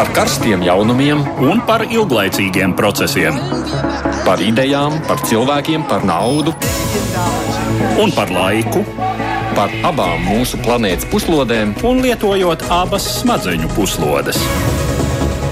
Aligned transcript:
par 0.00 0.08
karstiem 0.16 0.62
jaunumiem 0.64 1.18
un 1.44 1.58
par 1.68 1.82
ilglaicīgiem 1.84 2.72
procesiem. 2.72 3.36
Par 4.24 4.40
idejām, 4.40 4.94
par 5.04 5.20
cilvēkiem, 5.28 5.82
par 5.90 6.06
naudu 6.08 6.54
un 8.00 8.14
par 8.16 8.32
laiku. 8.32 8.80
Par 9.52 9.74
abām 9.84 10.22
mūsu 10.24 10.56
planētas 10.64 11.04
puslodēm, 11.12 11.74
un 11.84 12.00
lietojot 12.00 12.64
abas 12.72 13.10
smadzeņu 13.18 13.68
puslodes. 13.74 14.40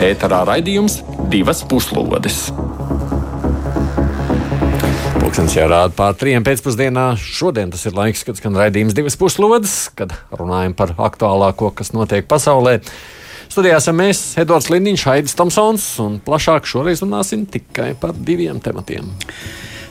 Ēterā 0.08 0.40
raidījums 0.48 1.02
divas 1.28 1.60
puslodes. 1.68 2.40
Pūkstens 5.18 5.58
jau 5.58 5.68
rāda 5.68 5.92
pār 5.92 6.16
trijiem 6.16 6.48
pēcpusdienā. 6.48 7.10
Šodien 7.20 7.76
tas 7.76 7.84
ir 7.84 8.00
laiks, 8.00 8.24
kad 8.24 8.40
skan 8.40 8.56
raidījums 8.56 8.96
divas 8.96 9.20
puslodes, 9.20 9.76
kad 9.92 10.16
runājam 10.32 10.72
par 10.80 10.96
aktuālāko, 10.96 11.74
kas 11.76 11.92
notiek 11.92 12.24
pasaulē. 12.32 12.78
Studijā 13.48 13.78
esam 13.80 13.96
mēs, 13.96 14.18
Edvards 14.36 14.68
Liniņš, 14.68 15.02
Haidis 15.08 15.36
Tomsons, 15.38 15.84
un 16.04 16.18
plašāk 16.24 16.66
šoreiz 16.68 17.00
runāsim 17.00 17.46
tikai 17.48 17.94
par 17.96 18.12
diviem 18.12 18.60
tematiem. 18.60 19.08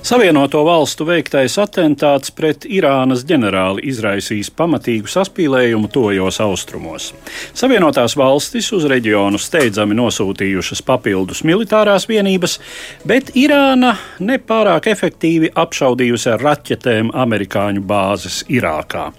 Savienoto 0.08 0.62
valstu 0.64 1.04
veiktais 1.04 1.58
atentāts 1.60 2.32
pret 2.32 2.64
Irānas 2.72 3.26
ģenerāli 3.28 3.82
izraisīs 3.92 4.48
pamatīgu 4.56 5.10
saspīlējumu 5.12 5.90
tojos 5.92 6.38
austrumos. 6.46 7.10
Savienotās 7.52 8.16
valstis 8.16 8.70
uz 8.78 8.86
reģionu 8.88 9.36
steidzami 9.36 9.98
nosūtījušas 10.00 10.80
papildus 10.88 11.44
militārās 11.44 12.08
vienības, 12.08 12.56
bet 13.04 13.34
Irāna 13.36 13.98
nepārāk 14.24 14.88
efektīvi 14.94 15.52
apšaudījusi 15.52 16.32
ar 16.38 16.48
raķetēm 16.54 17.12
amerikāņu 17.12 17.84
bāzes 17.92 18.46
Irākā. 18.48 19.10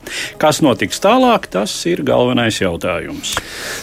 Kas 0.41 0.62
notiks 0.64 1.05
tālāk, 1.05 1.50
tas 1.52 1.77
ir 1.84 2.00
galvenais 2.00 2.62
jautājums. 2.64 3.36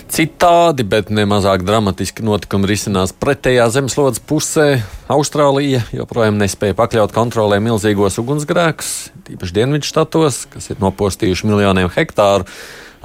Citādi, 0.10 0.90
bet 0.90 1.14
nemazāk 1.14 1.70
dramatiski 1.70 2.26
notikumi 2.26 2.74
risinās 2.74 3.14
pretējā 3.14 3.70
zemeslodes 3.78 4.26
pusē. 4.26 4.72
Austrālija 5.06 5.84
joprojām 5.94 6.40
nespēja 6.42 6.74
pakļaut 6.80 7.12
kontrolē 7.14 7.60
milzīgos 7.62 8.16
ugunsgrēkus, 8.18 8.94
tīpaši 9.28 9.54
dienvidu 9.54 9.86
štatos, 9.86 10.48
kas 10.50 10.72
ir 10.74 10.80
nopostījuši 10.82 11.46
miljoniem 11.46 11.92
hektāru, 11.94 12.48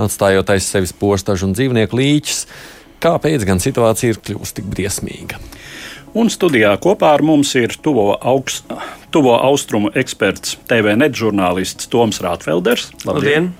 atstājot 0.00 0.54
aiz 0.54 0.64
sevis 0.64 0.94
postažu 0.96 1.50
un 1.50 1.52
dzīvnieku 1.52 2.00
līķus. 2.00 2.46
Kāpēc 3.04 3.44
gan 3.48 3.60
situācija 3.60 4.14
ir 4.14 4.20
kļuvusi 4.24 4.56
tik 4.56 4.70
briesmīga? 4.72 5.42
Un 6.16 6.32
studijā 6.32 6.72
kopā 6.80 7.12
ar 7.18 7.22
mums 7.22 7.52
ir 7.60 7.76
tuvo, 7.84 8.14
augst, 8.16 8.72
tuvo 9.12 9.36
austrumu 9.36 9.92
eksperts, 9.92 10.56
TV 10.72 10.96
net 10.96 11.12
žurnālists 11.20 11.92
Toms 11.92 12.24
Rātfelders. 12.24 12.88
Labdien! 13.04 13.52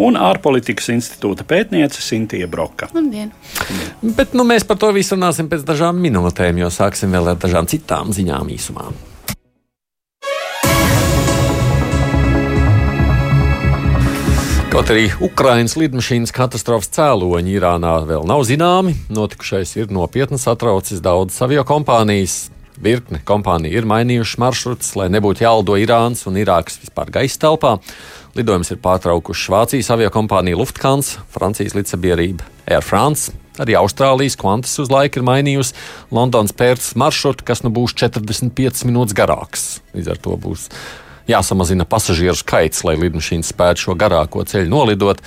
Un 0.00 0.16
ārpolitikas 0.16 0.88
institūta 0.94 1.44
pētniece 1.44 2.00
Sintīna 2.00 2.48
Broka. 2.48 2.88
Labdien! 2.96 3.34
Bet 4.16 4.32
nu, 4.38 4.46
mēs 4.48 4.64
par 4.64 4.80
to 4.80 4.88
visu 4.96 5.18
runāsim 5.18 5.50
pēc 5.50 5.66
dažām 5.68 6.00
minūtēm, 6.00 6.62
jo 6.62 6.70
sāksim 6.72 7.12
vēl 7.12 7.34
ar 7.34 7.40
dažām 7.40 7.68
citām 7.68 8.14
ziņām 8.16 8.48
īsumā. 8.56 8.88
Kaut 14.70 14.86
arī 14.94 15.08
Ukraiņas 15.26 15.72
lidmašīnas 15.80 16.30
katastrofas 16.30 16.92
cēloņi 16.94 17.56
Irānā 17.58 17.96
vēl 18.06 18.22
nav 18.30 18.44
zināmi, 18.46 18.94
notikušais 19.10 19.74
ir 19.82 19.90
nopietni 19.90 20.38
satraucis 20.38 21.02
daudzas 21.02 21.42
avio 21.42 21.66
kompānijas. 21.66 22.44
Virkne 22.80 23.20
kompāniju 23.28 23.76
ir 23.76 23.88
mainījušas 23.88 24.38
maršrutus, 24.40 24.94
lai 24.96 25.10
nebūtu 25.12 25.44
jālido 25.44 25.76
Irānas 25.76 26.24
un 26.28 26.38
Irākas 26.40 26.78
vispār 26.80 27.10
gaisa 27.12 27.42
telpā. 27.42 27.74
Lidojums 28.38 28.72
ir 28.72 28.80
pārtraukuši 28.80 29.52
Vācijas 29.52 29.90
avio 29.92 30.08
kompānija 30.14 30.56
Lufthansa, 30.56 31.20
Francijas 31.34 31.76
līdzsabiedrība 31.76 32.46
Air 32.70 32.86
France. 32.86 33.34
Arī 33.60 33.76
Austrālijas 33.76 34.38
kvantas 34.40 34.72
uz 34.80 34.88
laiku 34.88 35.20
ir 35.20 35.26
mainījusi 35.28 35.76
Londonas 36.14 36.56
pērts 36.56 36.94
maršrutu, 36.96 37.44
kas 37.44 37.60
nu 37.66 37.72
būs 37.74 37.92
45 38.00 38.86
minūtes 38.88 39.16
garāks. 39.18 39.66
Līdz 39.92 40.14
ar 40.14 40.24
to 40.24 40.38
būs 40.40 40.70
jāsamazina 41.30 41.86
pasažieru 41.88 42.36
skaits, 42.38 42.82
lai 42.86 42.96
lidmašīna 43.00 43.46
spētu 43.46 43.86
šo 43.86 43.96
garāko 43.98 44.44
ceļu 44.48 44.70
nolidot. 44.72 45.22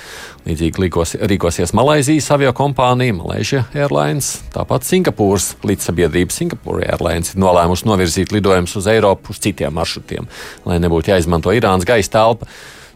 Līdzīgi 0.47 0.83
rīkos, 0.85 1.15
rīkosies 1.31 1.73
Malaisijas 1.77 2.29
avio 2.35 2.51
kompānija, 2.57 3.15
Malaysia 3.15 3.63
Airlines, 3.73 4.35
tāpat 4.53 4.87
Singapūras 4.87 5.53
līdzsabiedrība 5.63 6.35
Singapore 6.35 6.85
Airlines 6.85 7.33
ir 7.33 7.41
nolēmusi 7.43 7.87
novirzīt 7.87 8.35
lidojumus 8.35 8.75
uz 8.79 8.91
Eiropu 8.91 9.33
uz 9.33 9.41
citiem 9.43 9.75
maršrutiem, 9.79 10.27
lai 10.67 10.79
nebūtu 10.83 11.13
jāizmanto 11.13 11.55
Irānas 11.55 11.87
gaisa 11.87 12.17
telpa. 12.17 12.49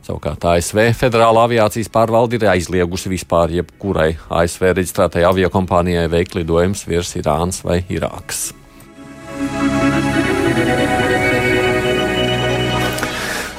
Savukārt 0.07 0.45
ASV 0.47 0.94
Federālā 0.95 1.44
aviācijas 1.50 1.89
pārvalde 1.91 2.39
ir 2.39 2.47
aizliegusi 2.53 3.12
vispār 3.12 3.51
jebkurai 3.57 4.13
ASV 4.31 4.69
reģistrētai 4.72 5.25
aviokompānijai 5.28 6.07
veikt 6.13 6.39
lidojumus 6.39 6.88
virs 6.88 7.16
Irānas 7.19 7.59
vai 7.68 7.81
Irākas. 7.91 8.53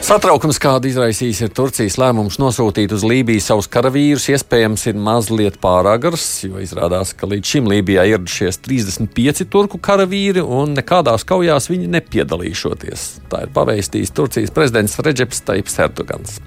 Satraukums, 0.08 0.56
kādu 0.56 0.88
izraisījis 0.88 1.42
ir 1.44 1.50
Turcijas 1.52 1.98
lēmums 2.00 2.38
nosūtīt 2.40 2.94
uz 2.96 3.02
Lībiju 3.04 3.42
savus 3.44 3.66
karavīrus, 3.68 4.30
iespējams, 4.32 4.86
ir 4.88 4.96
mazliet 5.04 5.58
pāragrs, 5.60 6.24
jo 6.46 6.62
izrādās, 6.64 7.10
ka 7.12 7.28
līdz 7.28 7.50
šim 7.52 7.68
Lībijā 7.68 8.06
ieradušies 8.14 8.56
35 8.64 9.44
turku 9.52 9.76
karavīri 9.76 10.40
un 10.40 10.72
nekādās 10.78 11.28
kaujās 11.28 11.68
viņi 11.68 11.90
nepiedalīšoties. 11.98 13.04
Tā 13.28 13.42
ir 13.44 13.52
paveistījis 13.52 14.16
Turcijas 14.16 14.54
prezidents 14.56 14.96
Reģeps 15.04 15.44
Taips 15.44 15.76
Erdogans. 15.84 16.38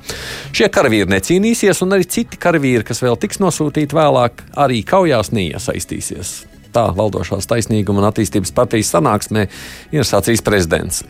Šie 0.57 0.65
karavīri 0.73 1.13
necīnīsies, 1.13 1.83
un 1.85 1.93
arī 1.99 2.09
citi 2.09 2.41
karavīri, 2.41 2.87
kas 2.89 3.05
vēl 3.05 3.21
tiks 3.21 3.37
nosūtīti 3.45 3.93
vēlāk, 3.93 4.41
arī 4.65 4.81
kaujās 4.89 5.29
neiesaistīsies. 5.37 6.39
Tā 6.71 6.85
valdošās 6.95 7.49
taisnīguma 7.51 7.99
un 7.99 8.07
attīstības 8.07 8.53
partijas 8.55 8.93
sanāksmē 8.95 9.47
ir 9.91 10.07
sacījis 10.07 10.43
prezidents. 10.45 11.01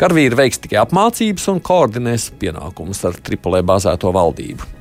Karavīri 0.00 0.38
veiks 0.38 0.58
tikai 0.64 0.80
apmācības 0.82 1.46
un 1.52 1.60
koordinēs 1.64 2.32
pienākumus 2.40 3.04
ar 3.06 3.20
Tripolē 3.22 3.62
bāzēto 3.66 4.10
valdību. 4.14 4.72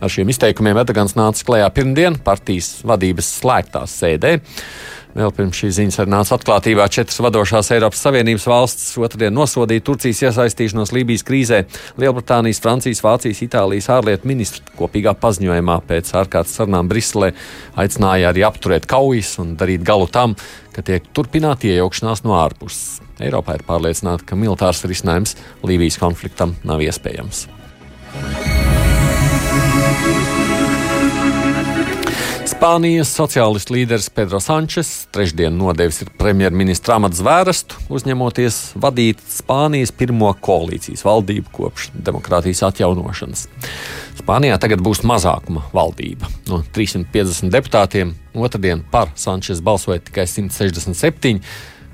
Ar 0.00 0.10
šiem 0.10 0.32
izteikumiem 0.32 0.80
Erdogans 0.80 1.14
nāca 1.18 1.44
klajā 1.46 1.68
pirmdien 1.76 2.16
partijas 2.24 2.78
vadības 2.86 3.28
slēgtā 3.38 3.84
sēdē. 3.88 4.38
Vēl 5.14 5.30
pirms 5.30 5.58
šīs 5.60 5.76
ziņas 5.76 6.00
arī 6.02 6.10
nāca 6.10 6.34
atklātībā 6.34 6.88
četras 6.90 7.20
vadošās 7.22 7.68
Eiropas 7.76 8.00
Savienības 8.02 8.46
valstis 8.50 8.96
otrdien 8.98 9.34
nosodīja 9.36 9.84
Turcijas 9.86 10.24
iesaistīšanos 10.26 10.90
Lībijas 10.96 11.22
krīzē. 11.28 11.60
Lielbritānijas, 12.02 12.58
Francijas, 12.64 13.02
Vācijas, 13.04 13.44
Itālijas 13.46 13.86
ārlietu 13.94 14.26
ministri 14.26 14.64
kopīgā 14.74 15.14
paziņojumā 15.22 15.76
pēc 15.86 16.10
ārkārtas 16.18 16.56
sarunām 16.58 16.90
Briselē 16.90 17.30
aicināja 17.78 18.32
arī 18.32 18.42
apturēt 18.48 18.88
kaujas 18.90 19.36
un 19.42 19.54
darīt 19.60 19.86
galu 19.86 20.10
tam, 20.10 20.34
ka 20.74 20.82
tiek 20.82 21.06
turpināta 21.14 21.70
iejaukšanās 21.70 22.24
no 22.26 22.34
ārpuses. 22.40 22.98
Eiropā 23.22 23.54
ir 23.54 23.62
pārliecināta, 23.68 24.26
ka 24.26 24.34
militārs 24.34 24.82
risinājums 24.90 25.38
Lībijas 25.62 26.00
konfliktam 26.02 26.58
nav 26.66 26.82
iespējams. 26.82 27.46
Spānijas 32.64 33.10
sociālistu 33.12 33.74
līderis 33.74 34.06
Pedro 34.08 34.38
Sančes 34.40 34.88
trešdien 35.12 35.52
nodevis 35.52 35.98
premjerministra 36.16 36.94
amata 36.96 37.18
zvērestu, 37.18 37.76
uzņemoties 37.92 38.60
vadīt 38.80 39.20
Spānijas 39.28 39.92
pirmo 39.92 40.30
koalīcijas 40.46 41.04
valdību 41.04 41.52
kopš 41.52 41.90
demokrātijas 42.06 42.62
atjaunošanas. 42.70 43.42
Spānijā 44.22 44.56
tagad 44.62 44.80
būs 44.80 45.02
mazākuma 45.04 45.66
valdība. 45.76 46.30
No 46.48 46.62
350 46.78 47.52
deputātiem 47.52 48.14
otrdien 48.32 48.80
par 48.88 49.12
Sančes 49.12 49.60
balsoja 49.60 50.00
tikai 50.00 50.24
167 50.24 51.44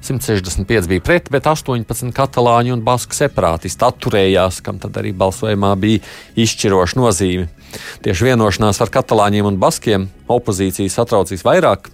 165 0.02 0.88
bija 0.88 1.04
pret, 1.04 1.28
bet 1.32 1.46
18 1.46 2.14
katalāņu 2.16 2.74
un 2.78 2.84
basku 2.84 3.16
separātisti 3.16 3.84
atturējās, 3.84 4.62
kam 4.64 4.80
tad 4.80 4.96
arī 4.96 5.12
balsojumā 5.16 5.74
bija 5.80 6.00
izšķiroša 6.40 7.00
nozīme. 7.00 7.50
Tieši 8.04 8.30
vienošanās 8.30 8.80
ar 8.82 8.90
katalāņiem 8.90 9.52
un 9.52 9.60
baskiem 9.60 10.08
opozīcija 10.30 10.90
satraucīs 10.90 11.44
vairāk. 11.46 11.90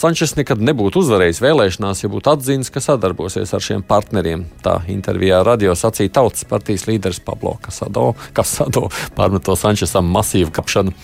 Sančes 0.00 0.32
nekad 0.32 0.62
nebūtu 0.64 1.02
uzvarējis 1.02 1.42
vēlēšanās, 1.44 1.98
ja 2.00 2.08
būtu 2.08 2.30
atzīts, 2.32 2.70
ka 2.72 2.80
sadarbosies 2.80 3.50
ar 3.52 3.64
šiem 3.64 3.82
partneriem. 3.84 4.46
Tā 4.64 4.78
intervijā 4.88 5.42
radio 5.44 5.74
sacīja 5.76 6.14
Tautas 6.20 6.46
partijas 6.48 6.86
līderis 6.88 7.20
Pablo 7.24 7.58
Casado, 7.60 8.14
Casado 8.36 8.86
pārmeto 9.18 9.56
Sančesam 9.60 10.08
masīvu 10.14 10.54
kapšanu. 10.56 10.94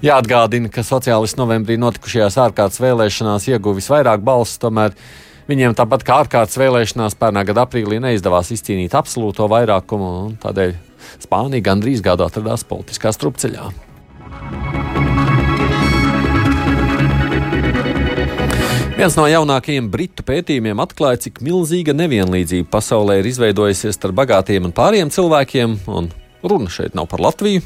Jāatgādina, 0.00 0.70
ka 0.72 0.80
sociālisti 0.86 1.36
novembrī 1.36 1.76
notikušajās 1.82 2.38
ārkārtas 2.46 2.80
vēlēšanās 2.80 3.50
ieguva 3.50 3.76
visvairāk 3.76 4.24
balsu, 4.24 4.56
tomēr 4.62 4.96
Viņiem 5.50 5.72
tāpat 5.74 6.04
kā 6.06 6.20
ārkārtas 6.22 6.54
vēlēšanās 6.60 7.16
pērnā 7.18 7.42
gada 7.48 7.64
aprīlī 7.66 7.96
neizdevās 7.98 8.52
izcīnīt 8.54 8.92
absolūto 8.94 9.48
vairākumu, 9.50 10.10
un 10.28 10.36
tādēļ 10.38 10.76
Spānija 11.24 11.64
gandrīz 11.66 12.04
gadu 12.06 12.22
atradās 12.22 12.62
politiskā 12.68 13.10
strupceļā. 13.10 13.64
Viens 18.94 19.18
no 19.18 19.26
jaunākajiem 19.26 19.90
britu 19.90 20.22
pētījumiem 20.28 20.84
atklāja, 20.84 21.24
cik 21.26 21.42
milzīga 21.42 21.96
nevienlīdzība 21.98 22.70
pasaulē 22.70 23.18
ir 23.18 23.32
izveidojusies 23.32 23.98
starp 23.98 24.20
bagātiem 24.22 24.70
un 24.70 24.76
pāriem 24.76 25.10
cilvēkiem, 25.10 25.78
un 25.90 26.12
Runa 26.42 26.70
šeit 26.72 26.94
nav 26.96 27.06
par 27.10 27.20
Latviju. 27.20 27.62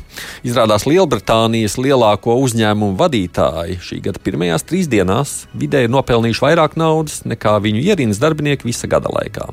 Izrādās 0.47 0.87
Lielbritānijas 0.88 1.76
lielāko 1.79 2.35
uzņēmumu 2.43 2.99
vadītāji 2.99 3.79
šī 3.85 4.00
gada 4.09 4.23
pirmajās 4.25 4.67
trīs 4.67 4.91
dienās 4.91 5.44
vidēji 5.55 5.93
nopelnījuši 5.94 6.44
vairāk 6.47 6.75
naudas 6.81 7.23
nekā 7.29 7.55
viņu 7.62 7.85
ierīnas 7.85 8.23
darbinieki 8.23 8.67
visa 8.71 8.91
gada 8.91 9.12
laikā. 9.15 9.53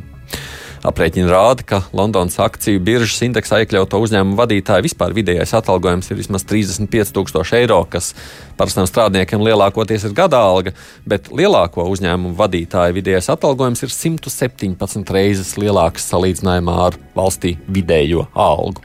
Aprēķini 0.82 1.30
rāda, 1.30 1.62
ka 1.62 1.78
Londonas 1.94 2.40
akciju 2.42 2.82
biržas 2.82 3.20
indeksā 3.22 3.60
iekļauto 3.62 4.00
uzņēmumu 4.02 4.34
vadītāju 4.40 4.88
vispār 4.88 5.14
vidējais 5.14 5.54
atalgojums 5.60 6.10
ir 6.10 6.18
vismaz 6.18 6.42
35,000 6.50 7.60
eiro, 7.60 7.78
kas 7.86 8.16
parastam 8.58 8.88
strādniekiem 8.90 9.44
lielākoties 9.46 10.08
ir 10.10 10.16
gada 10.18 10.42
alga, 10.42 10.74
bet 11.06 11.30
lielāko 11.30 11.86
uzņēmumu 11.94 12.34
vadītāju 12.40 12.98
vidējais 12.98 13.30
atalgojums 13.30 13.86
ir 13.86 13.94
117 13.94 15.14
reizes 15.14 15.54
lielāks 15.62 16.10
salīdzinājumā 16.10 16.78
ar 16.88 16.98
valstī 17.14 17.60
vidējo 17.70 18.26
algu. 18.34 18.82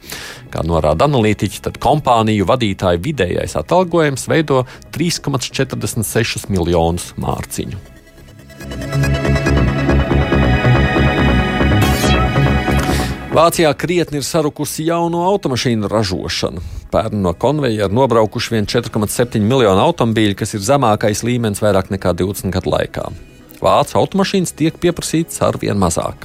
Kā 0.53 0.69
norāda 0.69 1.09
analītiķi, 1.09 1.65
tad 1.65 1.81
kompāniju 1.81 2.45
vadītāju 2.53 3.07
vidējais 3.09 3.57
atalgojums 3.57 4.29
veido 4.29 4.67
3,46 4.93 6.51
miljonus 6.53 7.15
mārciņu. 7.17 7.81
Vācijā 13.37 13.69
krietni 13.77 14.17
ir 14.17 14.25
sarukusi 14.25 14.87
jauno 14.87 15.19
automašīnu 15.29 15.91
ražošana. 15.93 16.63
Pērn 16.89 17.19
no 17.21 17.35
konveijera 17.37 17.93
nobraukuši 17.93 18.55
vien 18.55 18.69
4,7 18.73 19.43
miljonu 19.45 19.83
automobīļu, 19.83 20.39
kas 20.41 20.55
ir 20.57 20.63
zemākais 20.65 21.21
līmenis 21.27 21.61
vairāk 21.61 21.91
nekā 21.93 22.15
20 22.17 22.55
gadu 22.55 22.71
laikā. 22.73 23.03
Vācu 23.61 23.99
automašīnas 24.01 24.57
tiek 24.57 24.79
pieprasītas 24.81 25.43
ar 25.45 25.59
vien 25.61 25.77
mazāk. 25.77 26.25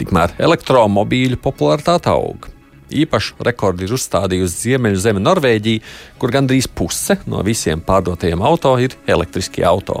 Tikmēr 0.00 0.34
elektromobīļu 0.48 1.38
popularitāte 1.44 2.10
aug. 2.10 2.48
Īpašu 2.90 3.38
rekordu 3.46 3.86
ir 3.86 3.94
uzstādījusi 3.94 4.64
Ziemeļu 4.64 4.98
zeme 5.04 5.22
Norvēģija, 5.22 5.84
kur 6.18 6.32
gandrīz 6.34 6.66
puse 6.66 7.20
no 7.30 7.44
visiem 7.46 7.84
pārdotajiem 7.86 8.42
auto 8.42 8.72
ir 8.82 8.98
elektriskie 9.06 9.62
auto. 9.68 10.00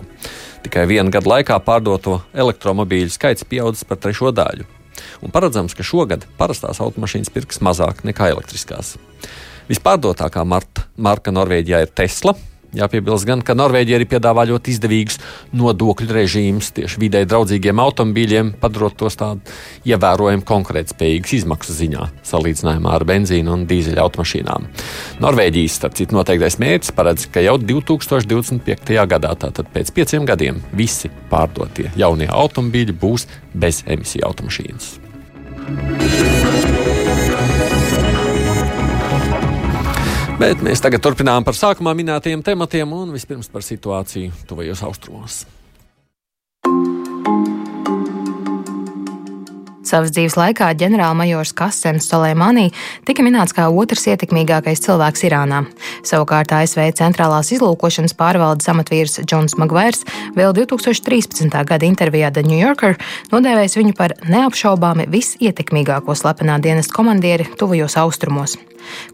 Tikai 0.66 0.88
viena 0.90 1.14
gada 1.14 1.36
laikā 1.36 1.60
pārdoto 1.62 2.18
elektromobīļu 2.34 3.14
skaits 3.14 3.46
pieaudzis 3.46 3.86
par 3.86 4.02
trešo 4.02 4.34
daļu 4.34 4.66
un 5.22 5.34
paredzams, 5.34 5.76
ka 5.76 5.86
šogad 5.86 6.26
parastās 6.38 6.80
automašīnas 6.84 7.32
pirks 7.34 7.62
mazāk 7.64 8.04
nekā 8.08 8.30
elektriskās. 8.34 8.96
Vispārdotākā 9.68 10.44
marta, 10.48 10.86
marka 10.96 11.34
Norvēģijā 11.34 11.82
ir 11.84 11.92
Tesla. 11.92 12.34
Jāpiebilst 12.76 13.24
gan, 13.24 13.40
ka 13.40 13.54
Norvēģija 13.56 13.96
arī 13.96 14.04
piedāvā 14.10 14.42
ļoti 14.50 14.74
izdevīgus 14.74 15.16
nodokļu 15.56 16.12
režīmus 16.12 16.68
tieši 16.76 17.00
vidē 17.00 17.22
draudzīgiem 17.24 17.80
automobīļiem, 17.80 18.50
padarot 18.60 18.98
tos 19.00 19.16
tādu 19.16 19.40
ievērojami 19.88 20.44
konkurētspējīgus 20.48 21.32
izmaksu 21.38 21.76
ziņā, 21.78 22.10
salīdzinājumā 22.28 22.92
ar 22.92 23.06
benzīnu 23.08 23.54
un 23.56 23.64
dīzeļa 23.70 24.04
automašīnām. 24.04 24.68
Norvēģijas, 25.24 25.78
starp 25.80 25.96
citu, 25.96 26.18
noteiktais 26.18 26.58
mērķis 26.60 26.92
paredz, 26.98 27.24
ka 27.32 27.40
jau 27.46 27.56
2025. 27.62 29.00
gadā, 29.14 29.32
tātad 29.46 29.72
pēc 29.72 29.94
pieciem 29.96 30.28
gadiem, 30.28 30.60
visi 30.76 31.08
pārdotie 31.32 31.88
jaunie 31.96 32.28
automobīļi 32.28 32.98
būs 33.00 33.24
bez 33.56 33.80
emisiju 33.88 34.28
automašīnas. 34.28 34.98
Bet 40.38 40.60
mēs 40.62 40.78
tagad 40.78 41.02
turpinām 41.02 41.42
par 41.42 41.56
sākumā 41.58 41.90
minētajiem 41.98 42.44
tematiem 42.46 42.92
un 42.94 43.10
vispirms 43.10 43.48
par 43.50 43.64
situāciju 43.66 44.30
tuvajos 44.46 44.84
austrumos. 44.86 45.40
Savas 49.88 50.10
dzīves 50.12 50.34
laikā 50.36 50.66
ģenerālmajors 50.76 51.54
Kasens 51.56 52.10
Soleimani 52.10 52.66
tika 53.08 53.24
minēts 53.24 53.54
kā 53.56 53.70
otrs 53.72 54.04
ietekmīgākais 54.12 54.82
cilvēks 54.84 55.24
Irānā. 55.24 55.62
Savukārt 56.04 56.52
ASV 56.52 56.90
centrālās 56.98 57.54
izlūkošanas 57.56 58.12
pārvaldes 58.18 58.68
amatvīrs 58.68 59.22
Džons 59.24 59.56
Magvairs 59.56 60.04
vēl 60.36 60.52
2013. 60.60 61.48
gada 61.72 61.88
intervijā 61.88 62.28
The 62.34 62.44
New 62.44 62.60
Yorker 62.60 62.98
nodēvējis 63.32 63.80
viņu 63.80 63.96
par 63.96 64.18
neapšaubāmi 64.28 65.08
visietekmīgāko 65.08 66.16
slepenā 66.18 66.60
dienas 66.60 66.92
komandieri 66.92 67.48
tuvajos 67.56 67.96
austrumos. 68.04 68.58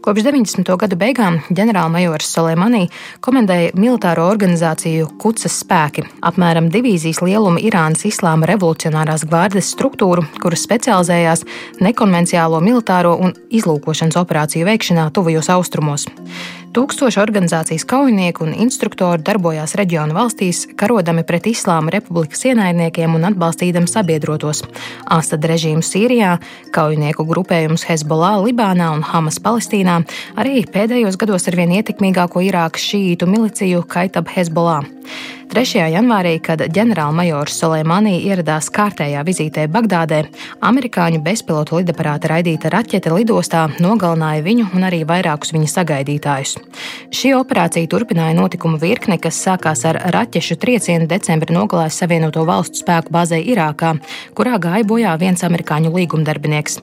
Kopš 0.01 0.23
90. 0.25 0.69
gadu 0.79 0.97
beigām 0.99 1.39
ģenerālmajors 1.55 2.29
Soleimani 2.35 2.85
komandēja 3.25 3.73
militāro 3.79 4.27
organizāciju 4.29 5.09
Kucas 5.21 5.59
spēki, 5.63 6.05
apmēram 6.25 6.69
divīzijas 6.73 7.21
lieluma 7.25 7.61
Irānas 7.63 8.05
Islāma 8.07 8.49
revolucionārās 8.49 9.25
gvārdes 9.27 9.71
struktūru, 9.75 10.25
kuras 10.41 10.64
specializējās 10.65 11.45
nekonvenciālo 11.85 12.59
militāro 12.65 13.15
un 13.21 13.33
izlūkošanas 13.53 14.19
operāciju 14.21 14.67
veikšanā 14.67 15.09
tuvajos 15.15 15.51
austrumos. 15.55 16.09
Tūkstoši 16.75 17.21
organizācijas 17.21 17.85
kaujinieku 17.87 18.43
un 18.43 18.49
instruktori 18.65 19.23
darbojās 19.23 19.77
reģionu 19.79 20.11
valstīs, 20.17 20.65
karodami 20.75 21.21
pret 21.23 21.47
Islāma 21.47 21.93
republikas 21.93 22.43
ienaidniekiem 22.49 23.15
un 23.15 23.29
atbalstīdami 23.29 23.87
sabiedrotos- 23.87 24.59
Asad 25.17 25.47
režīmu 25.47 25.79
Sīrijā, 25.79 26.33
kaujinieku 26.75 27.23
grupējumus 27.23 27.87
Hezbollah 27.87 28.43
Libānā 28.43 28.91
un 28.91 29.03
Hamas 29.07 29.39
Palestīnā, 29.39 30.01
arī 30.35 30.65
pēdējos 30.67 31.15
gados 31.15 31.47
ar 31.47 31.55
vien 31.55 31.71
ietekmīgāko 31.79 32.43
Irākas 32.43 32.83
šīītu 32.91 33.25
miliciju 33.25 33.87
Kaitab 33.87 34.27
Hezbollah. 34.27 34.83
3. 35.45 35.77
janvārī, 35.93 36.33
kad 36.41 36.61
ģenerālmajors 36.73 37.55
Soleimani 37.61 38.15
ieradās 38.25 38.67
kārtējā 38.73 39.21
vizītē 39.27 39.67
Bagdādē, 39.71 40.23
amerikāņu 40.65 41.21
bezpilotu 41.25 41.79
lidaparāta 41.79 42.31
raidīta 42.31 42.71
raķete 42.73 43.13
lidostā 43.13 43.65
nogalināja 43.83 44.41
viņu 44.45 44.65
un 44.75 44.87
arī 44.87 45.03
vairākus 45.07 45.53
viņa 45.55 45.69
sagaidītājus. 45.71 46.55
Šī 47.13 47.35
operācija 47.37 47.91
turpināja 47.91 48.35
notikumu 48.39 48.79
virkni, 48.81 49.19
kas 49.21 49.39
sākās 49.45 49.85
ar 49.85 50.01
raķešu 50.17 50.57
triecienu 50.61 51.07
decembrī 51.11 51.53
nogalājis 51.55 52.01
Savienoto 52.01 52.45
Valstu 52.49 52.81
spēku 52.81 53.13
bāzē 53.13 53.39
Irākā, 53.39 53.95
kurā 54.35 54.57
gāja 54.61 54.87
bojā 54.89 55.13
viens 55.21 55.45
amerikāņu 55.45 55.93
līgumdarbinieks. 55.93 56.81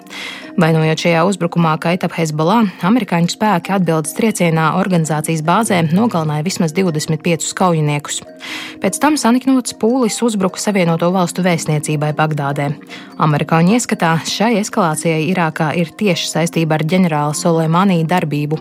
Vainojot 0.53 1.01
šajā 1.01 1.23
uzbrukumā 1.25 1.71
Kaitap 1.81 2.13
Hezbollah, 2.13 2.67
amerikāņu 2.85 3.31
spēki 3.33 3.73
atbildes 3.73 4.13
triecienā 4.19 4.75
organizācijas 4.77 5.41
bāzē 5.47 5.79
nogalināja 5.89 6.45
vismaz 6.45 6.75
25 6.77 7.55
kaujiniekus. 7.57 8.21
Pēc 8.83 8.99
tam 9.01 9.17
saniknots 9.17 9.73
pūlis 9.81 10.19
uzbruka 10.27 10.61
Savienoto 10.61 11.09
Valstu 11.15 11.45
vēstniecībai 11.47 12.11
Bagdādē. 12.19 12.67
Amerikāņu 13.23 13.79
ieskatā 13.79 14.11
šai 14.29 14.59
eskalācijai 14.61 15.23
Irākā 15.31 15.71
ir 15.79 15.95
tieši 15.97 16.29
saistība 16.29 16.77
ar 16.77 16.85
ģenerāla 16.91 17.33
Soleimani 17.39 18.03
darbību. 18.05 18.59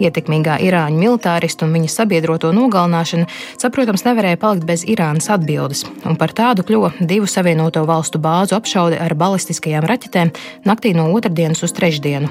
Ietekmīgā 0.00 0.56
Irāņu 0.64 1.02
militāristu 1.02 1.68
un 1.68 1.76
viņa 1.76 1.92
sabiedroto 1.92 2.54
nogalināšana, 2.56 3.28
saprotams, 3.60 4.06
nevarēja 4.08 4.40
palikt 4.40 4.64
bez 4.70 4.86
Irānas 4.88 5.28
atbildes, 5.34 5.84
un 6.06 6.16
par 6.16 6.32
tādu 6.32 6.64
kļuva 6.64 6.94
divu 7.02 7.28
Savienoto 7.28 7.84
Valstu 7.84 8.22
bāzu 8.22 8.56
apšaude 8.56 9.02
ar 9.02 9.16
balistiskajām 9.18 9.84
raķetēm 9.90 10.32
naktī 10.64 10.94
no 10.96 11.10
otrdienas 11.26 11.62
uz 11.66 11.74
trešdienu. 11.74 12.30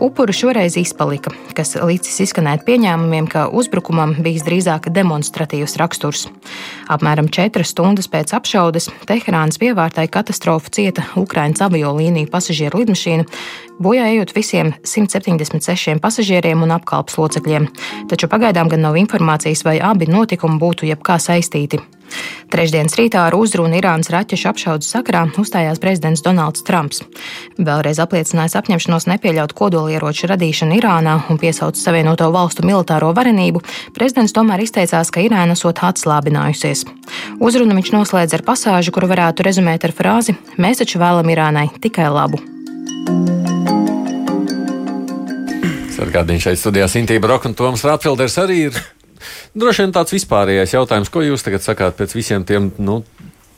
Upuru 0.00 0.32
šoreiz 0.32 0.74
izpalika, 0.76 1.30
kas 1.56 1.72
līdzis 1.80 2.18
izskanēt 2.26 2.66
pieņēmumiem, 2.66 3.28
ka 3.32 3.46
uzbrukumam 3.48 4.12
bijis 4.20 4.44
drīzāk 4.44 4.90
demonstratīvs 4.92 5.78
raksturs. 5.80 6.26
Apmēram 6.92 7.30
četras 7.32 7.72
stundas 7.72 8.10
pēc 8.12 8.34
apšaudes 8.36 8.90
Teherānas 9.08 9.56
pievārtai 9.62 10.04
katastrofu 10.12 10.74
cieta 10.76 11.06
Ukraiņas 11.16 11.64
aviolīniju 11.70 12.28
pasažieru 12.32 12.82
lidmašīna, 12.82 13.24
bojā 13.80 14.10
ejot 14.12 14.36
visiem 14.36 14.74
176 14.84 15.96
pasažieriem 16.04 16.66
un 16.66 16.76
apkalpes 16.76 17.16
locekļiem, 17.16 17.70
taču 18.12 18.28
pagaidām 18.28 18.68
gan 18.72 18.84
nav 18.84 19.00
informācijas, 19.00 19.64
vai 19.64 19.78
abi 19.80 20.12
notikumi 20.12 20.60
būtu 20.60 20.92
jebkā 20.92 21.16
saistīti. 21.22 21.80
Trešdienas 22.52 22.94
rītā 22.98 23.24
ar 23.26 23.34
uzrunu 23.34 23.74
Irānas 23.80 24.10
raķešu 24.14 24.50
apšaudas 24.52 24.90
sakarā 24.94 25.24
uzstājās 25.40 25.80
prezidents 25.82 26.22
Donalds 26.24 26.62
Trumps. 26.66 27.02
Vēlreiz 27.58 27.98
apliecinājis 28.02 28.56
apņemšanos 28.60 29.08
nepieļaut 29.10 29.54
kodolieroču 29.86 30.26
radīšanu 30.26 30.76
Irānā 30.80 31.14
un 31.30 31.38
piesaucis 31.38 31.84
Savienoto 31.86 32.26
valstu 32.34 32.64
militāro 32.66 33.12
varenību, 33.14 33.62
prezidents 33.94 34.34
tomēr 34.34 34.64
izteicās, 34.64 35.12
ka 35.14 35.22
Irāna 35.22 35.54
esot 35.54 35.78
atslābinājusies. 35.78 36.84
Uzrunu 37.38 37.76
viņš 37.78 37.92
noslēdz 37.94 38.34
ar 38.34 38.42
pasāžu, 38.42 38.90
kuru 38.90 39.06
varētu 39.12 39.46
rezumēt 39.46 39.86
ar 39.86 39.94
frāzi: 39.94 40.34
Mēs 40.58 40.82
taču 40.82 40.98
vēlam 40.98 41.30
Irānai 41.30 41.68
tikai 41.78 42.08
labu. 42.10 42.42
Sargādīņš 45.96 46.48
šeit 46.48 46.60
studijā 46.60 46.88
Sintība 46.90 47.30
Roka 47.30 47.48
un 47.48 47.54
Toms 47.54 47.86
Rāpfilders 47.86 48.36
arī 48.42 48.66
ir 48.68 48.82
Droši 49.56 49.86
vien 49.86 49.94
tāds 49.96 50.12
vispārējais 50.12 50.74
jautājums, 50.74 51.08
ko 51.10 51.22
jūs 51.24 51.42
tagad 51.46 51.64
sakāt 51.64 51.96
pēc 51.96 52.12
visiem 52.14 52.44
tiem 52.44 52.68
nu, 52.78 52.98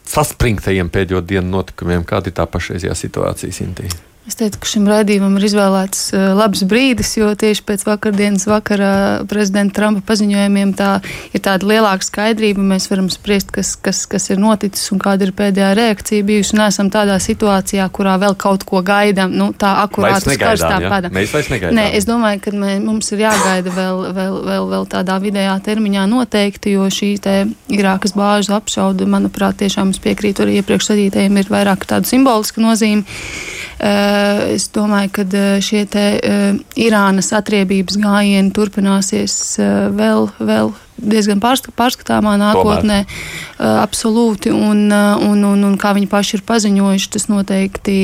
saspringtajiem 0.06 0.92
pēdējo 0.94 1.24
dienu 1.26 1.50
notikumiem, 1.56 2.06
kāda 2.06 2.30
ir 2.30 2.36
tā 2.38 2.46
pašreizējā 2.46 2.94
situācija 2.94 3.56
Sintī? 3.56 3.90
Es 4.28 4.36
teiktu, 4.36 4.58
ka 4.60 4.68
šim 4.68 4.84
raidījumam 4.84 5.38
ir 5.38 5.46
izvēlēts 5.48 6.00
uh, 6.12 6.22
labs 6.36 6.60
brīdis, 6.68 7.14
jo 7.16 7.30
tieši 7.38 7.62
pēc 7.64 7.86
vakardienas 7.86 8.44
vakarā 8.44 8.90
prezidenta 9.28 9.78
Trumpa 9.78 10.02
paziņojumiem 10.10 10.74
tā 10.76 10.88
ir 11.32 11.40
tāda 11.46 11.64
lielāka 11.70 12.04
skaidrība. 12.04 12.60
Mēs 12.74 12.90
varam 12.90 13.06
spriest, 13.08 13.48
kas, 13.54 13.70
kas, 13.80 14.02
kas 14.10 14.28
ir 14.28 14.42
noticis 14.42 14.92
un 14.92 15.00
kāda 15.00 15.24
ir 15.24 15.32
pēdējā 15.38 15.70
reakcija 15.78 16.26
bijusi. 16.28 16.52
Un 16.58 16.66
esam 16.66 16.90
tādā 16.92 17.16
situācijā, 17.24 17.86
kurā 17.88 18.18
vēl 18.20 18.36
kaut 18.36 18.66
ko 18.68 18.82
gaidām. 18.84 19.32
Nu, 19.32 19.48
tā 19.56 19.70
akurāti 19.86 20.34
uz 20.34 20.40
karstām 20.42 20.84
ja? 20.84 20.92
pēdām. 20.92 21.16
Mēs 21.16 21.32
vairs 21.32 21.48
negaidām. 21.54 21.80
Nē, 21.80 21.86
es 21.96 22.08
domāju, 22.08 22.42
ka 22.44 22.52
mē, 22.52 22.74
mums 22.84 23.08
ir 23.16 23.24
jāgaida 23.24 23.72
vēl, 23.72 24.04
vēl, 24.18 24.38
vēl, 24.50 24.70
vēl 24.74 24.88
tādā 24.92 25.16
vidējā 25.24 25.56
termiņā 25.70 26.04
noteikti, 26.12 26.76
jo 26.76 26.90
šī 26.92 27.14
Irākas 27.72 28.12
bāžu 28.16 28.52
apšauda, 28.58 29.08
manuprāt, 29.08 29.56
tiešām 29.62 29.94
es 29.94 30.02
piekrītu 30.04 30.44
arī 30.44 30.60
iepriekš 30.60 30.92
sadītajiem, 30.92 31.40
ir 31.40 31.50
vairāk 31.52 31.88
tādu 31.88 32.10
simbolisku 32.12 32.60
nozīmi. 32.60 33.06
Eh, 33.78 34.17
es 34.54 34.68
domāju, 34.74 35.12
ka 35.18 35.24
eh, 35.38 35.48
šie 35.64 35.84
te 35.90 36.04
eh, 36.18 36.58
Irānas 36.80 37.32
atriebības 37.36 37.98
gājieni 38.02 38.52
turpināsies 38.56 39.38
vēl, 39.98 40.28
vēl 40.38 40.72
diezgan 40.98 41.42
pārskatāmā 41.42 42.36
nākotnē. 42.40 42.98
Tomēr. 43.06 43.78
Absolūti. 43.84 44.52
Un, 44.54 44.88
un, 44.92 45.46
un, 45.52 45.64
un 45.70 45.78
kā 45.80 45.94
viņi 45.96 46.10
paši 46.10 46.38
ir 46.38 46.44
paziņojuši, 46.48 47.14
tas 47.14 47.28
noteikti 47.30 47.98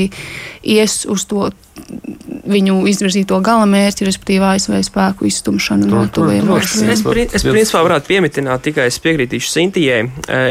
ies 0.75 1.03
uz 1.11 1.27
to 1.29 1.49
viņu 2.45 2.77
izvirzīto 2.89 3.37
galamērķi, 3.43 4.05
respektīvi 4.07 4.45
ASV 4.47 4.77
spēku 4.87 5.27
izstumšanu 5.29 5.89
no 5.89 6.05
tuviem 6.13 6.47
austrumiem. 6.55 6.93
Es, 6.93 7.03
es, 7.03 7.35
es 7.41 7.45
principā 7.45 7.83
varētu 7.85 8.09
pieminēt, 8.09 8.39
tikai 8.65 8.87
es 8.89 8.99
piekrītīšu 9.03 9.51
Sintijai. 9.51 10.01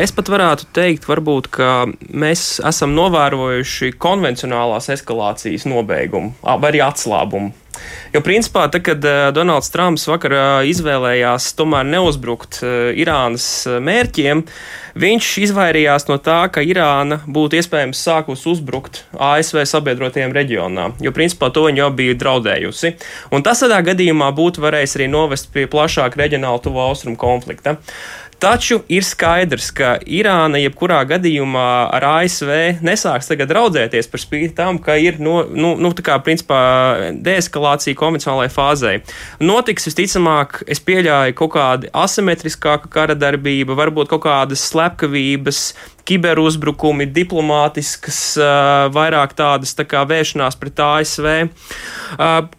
Es 0.05 0.13
pat 0.15 0.31
varētu 0.33 0.69
teikt, 0.77 1.09
varbūt, 1.09 1.51
ka 1.55 1.73
mēs 2.13 2.61
esam 2.67 2.95
novērojuši 2.99 3.95
konvencionālās 4.01 4.91
eskalācijas 4.95 5.69
nobeigumu 5.71 6.35
vai 6.45 6.73
arī 6.73 6.85
atslābumu 6.85 7.64
Jo, 8.15 8.23
principā, 8.25 8.69
tad, 8.71 8.85
kad 8.87 9.05
uh, 9.09 9.29
Donalds 9.35 9.73
Trumps 9.75 10.07
vakar 10.07 10.35
uh, 10.37 10.45
izvēlējās 10.71 11.51
tomēr 11.59 11.87
neuzbrukt 11.89 12.61
uh, 12.63 12.91
Irānas 12.95 13.47
mērķiem, 13.67 14.45
viņš 14.99 15.31
izvairījās 15.49 16.07
no 16.11 16.21
tā, 16.23 16.45
ka 16.55 16.63
Irāna 16.63 17.19
būtu 17.27 17.59
iespējams 17.59 18.03
sākus 18.07 18.45
uzbrukt 18.51 19.03
ASV 19.19 19.65
sabiedrotajiem 19.67 20.35
reģionā, 20.37 20.91
jo, 21.03 21.15
principā, 21.17 21.51
to 21.51 21.67
viņa 21.67 21.83
jau 21.83 21.91
bija 21.99 22.19
draudējusi. 22.23 22.95
Un 23.35 23.47
tas 23.47 23.65
tādā 23.65 23.81
gadījumā 23.91 24.31
būtu 24.37 24.63
varējis 24.63 24.99
arī 25.01 25.11
novest 25.11 25.51
pie 25.55 25.67
plašāka 25.71 26.23
reģionāla 26.23 26.63
tuvo 26.63 26.85
austrumu 26.87 27.19
konflikta. 27.19 27.81
Taču 28.45 28.83
ir 28.93 29.07
skaidrs, 29.09 29.71
ka 29.73 29.95
Irāna 30.05 30.59
jebkurā 30.61 30.99
gadījumā 31.09 31.69
ar 31.97 32.05
ASV 32.11 32.83
nesāks 32.85 33.31
tagad 33.31 33.49
draudzēties 33.49 34.11
par 34.13 34.21
spīti 34.21 34.53
tam, 34.59 34.77
ka 34.85 34.99
ir 35.01 35.17
no, 35.17 35.39
nu, 35.49 35.71
nu, 35.81 35.93
tā 35.97 36.05
kā 36.05 36.19
principā 36.21 36.59
deeskalācija 37.25 37.97
konvencionālajai 37.97 38.53
fāzē. 38.53 38.93
Notiks 39.41 39.89
visticamāk, 39.89 40.61
es 40.69 40.85
pieļauju 40.85 41.39
kaut 41.41 41.55
kāda 41.57 41.89
asimetriskāka 42.05 42.93
kara 42.93 43.17
darbība, 43.17 43.79
varbūt 43.81 44.13
kaut 44.13 44.27
kādas 44.27 44.69
slepkavības, 44.69 45.65
kiberuzbrukumi, 46.09 47.07
diplomātiskas, 47.11 48.19
vairāk 48.95 49.35
tādas 49.39 49.75
tā 49.77 49.87
kā 49.89 50.05
vēršanās 50.09 50.59
pret 50.61 50.83
ASV, 50.85 51.29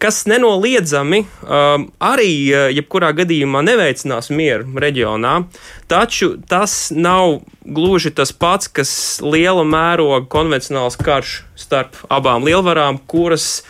kas 0.02 0.20
nenoliedzami 0.30 1.22
arī 2.02 2.30
jebkurā 2.76 3.12
gadījumā 3.22 3.62
neveicinās 3.66 4.32
mieru 4.34 4.82
reģionā, 4.82 5.36
taču 5.90 6.34
tas 6.50 6.90
nav 6.94 7.40
gluži 7.62 8.12
tas 8.14 8.34
pats, 8.34 8.68
kas 8.68 8.92
liela 9.22 9.64
mēroga 9.66 10.26
konvencionāls 10.30 10.98
karš 10.98 11.40
starp 11.58 11.98
abām 12.12 12.46
lielvarām, 12.46 12.98
kuras, 13.06 13.64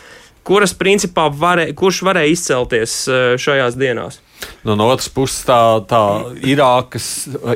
kuras 0.47 0.73
principā 0.77 1.29
varē, 1.29 1.71
kurš 1.77 2.03
varēja 2.07 2.33
izcelties 2.33 3.03
šajās 3.41 3.77
dienās. 3.77 4.21
Nu, 4.65 4.75
no 4.75 4.89
otras 4.91 5.07
puses, 5.13 5.39
tā, 5.47 5.57
tā 5.87 6.01
Irākas, 6.45 7.07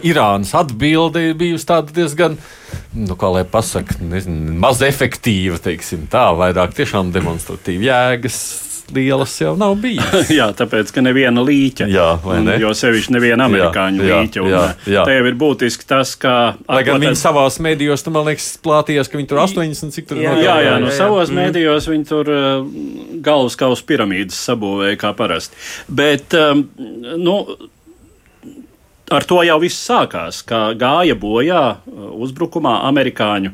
Irānas 0.07 0.53
atbilde 0.57 1.33
bijusi 1.38 1.79
diezgan, 1.91 2.38
nu, 2.95 3.17
kā 3.19 3.29
lai 3.35 3.43
pasakā, 3.43 4.00
maz 4.61 4.81
efektīva, 4.85 5.59
teiksim, 5.61 6.07
tā, 6.11 6.29
vairāk 6.38 6.75
tiešām 6.77 7.11
demonstratīva 7.13 7.89
jēgas 7.89 8.41
lielas 8.95 9.33
jau 9.41 9.53
nav 9.60 9.75
bijis. 9.81 10.29
jā, 10.39 10.48
tāpēc, 10.57 10.91
ka 10.93 11.03
neviena 11.03 11.43
līķa. 11.45 11.88
Jā, 11.91 12.07
un, 12.27 12.51
jo 12.62 12.71
sevišķi 12.77 13.15
neviena 13.15 13.48
amerikāņu 13.50 14.05
jā, 14.05 14.19
līķa. 14.21 14.45
Jā, 14.51 14.63
jā. 14.95 15.05
Te 15.07 15.17
jau 15.17 15.25
ir 15.29 15.38
būtiski 15.41 15.88
tas, 15.89 16.13
ka. 16.19 16.36
Lai 16.67 16.83
gan 16.88 17.01
viņi 17.03 17.19
savās 17.19 17.60
mēdījos, 17.63 18.05
tu 18.05 18.13
man 18.15 18.27
liekas, 18.29 18.53
plātījās, 18.63 19.12
ka 19.12 19.19
viņi 19.19 19.31
tur 19.31 19.41
80, 19.43 19.95
cik 19.98 20.10
tur 20.10 20.21
ir. 20.21 20.29
Jā, 20.29 20.38
jā, 20.39 20.55
jā, 20.67 20.77
no 20.83 20.93
savos 20.95 21.31
mm. 21.31 21.41
mēdījos 21.41 21.89
viņi 21.91 22.07
tur 22.12 22.31
uh, 22.31 22.71
galvas 23.24 23.60
kausa 23.60 23.86
piramīdas 23.88 24.39
sabūvēja 24.50 25.01
kā 25.01 25.13
parasti. 25.17 25.60
Bet, 25.91 26.36
um, 26.38 26.65
nu, 27.21 27.38
ar 29.12 29.27
to 29.27 29.41
jau 29.48 29.60
viss 29.62 29.86
sākās, 29.89 30.41
ka 30.48 30.71
gāja 30.79 31.17
bojā 31.19 31.63
uh, 31.75 32.10
uzbrukumā 32.24 32.81
amerikāņu 32.89 33.53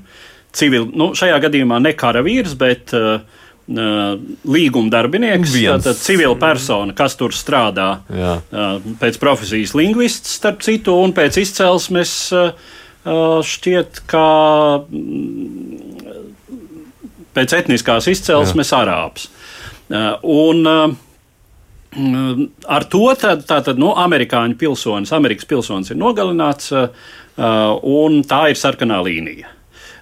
civili, 0.57 0.89
nu, 0.97 1.11
šajā 1.17 1.37
gadījumā 1.47 1.79
ne 1.83 1.93
karavīrs, 1.97 2.55
bet 2.59 2.93
uh, 2.97 3.19
līguma 3.67 4.91
darbinieks, 4.91 5.51
tātad 5.51 5.99
civila 5.99 6.37
persona, 6.39 6.93
kas 6.95 7.17
tur 7.19 7.35
strādā 7.35 7.89
Jā. 8.07 8.37
pēc 9.01 9.19
profesijas 9.19 9.75
lingvists, 9.75 10.37
starp 10.39 10.63
citu, 10.63 10.95
un 11.03 11.11
pēc 11.15 11.41
izcelsmes 11.41 12.13
šķiet, 13.47 14.01
ka 14.07 14.27
pēc 17.35 17.57
etniskās 17.59 18.07
izcelsmes 18.11 18.71
Jā. 18.71 18.79
arābs. 18.85 19.27
Un 20.23 20.63
ar 22.67 22.87
to 22.91 23.03
tad, 23.19 23.43
tātad, 23.49 23.75
no 23.75 23.91
nu, 23.91 23.93
amerikāņu 23.99 24.57
pilsonis, 24.59 25.13
Amerikas 25.15 25.47
pilsonis 25.49 25.91
ir 25.91 25.99
nogalināts, 25.99 26.71
un 27.35 28.23
tā 28.27 28.41
ir 28.51 28.59
sarkanā 28.59 29.03
līnija. 29.03 29.56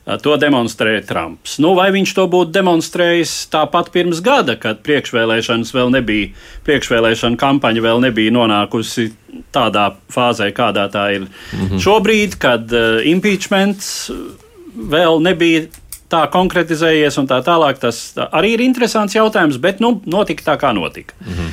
To 0.05 0.35
demonstrē 0.38 1.00
Trumps. 1.01 1.57
Nu, 1.57 1.71
vai 1.74 1.88
viņš 1.89 2.12
to 2.13 2.27
būtu 2.29 2.53
demonstrējis 2.53 3.31
tāpat 3.50 3.88
pirms 3.89 4.19
gada, 4.21 4.53
kad 4.53 4.83
priekšvēlēšanas 4.85 5.71
vēl 5.74 5.89
nebija, 5.95 6.27
priekšvēlēšana 6.67 7.39
kampaņa 7.41 7.81
vēl 7.81 8.03
nebija 8.03 8.33
nonākusi 8.35 9.07
tādā 9.55 9.88
fāzē, 10.13 10.51
kādā 10.53 10.85
tā 10.93 11.07
ir 11.15 11.25
mm 11.25 11.31
-hmm. 11.57 11.81
šobrīd, 11.81 12.38
kad 12.38 12.69
uh, 12.69 13.01
impeachments 13.01 14.12
vēl 14.77 15.17
nebija 15.25 15.65
tā 16.09 16.29
konkretizējies 16.29 17.17
un 17.17 17.27
tā 17.27 17.41
tālāk. 17.41 17.81
Tas 17.81 18.13
arī 18.31 18.53
ir 18.53 18.62
interesants 18.62 19.15
jautājums, 19.15 19.57
bet 19.57 19.79
nu, 19.79 20.01
notika 20.05 20.53
tā, 20.53 20.57
kā 20.62 20.74
notika. 20.74 21.13
-hmm. 21.19 21.50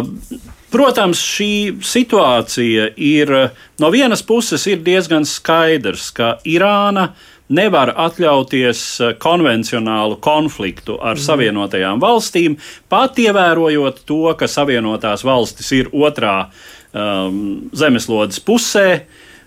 uh, 0.00 0.38
Protams, 0.70 1.18
šī 1.18 1.82
situācija 1.82 2.88
ir 2.96 3.50
no 3.78 3.90
vienas 3.90 4.22
puses 4.22 4.66
ir 4.66 4.78
diezgan 4.78 5.24
skaidrs, 5.24 6.10
ka 6.10 6.38
Irāna 6.44 7.02
uh, 7.02 7.33
nevar 7.52 7.92
atļauties 8.06 8.82
eh, 9.00 9.12
konvencionālu 9.20 10.18
konfliktu 10.24 10.96
ar 11.00 11.18
mm. 11.18 11.24
Savienotajām 11.24 12.00
valstīm, 12.02 12.56
pat 12.88 13.18
ievērojot 13.20 14.04
to, 14.08 14.22
ka 14.38 14.48
Savienotās 14.48 15.24
valstis 15.26 15.70
ir 15.76 15.90
otrā 15.92 16.48
um, 16.92 17.68
zemeslodes 17.76 18.40
pusē. 18.44 18.88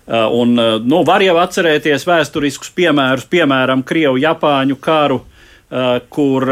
Uh, 0.08 0.24
un, 0.32 0.54
uh, 0.56 0.76
nu, 0.80 1.02
var 1.04 1.20
jau 1.20 1.36
atcerēties 1.42 2.06
vēsturiskus 2.08 2.70
piemērus, 2.76 3.26
piemēram, 3.28 3.84
Krievu-Japāņu 3.84 4.78
karu, 4.80 5.24
kur, 6.08 6.48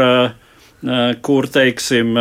kur 1.25 1.45
teiksim, 1.49 2.11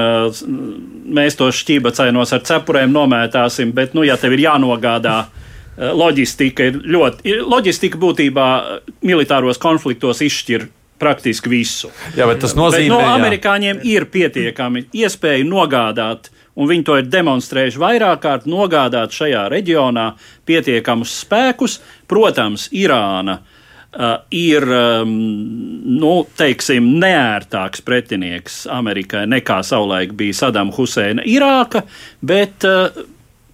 mēs 1.13 1.35
tos 1.37 1.59
šķībacainos 1.61 2.33
ar 2.33 2.41
cepurēm 2.49 2.89
nomētāsim, 2.89 3.75
bet, 3.77 3.93
nu, 3.93 4.07
ja 4.09 4.17
tev 4.17 4.33
ir 4.33 4.47
jānogādā 4.47 5.19
Eh, 5.29 5.45
loģistika 5.77 6.71
ir 6.71 6.81
ļoti. 6.85 7.37
Loģistika 7.45 8.01
būtībā 8.01 8.49
eh, 8.57 8.93
militāros 9.07 9.61
konfliktos 9.63 10.23
izšķir 10.25 10.69
praktiski 11.01 11.53
visu. 11.53 11.91
Jā, 12.17 12.25
bet 12.29 12.41
tas 12.45 12.57
nozīmē, 12.57 12.89
ka 12.89 13.03
no 13.03 13.17
amerikāņiem 13.19 13.83
jā. 13.83 13.99
ir 13.99 14.07
pietiekami 14.13 14.87
iespēja 14.97 15.45
nogādāt, 15.45 16.31
un 16.57 16.71
viņi 16.71 16.87
to 16.89 16.97
ir 17.01 17.11
demonstrējuši 17.13 17.83
vairāk 17.83 18.23
kārt, 18.25 18.47
nogādāt 18.49 19.13
šajā 19.13 19.45
reģionā 19.53 20.15
pietiekamus 20.49 21.19
spēkus. 21.25 21.81
Protams, 22.09 22.71
Irāna. 22.73 23.43
Uh, 23.97 24.19
ir 24.35 24.61
um, 24.77 25.13
nu, 25.97 26.11
teiksim, 26.37 26.91
neērtāks 27.01 27.81
pretinieks 27.87 28.59
Amerikai 28.69 29.23
nekā 29.31 29.63
savulaik 29.65 30.13
bija 30.19 30.37
Sadama 30.37 30.75
Huseina 30.77 31.25
Irāka, 31.25 31.81
bet 32.21 32.67
uh, 32.69 32.91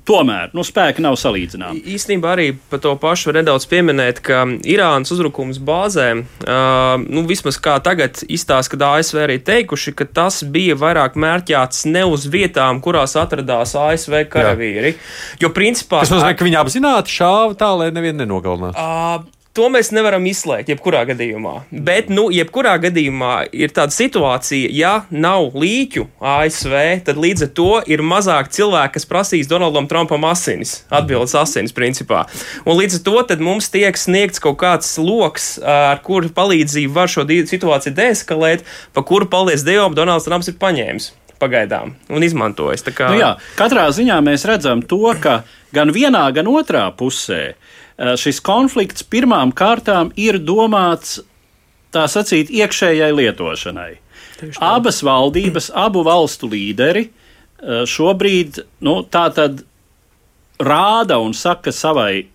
Tomēr 0.09 0.51
nu, 0.57 0.65
spēki 0.67 1.03
nav 1.05 1.15
salīdzināmi. 1.21 1.85
Īstenībā 1.95 2.33
arī 2.35 2.49
par 2.71 2.81
to 2.83 2.95
pašu 2.99 3.31
var 3.31 3.39
nedaudz 3.39 3.69
pieminēt, 3.71 4.19
ka 4.27 4.41
Irānas 4.67 5.13
uzbrukums 5.15 5.61
bāzēm, 5.63 6.25
uh, 6.43 6.97
nu, 7.03 7.23
vismaz 7.29 7.61
kā 7.63 7.77
tagad 7.85 8.25
izstāsta, 8.27 8.75
ka 8.75 8.91
ASV 8.99 9.21
arī 9.23 9.39
teikuši, 9.47 9.95
ka 9.99 10.09
tas 10.11 10.41
bija 10.43 10.75
vairāk 10.81 11.15
mērķēts 11.23 11.87
ne 11.93 12.03
uz 12.11 12.27
vietām, 12.33 12.83
kurās 12.83 13.15
atradās 13.21 13.77
ASV 13.79 14.25
karavīri. 14.33 14.97
Jā. 14.97 15.47
Jo 15.47 15.53
principā. 15.55 16.03
Tas 16.03 16.11
nozīmē, 16.17 16.35
ka 16.35 16.51
viņi 16.51 16.59
apzināti 16.59 17.15
šāva 17.21 17.55
tā, 17.59 17.71
lai 17.79 17.93
nevienu 17.95 18.25
nenogalinātu. 18.25 18.83
Uh, 18.83 19.42
To 19.53 19.67
mēs 19.69 19.91
nevaram 19.93 20.25
izslēgt, 20.25 20.71
jebkurā 20.73 21.03
gadījumā. 21.11 21.51
Bet, 21.85 22.09
nu, 22.09 22.31
jebkurā 22.33 22.79
gadījumā 22.81 23.51
ir 23.53 23.75
tāda 23.77 23.93
situācija, 23.93 24.71
ja 24.73 24.93
nav 25.13 25.53
līķu 25.53 26.07
ASV, 26.25 26.73
tad 27.05 27.21
līdz 27.21 27.45
ar 27.45 27.51
to 27.59 27.67
ir 27.93 28.01
mazāk 28.01 28.49
cilvēku, 28.57 28.95
kas 28.97 29.05
prasīs 29.11 29.51
Donaldam 29.51 29.91
Trumpam 29.91 30.25
asinis, 30.31 30.79
atbildes 30.89 31.37
asinis, 31.37 31.77
principā. 31.77 32.25
Un 32.65 32.81
līdz 32.81 33.03
ar 33.03 33.05
to 33.11 33.37
mums 33.45 33.69
tiek 33.75 34.01
sniegts 34.01 34.41
kaut 34.41 34.57
kāds 34.63 34.95
lokus, 34.97 35.59
ar 35.61 36.01
kuru 36.01 36.33
palīdzību 36.33 36.97
var 36.97 37.13
šo 37.13 37.29
situāciju 37.29 37.93
deeskalēt, 37.99 38.65
pa 38.97 39.05
kuru, 39.05 39.29
paldies 39.29 39.69
Dievam, 39.69 39.93
Donalds 39.93 40.25
Trumps 40.31 40.49
ir 40.49 40.57
paņēmis 40.65 41.13
pagaidām 41.43 41.93
un 42.09 42.25
izmantojis. 42.25 42.87
Kā... 42.95 43.11
Nu 43.13 43.21
jā, 43.21 43.35
katrā 43.59 43.89
ziņā 43.93 44.17
mēs 44.25 44.47
redzam 44.49 44.81
to, 44.81 45.03
ka 45.21 45.43
gan 45.77 45.93
vienā, 45.93 46.25
gan 46.33 46.49
otrā 46.49 46.87
pusē 46.97 47.53
šis 48.19 48.41
konflikts 48.43 49.05
pirmām 49.07 49.53
kārtām 49.55 50.11
ir 50.19 50.41
domāts 50.43 51.21
tā 51.93 52.07
sacīt 52.11 52.51
iekšējai 52.53 53.13
lietošanai. 53.15 53.93
Abas 54.65 55.03
valdības, 55.07 55.71
abu 55.79 56.03
valstu 56.07 56.51
līderi 56.51 57.07
eh, 57.07 57.85
šobrīd 57.87 58.63
nu, 58.83 59.01
tā 59.07 59.29
tad 59.35 59.63
rāda 60.63 61.19
un 61.23 61.35
saka 61.37 61.75
savai 61.75 62.27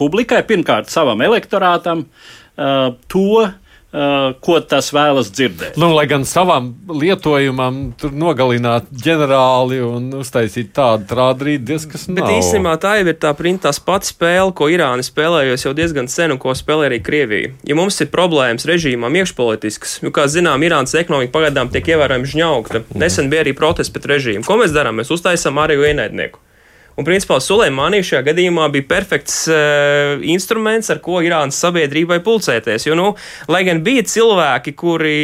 publikai, 0.00 0.44
pirmkārt 0.46 0.92
savam 0.92 1.22
elektorātam, 1.26 2.04
eh, 2.06 2.92
to, 3.10 3.48
ko 3.90 4.58
tas 4.62 4.92
vēlas 4.94 5.32
dzirdēt. 5.34 5.78
Nu, 5.80 5.88
lai 5.96 6.04
gan 6.10 6.22
savam 6.28 6.70
lietojumam 6.86 7.80
tur 7.98 8.12
nogalināt 8.14 8.86
ģenerāli 8.94 9.80
un 9.82 10.06
uztaisīt 10.20 10.70
tādu 10.76 11.08
trādrīti, 11.10 11.64
diezgan 11.72 11.94
kas 11.96 12.06
nav. 12.06 12.20
Bet 12.20 12.36
īstenībā 12.36 12.76
tā 12.82 12.94
jau 13.00 13.08
ir 13.10 13.18
tā 13.18 13.32
printās 13.34 13.80
pati 13.82 14.12
spēle, 14.12 14.52
ko 14.54 14.68
Irāna 14.70 15.02
spēlējusi 15.06 15.66
jau 15.66 15.74
diezgan 15.74 16.10
sen 16.10 16.36
un 16.36 16.38
ko 16.42 16.54
spēlē 16.54 16.90
arī 16.90 17.00
Krievija. 17.02 17.54
Ja 17.66 17.78
mums 17.78 17.98
ir 18.04 18.12
problēmas 18.14 18.68
režīmām 18.70 19.18
iekšpolitiskas, 19.22 19.98
jo, 20.04 20.12
kā 20.14 20.28
zinām, 20.30 20.62
Irānas 20.66 20.94
ekonomika 20.94 21.34
pagaidām 21.38 21.72
tiek 21.74 21.90
ievērojami 21.90 22.30
žņaugta. 22.34 22.84
Nesen 22.94 23.32
bija 23.32 23.42
arī 23.46 23.56
protesti 23.58 23.96
pret 23.96 24.06
režīmu. 24.14 24.46
Ko 24.46 24.60
mēs 24.60 24.76
darām? 24.76 25.02
Mēs 25.02 25.10
uztaisām 25.14 25.58
arī 25.58 25.80
ienaidnieku. 25.90 26.38
Un, 26.98 27.06
principā, 27.06 27.38
Suleimānija 27.40 28.04
šajā 28.04 28.24
gadījumā 28.26 28.66
bija 28.74 28.84
perfekts 28.90 29.36
uh, 29.48 30.20
instruments, 30.26 30.90
ar 30.92 30.98
ko 31.00 31.20
Irānas 31.24 31.56
sabiedrībai 31.62 32.18
pulcēties. 32.24 32.84
Jo, 32.88 32.96
nu, 32.98 33.06
lai 33.48 33.62
gan 33.68 33.80
bija 33.86 34.02
cilvēki, 34.10 34.74
kuri 34.76 35.14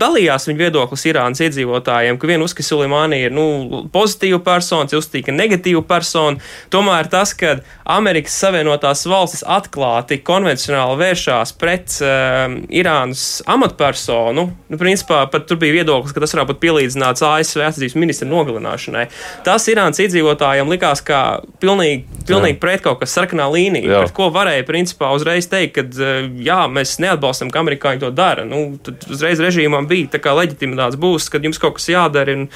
dalījās 0.00 0.46
viņu 0.50 0.60
viedoklis 0.60 1.06
Irānas 1.10 1.42
iedzīvotājiem, 1.46 2.20
ka 2.20 2.30
viena 2.30 2.46
uzskata, 2.46 2.60
ka 2.60 2.68
Suleimānija 2.68 3.30
ir 3.30 3.34
nu, 3.34 3.46
pozitīva 3.94 4.42
persona, 4.44 4.90
uzskata, 5.00 5.24
ka 5.30 5.34
negatīva 5.34 5.82
persona, 5.88 6.38
tomēr 6.70 7.08
tas, 7.10 7.32
ka 7.34 7.56
Amerikas 7.90 8.36
Savienotās 8.42 9.06
valstis 9.08 9.42
atklāti 9.42 10.20
konvencionāli 10.22 11.00
vēršās 11.00 11.54
pret 11.58 11.96
uh, 12.04 12.54
Irānas 12.68 13.40
amatpersonu, 13.50 14.46
nu, 14.52 14.78
principā 14.78 15.24
pat 15.32 15.48
tur 15.48 15.58
bija 15.58 15.80
viedoklis, 15.80 16.14
ka 16.14 16.22
tas 16.22 16.36
varētu 16.36 16.52
būt 16.52 16.62
pielīdzināts 16.68 17.26
ASV 17.26 17.64
aizsardzības 17.66 17.98
ministra 17.98 18.30
nogalināšanai. 18.30 19.08
Tas 19.46 19.66
Irānas 19.72 19.98
iedzīvotājiem 20.04 20.70
likās 20.70 20.89
likās 20.90 21.02
kā 21.06 21.40
pilnīgi, 21.60 22.04
pilnīgi 22.26 22.56
jā. 22.56 22.60
pret 22.60 22.82
kaut 22.82 23.00
kas 23.00 23.14
sarkanā 23.14 23.46
līnija, 23.50 23.86
jā. 23.86 24.00
pret 24.02 24.14
ko 24.16 24.30
varēja 24.34 24.66
principā 24.66 25.12
uzreiz 25.14 25.48
teikt, 25.50 25.76
ka 25.76 25.84
eh, 25.86 26.28
jā, 26.42 26.66
mēs 26.68 26.98
neatbalstam, 27.00 27.50
ka 27.50 27.62
amerikāņi 27.62 28.00
to 28.00 28.10
dara. 28.10 28.44
Nu, 28.44 28.78
tad 28.82 29.04
uzreiz 29.10 29.40
režīmām 29.40 29.88
bija 29.90 30.10
tā 30.16 30.20
kā 30.22 30.34
leģitimitātes 30.34 30.98
būs, 31.00 31.30
kad 31.30 31.44
jums 31.44 31.60
kaut 31.60 31.78
kas 31.78 31.88
jādara. 31.90 32.34
Un, 32.34 32.48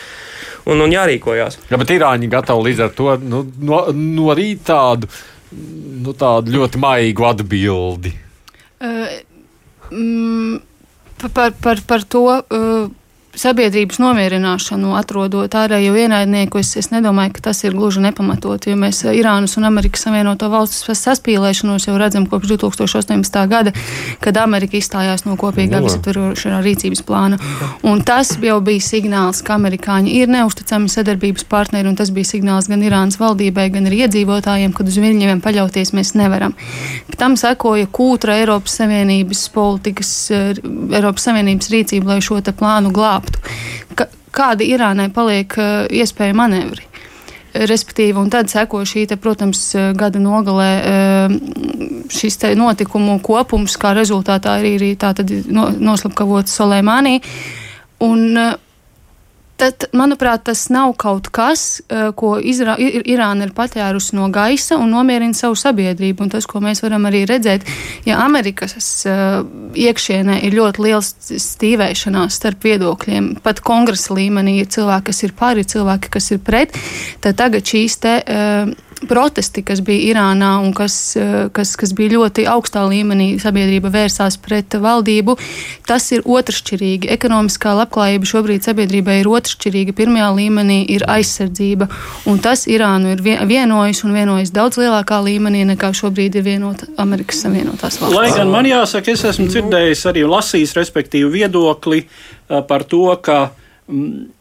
un, 0.67 0.81
un 0.81 0.93
jārīkojās. 0.95 1.61
Jā, 1.71 1.79
bet 1.81 1.95
Irāņi 1.95 2.31
gatavi 2.33 2.69
līdz 2.71 2.85
ar 2.87 2.93
to 2.97 3.15
nu, 3.23 3.45
no, 3.61 3.85
norīt 3.95 4.65
tādu, 4.69 5.11
nu, 5.53 6.15
tādu 6.17 6.55
ļoti 6.55 6.83
maigu 6.83 7.29
atbildi. 7.29 8.15
Uh, 8.85 9.17
mm, 9.93 10.61
par, 11.31 11.55
par, 11.63 11.83
par 11.87 12.07
to. 12.09 12.27
Uh, 12.51 12.93
sabiedrības 13.41 13.99
nomierināšanu, 14.03 14.95
atrodot 14.99 15.55
ārējo 15.59 15.95
ienaidnieku, 15.99 16.61
es, 16.63 16.75
es 16.79 16.91
nedomāju, 16.93 17.35
ka 17.37 17.49
tas 17.49 17.63
ir 17.65 17.75
gluži 17.77 18.03
nepamatot, 18.05 18.69
jo 18.69 18.77
mēs 18.79 19.03
eh, 19.05 19.17
Irānas 19.19 19.57
un 19.59 19.67
Amerikas 19.69 20.07
Savienoto 20.07 20.49
valstu 20.53 20.95
saspīlēšanos 20.95 21.89
jau 21.89 21.97
redzam 22.01 22.29
kopš 22.31 22.55
2018. 22.55 23.39
gada, 23.51 23.75
kad 24.23 24.39
Amerika 24.41 24.79
izstājās 24.79 25.27
no 25.27 25.37
kopīgā 25.41 25.81
no. 25.81 25.89
visaptverošā 25.89 26.61
rīcības 26.65 27.05
plāna. 27.07 27.41
Un 27.87 28.03
tas 28.07 28.35
jau 28.43 28.61
bija 28.65 28.85
signāls, 28.85 29.43
ka 29.45 29.59
amerikāņi 29.59 30.15
ir 30.21 30.33
neusticami 30.33 30.91
sadarbības 30.93 31.47
partneri, 31.51 31.91
un 31.91 31.99
tas 31.99 32.13
bija 32.15 32.31
signāls 32.35 32.71
gan 32.71 32.85
Irānas 32.87 33.19
valdībai, 33.21 33.69
gan 33.75 33.91
arī 33.91 34.05
iedzīvotājiem, 34.07 34.75
kad 34.77 34.91
uz 34.91 35.01
viņiem 35.01 35.43
paļauties 35.45 35.95
mēs 35.97 36.15
nevaram. 36.19 36.55
Tam 37.19 37.39
sekoja 37.41 37.89
kūtra 37.91 38.39
Eiropas 38.43 38.79
Savienības 38.81 39.47
politikas, 39.55 40.15
eh, 40.35 40.63
Eiropas 40.95 41.29
Savienības 41.29 41.71
rīcība, 41.73 42.15
lai 42.15 42.21
šo 42.25 42.41
plānu 42.45 42.91
glābtu 42.95 43.24
glābtu. 43.25 43.95
Ka, 43.97 44.09
kādi 44.35 44.69
Irānai 44.75 45.11
paliek 45.13 45.57
uh, 45.59 45.87
iespēja 45.91 46.37
manevri? 46.37 46.87
Respektīvi, 47.55 48.19
un 48.19 48.31
tad 48.31 48.51
seko 48.51 48.83
šī, 48.83 49.07
te, 49.07 49.17
protams, 49.17 49.61
uh, 49.79 49.93
gada 49.95 50.19
nogalē 50.19 50.71
uh, 50.83 51.37
šis 52.11 52.41
notikumu 52.59 53.21
kopums, 53.23 53.77
kā 53.79 53.95
rezultātā 53.95 54.59
arī, 54.61 54.95
tad 54.99 55.23
noslapkavots 55.25 56.55
Solēmānī. 56.59 57.21
Un 58.03 58.37
Tad, 59.55 59.85
manuprāt, 59.95 60.43
tas 60.49 60.65
nav 60.75 60.97
kaut 60.99 61.29
kas, 61.31 61.79
eh, 61.89 62.09
ko 62.19 62.35
Izra 62.43 62.75
Irāna 62.79 63.47
ir 63.47 63.53
patērusi 63.55 64.17
no 64.19 64.27
gaisa 64.29 64.81
un 64.83 64.91
nomierina 64.91 65.35
savu 65.35 65.55
sabiedrību. 65.55 66.27
Un 66.27 66.33
tas, 66.33 66.47
ko 66.47 66.59
mēs 66.65 66.83
varam 66.83 67.07
arī 67.07 67.23
redzēt, 67.29 67.63
ja 68.05 68.19
Amerikas 68.25 68.75
uh, 69.07 69.45
iekšienē 69.79 70.41
ir 70.45 70.57
ļoti 70.59 70.83
liels 70.83 71.13
stīvēšanās 71.45 72.41
starp 72.41 72.67
viedokļiem, 72.67 73.37
pat 73.47 73.63
kongresa 73.63 74.17
līmenī 74.19 74.59
ir 74.61 74.67
cilvēki, 74.75 75.07
kas 75.13 75.23
ir 75.23 75.37
pāri, 75.39 75.67
cilvēki, 75.71 76.11
kas 76.11 76.31
ir 76.35 76.43
pret, 76.43 76.75
tad 77.23 77.39
tagad 77.39 77.63
šīs 77.63 78.01
te. 78.03 78.19
Uh, 78.27 78.75
protesti, 79.09 79.63
kas 79.67 79.81
bija 79.85 80.13
Irānā 80.13 80.51
un 80.63 80.73
kas, 80.77 81.17
eh, 81.17 81.49
kas, 81.53 81.75
kas 81.77 81.93
bija 81.97 82.15
ļoti 82.17 82.47
augstā 82.51 82.85
līmenī, 82.89 83.35
sabiedrība 83.43 83.91
vērsās 83.95 84.37
pret 84.41 84.77
valdību, 84.81 85.37
tas 85.87 86.11
ir 86.13 86.23
otršķirīgi. 86.23 87.11
Ekonomiskā 87.15 87.75
labklājība 87.79 88.29
šobrīd 88.29 88.67
sabiedrībai 88.67 89.21
ir 89.21 89.31
otršķirīga. 89.31 89.97
Pirmajā 89.97 90.31
līmenī 90.35 90.79
ir 90.91 91.07
aizsardzība, 91.09 91.89
un 92.27 92.39
tas 92.39 92.67
Irānu 92.67 93.15
ir 93.15 93.25
vienojis 93.47 94.05
un 94.05 94.15
vienojis 94.15 94.53
daudz 94.55 94.79
lielākā 94.81 95.21
līmenī 95.25 95.65
nekā 95.75 95.93
šobrīd 95.95 96.37
ir 96.37 96.47
vienota 96.47 96.87
Amerikas 96.99 97.45
Savienotās 97.45 98.01
valsts. 98.01 98.17
Lai 98.17 98.31
gan 98.31 98.51
man 98.51 98.65
jāsaka, 98.65 99.13
es 99.13 99.25
esmu 99.25 99.49
dzirdējis 99.49 100.07
arī 100.11 100.25
lasījis, 100.29 100.77
respektīvi, 100.79 101.31
viedokli 101.41 102.05
eh, 102.05 102.63
par 102.63 102.85
to, 102.89 103.07
ka. 103.23 103.51
Mm, 103.89 104.33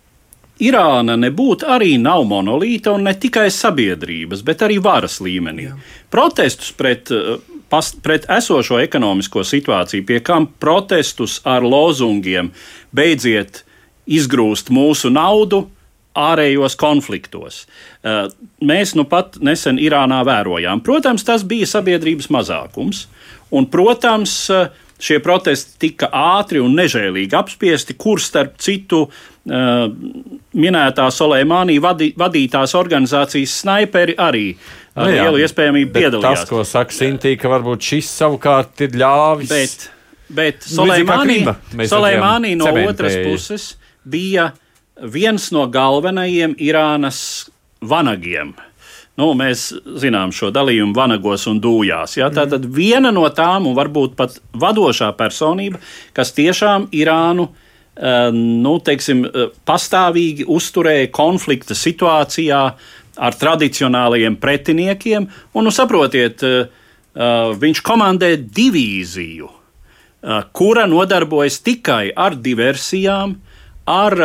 Irāna 0.62 1.16
nebūtu 1.18 1.66
arī 1.66 1.96
nav 1.98 2.28
monolīta 2.30 2.94
un 2.94 3.08
ne 3.08 3.16
tikai 3.18 3.48
sabiedrības, 3.52 4.44
bet 4.46 4.62
arī 4.62 4.78
varas 4.84 5.18
līmenī. 5.24 5.70
Jā. 5.72 5.78
Protestus 6.14 6.72
pret, 6.78 7.10
eh, 7.12 7.40
pas, 7.70 7.90
pret 8.04 8.26
esošo 8.30 8.78
ekonomisko 8.84 9.42
situāciju, 9.42 10.06
pie 10.06 10.20
kam 10.20 10.48
protestus 10.60 11.40
ar 11.44 11.62
lozungiem 11.62 12.52
beidziet 12.94 13.64
izgrūst 14.06 14.70
mūsu 14.70 15.10
naudu, 15.10 15.70
ārējos 16.14 16.78
konfliktos. 16.78 17.66
Eh, 18.04 18.30
mēs 18.62 18.94
nu 18.96 19.06
pat 19.06 19.40
nesen 19.42 19.80
Irānā 19.82 20.22
vērojām. 20.24 20.84
Protams, 20.84 21.24
tas 21.24 21.44
bija 21.44 21.66
sabiedrības 21.66 22.30
mazākums, 22.30 23.08
un, 23.50 23.66
protams, 23.66 24.50
uh, 24.50 24.68
Šie 25.04 25.18
protesti 25.24 25.76
tika 25.84 26.08
ātri 26.16 26.62
un 26.64 26.78
nežēlīgi 26.78 27.36
apspiesti, 27.36 27.98
kur 28.00 28.22
starp 28.24 28.56
citu 28.64 29.02
uh, 29.04 29.88
minētā 30.56 31.10
Solēmānī 31.12 31.76
vadī, 31.84 32.14
vadītās 32.20 32.76
organizācijas 32.80 33.58
snaiperi 33.64 34.16
arī 34.16 34.46
ar 34.96 35.10
nu, 35.10 35.16
lielu 35.18 35.44
iespējamību 35.44 35.94
piedalījās. 35.98 36.44
Tas, 36.46 36.50
ko 36.50 36.64
saka 36.68 36.96
Sintīna, 36.96 37.42
ka 37.42 37.52
varbūt 37.52 37.90
šis 37.92 38.12
savukārt 38.22 38.86
ir 38.86 38.98
ļāvis. 39.02 39.52
Bet, 39.52 39.88
bet 40.32 40.68
nu, 40.70 40.76
Solēmānī, 40.78 41.40
Solēmānī 41.90 42.54
no 42.60 42.70
cementēji. 42.70 42.94
otras 42.94 43.18
puses 43.28 43.70
bija 44.04 44.52
viens 45.12 45.50
no 45.56 45.66
galvenajiem 45.72 46.56
Irānas 46.62 47.50
vanagiem. 47.84 48.54
Nu, 49.14 49.28
mēs 49.38 49.68
zinām 50.02 50.32
šo 50.34 50.50
dalījumu 50.54 50.96
vanagos 50.98 51.46
un 51.52 51.60
dūjās. 51.62 52.16
Ja? 52.18 52.32
Tā 52.34 52.48
tad 52.50 52.66
viena 52.74 53.12
no 53.14 53.28
tām, 53.30 53.68
un 53.70 53.76
varbūt 53.78 54.16
pat 54.18 54.40
vadošā 54.58 55.12
personība, 55.20 55.82
kas 56.18 56.34
tiešām 56.34 56.88
Irānu 56.98 57.46
eh, 57.52 58.32
nu, 58.34 58.80
teiksim, 58.82 59.22
eh, 59.28 59.52
pastāvīgi 59.70 60.48
uzturēja 60.50 61.12
konflikta 61.14 61.78
situācijā 61.78 62.64
ar 63.14 63.38
tradicionālajiem 63.38 64.40
pretiniekiem. 64.42 65.30
Un, 65.54 65.70
nu, 65.70 65.74
saprotiet, 65.74 66.42
eh, 66.42 66.82
viņš 67.14 67.86
komandē 67.86 68.34
divīziju, 68.42 69.60
kura 70.56 70.88
nodarbojas 70.90 71.60
tikai 71.62 72.08
ar 72.18 72.34
diversijām, 72.40 73.36
ar 73.86 74.16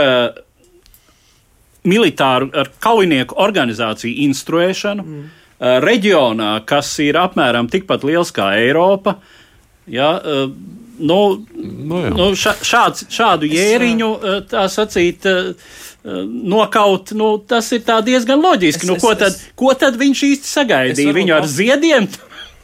militāru, 1.89 2.51
ar 2.53 2.71
kaujinieku 2.85 3.39
organizāciju 3.41 4.25
instruēšanu. 4.29 5.05
Mm. 5.05 5.27
reģionā, 5.59 6.53
kas 6.71 6.93
ir 7.03 7.17
apmēram 7.19 7.67
tikpat 7.67 8.05
liels 8.07 8.31
kā 8.31 8.53
Eiropa. 8.61 9.17
Ja, 9.91 10.13
nu, 10.99 11.19
nu, 11.57 11.99
jā. 12.05 12.13
nu, 12.15 12.29
šā, 12.39 12.55
šāds, 12.63 13.09
šādu 13.11 13.49
jēriņu, 13.51 14.11
tā 14.51 14.69
sacīt, 14.71 15.27
nokaut, 16.05 17.11
nu, 17.19 17.33
tas 17.49 17.73
ir 17.75 17.83
diezgan 18.07 18.43
loģiski. 18.43 18.87
Es, 18.87 18.91
nu, 18.91 18.99
ko, 19.03 19.13
es, 19.15 19.19
tad, 19.19 19.43
ko 19.59 19.75
tad 19.79 19.99
viņš 20.01 20.25
īsti 20.31 20.53
sagaidīja? 20.53 21.15
Viņu 21.17 21.37
ar 21.41 21.51
ziediem? 21.51 22.09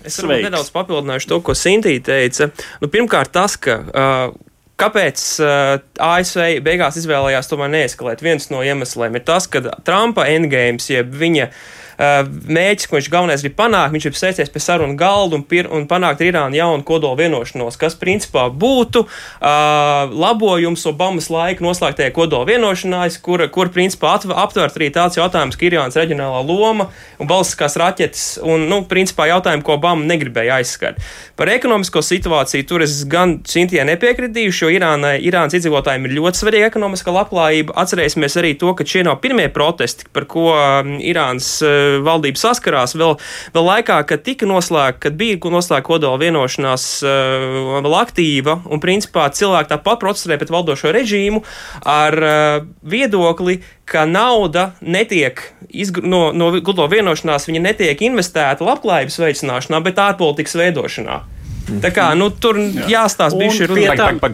Es 0.05 0.21
nedaudz 0.21 0.69
papildināšu 0.75 1.31
to, 1.31 1.41
ko 1.45 1.55
Sintīna 1.57 2.05
teica. 2.05 2.51
Nu, 2.83 2.91
pirmkārt, 2.93 3.33
tas, 3.35 3.57
ka 3.57 3.79
uh, 3.81 4.35
Kāpēc 4.81 5.23
uh, 5.45 5.77
ASV 6.03 6.59
beigās 6.67 6.99
izvēlējās 6.99 7.51
tomēr 7.51 7.71
neeskalēt? 7.77 8.25
Viens 8.27 8.51
no 8.51 8.65
iemesliem 8.67 9.15
ir 9.15 9.23
tas, 9.27 9.47
ka 9.47 9.63
Trumpa 9.87 10.27
endgame, 10.33 10.83
jeb 10.91 11.15
viņa 11.15 11.51
Uh, 11.53 11.84
mērķis, 11.99 12.89
ko 12.89 12.99
viņš 12.99 13.09
galvenais 13.13 13.45
grib 13.45 13.55
panākt, 13.59 13.93
viņš 13.95 14.07
ir 14.09 14.17
sēsties 14.19 14.53
pie 14.53 14.63
sarunu 14.63 14.97
galda 14.99 15.39
un, 15.39 15.45
pir, 15.47 15.69
un 15.73 15.87
panākt 15.91 16.23
ar 16.23 16.31
Irānu 16.31 16.59
jaunu 16.59 16.87
kodola 16.87 17.19
vienošanos, 17.21 17.79
kas 17.81 17.97
principā 17.99 18.47
būtu 18.51 19.05
uh, 19.05 20.11
labojums 20.11 20.85
Obamas 20.91 21.31
laika 21.33 21.65
noslēgtajai 21.65 22.15
kodola 22.15 22.49
vienošanās, 22.49 23.19
kur, 23.25 23.45
kur 23.55 23.71
principā 23.75 24.17
aptvert 24.19 24.79
arī 24.79 24.91
tāds 24.95 25.19
jautājums, 25.19 25.59
ka 25.59 25.69
Irānas 25.69 25.99
reģionālā 25.99 26.43
loma 26.47 26.89
un 27.23 27.31
balstiskās 27.31 27.79
raķetes 27.81 28.25
un, 28.43 28.67
nu, 28.71 28.83
principā 28.91 29.29
jautājumi, 29.31 29.65
ko 29.67 29.79
Obama 29.79 30.07
negribēja 30.09 30.59
aizskart. 30.61 31.01
Par 31.39 31.51
ekonomisko 31.51 32.03
situāciju 32.05 32.67
tur 32.69 32.85
es 32.85 33.01
gan 33.11 33.39
Cintijai 33.47 33.87
nepiekritīšu, 33.93 34.67
jo 34.67 34.75
Irānai, 34.75 35.17
Irānas 35.27 35.57
iedzīvotājiem 35.59 36.09
ir 36.09 36.17
ļoti 36.19 36.43
svarīga 36.43 36.71
ekonomiskā 36.71 37.15
labklājība. 37.15 37.75
Atcerēsimies 37.85 38.39
arī 38.41 38.55
to, 38.59 38.75
ka 38.77 38.87
šie 38.87 39.05
nav 39.07 39.21
pirmie 39.23 39.49
protesti, 39.53 40.07
par 40.15 40.29
ko 40.31 40.51
um, 40.55 40.95
Irānas 41.03 41.49
uh, 41.67 41.84
valdība 42.05 42.41
saskarās 42.41 42.97
vēl, 42.99 43.17
vēl 43.55 43.69
laikā, 43.69 44.01
kad 44.09 44.25
tika 44.27 44.49
noslēgta, 44.49 45.07
kad 45.07 45.19
bija 45.21 45.39
noslēgta 45.39 45.87
kodola 45.87 46.21
vienošanās 46.23 46.87
uh, 47.05 47.81
vēl 47.85 47.99
aktīva, 48.01 48.59
un 48.71 48.83
principā 48.83 49.29
cilvēki 49.35 49.73
tāpat 49.75 50.03
protestēja 50.03 50.41
pret 50.43 50.55
valdošo 50.55 50.93
režīmu 50.95 51.45
ar 51.83 52.19
uh, 52.21 52.67
viedokli, 52.83 53.61
ka 53.89 54.07
nauda 54.09 54.73
netiek 54.81 55.43
izgr... 55.69 56.05
no, 56.07 56.29
no 56.37 56.51
kodola 56.65 56.91
vienošanās, 56.97 57.49
viņa 57.51 57.65
netiek 57.69 58.05
investēta 58.09 58.67
labklājības 58.67 59.21
veicināšanā, 59.27 59.83
bet 59.85 60.01
ārpolitikas 60.01 60.59
veidošanā. 60.61 61.23
Tā 61.65 61.91
kā 61.95 62.11
nu, 62.19 62.29
tur 62.29 62.59
Jā. 62.61 62.87
jāstāsta 62.93 63.39
bijuši 63.41 63.69
runāt. 63.71 64.29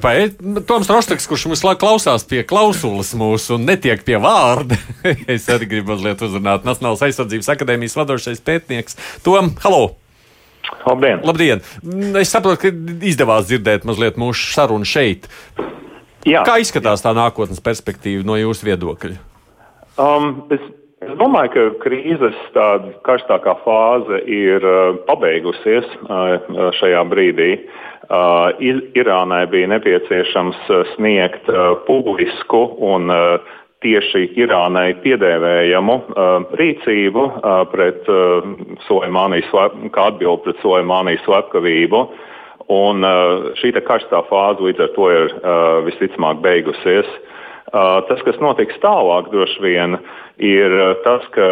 Toms 0.67 0.91
Rostaks, 0.91 1.29
kurš 1.31 1.47
mums 1.51 1.63
klausās 1.79 2.27
pie 2.27 2.43
klausulas 2.47 3.13
mūsu 3.19 3.55
un 3.57 3.69
netiek 3.69 4.03
pie 4.07 4.19
vārda, 4.23 4.79
es 5.35 5.47
arī 5.53 5.69
gribu 5.71 5.95
mazliet 5.95 6.23
uzrunāt 6.27 6.67
Nacionālās 6.67 7.05
aizsardzības 7.07 7.53
akadēmijas 7.55 7.97
vadošais 8.01 8.43
pētnieks 8.47 8.99
Tom, 9.27 9.55
halo! 9.63 9.95
Labdien! 10.87 11.23
Labdien! 11.27 11.63
Es 12.21 12.33
saprotu, 12.35 12.67
ka 12.67 13.07
izdevās 13.07 13.49
dzirdēt 13.51 13.87
mazliet 13.89 14.19
mūsu 14.21 14.51
sarunu 14.55 14.89
šeit. 14.89 15.29
Jā. 16.27 16.43
Kā 16.47 16.59
izskatās 16.61 17.03
tā 17.05 17.15
nākotnes 17.17 17.63
perspektīva 17.65 18.27
no 18.27 18.37
jūsu 18.39 18.69
viedokļa? 18.69 19.17
Um, 20.01 20.33
es 20.53 20.63
Es 21.01 21.13
domāju, 21.17 21.51
ka 21.55 21.63
krīzes 21.81 22.37
tāda 22.53 22.91
karstākā 23.09 23.55
fāze 23.65 24.19
ir 24.29 24.65
uh, 24.69 24.99
pabeigusies 25.07 25.87
uh, 26.05 26.69
šajā 26.77 27.01
brīdī. 27.09 27.55
Uh, 27.57 28.51
Irānai 28.99 29.47
bija 29.49 29.71
nepieciešams 29.71 30.59
sniegt 30.97 31.49
publisku 31.87 32.61
un 32.85 33.09
tieši 33.81 34.25
Irānai 34.43 34.97
piedēvējamu 35.05 35.95
rīcību 36.59 37.23
pret 37.71 38.11
Soleimānijas, 38.89 39.55
kā 39.95 40.09
atbildi 40.11 40.43
pret 40.49 40.59
Soleimānijas 40.65 41.23
slepkavību. 41.29 42.03
Un 42.75 43.07
šī 43.63 43.73
karstā 43.87 44.25
fāze 44.27 44.67
līdz 44.67 44.85
ar 44.85 44.93
to 44.99 45.09
ir 45.15 45.33
visticamāk 45.87 46.43
beigusies. 46.43 47.15
Tas, 47.71 48.23
kas 48.27 48.39
notiks 48.43 48.79
tālāk, 48.83 49.29
droši 49.31 49.63
vien 49.63 49.99
ir 50.43 50.73
tas, 51.05 51.27
ka 51.35 51.51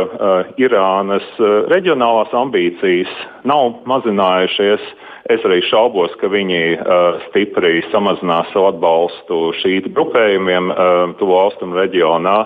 Irānas 0.58 1.26
reģionālās 1.70 2.32
ambīcijas 2.34 3.12
nav 3.46 3.84
mazinājušies. 3.86 4.82
Es 5.30 5.44
arī 5.46 5.60
šaubos, 5.68 6.14
ka 6.18 6.30
viņi 6.32 6.80
stipri 7.28 7.84
samazinās 7.92 8.50
savu 8.54 8.72
atbalstu 8.72 9.52
šīm 9.60 9.92
grupējumiem 9.94 10.72
tuvu 11.20 11.38
austrumu 11.38 11.78
reģionā. 11.78 12.38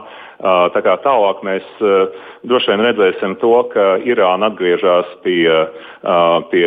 Tā 0.43 0.81
kā 0.85 0.99
tālāk 1.05 1.41
mēs 1.47 1.65
droši 2.45 2.73
vien 2.75 2.85
redzēsim 2.89 3.39
to, 3.41 3.55
ka 3.73 4.03
Irāna 4.05 4.51
atgriežas 4.51 5.09
pie, 5.25 5.47
pie 6.51 6.67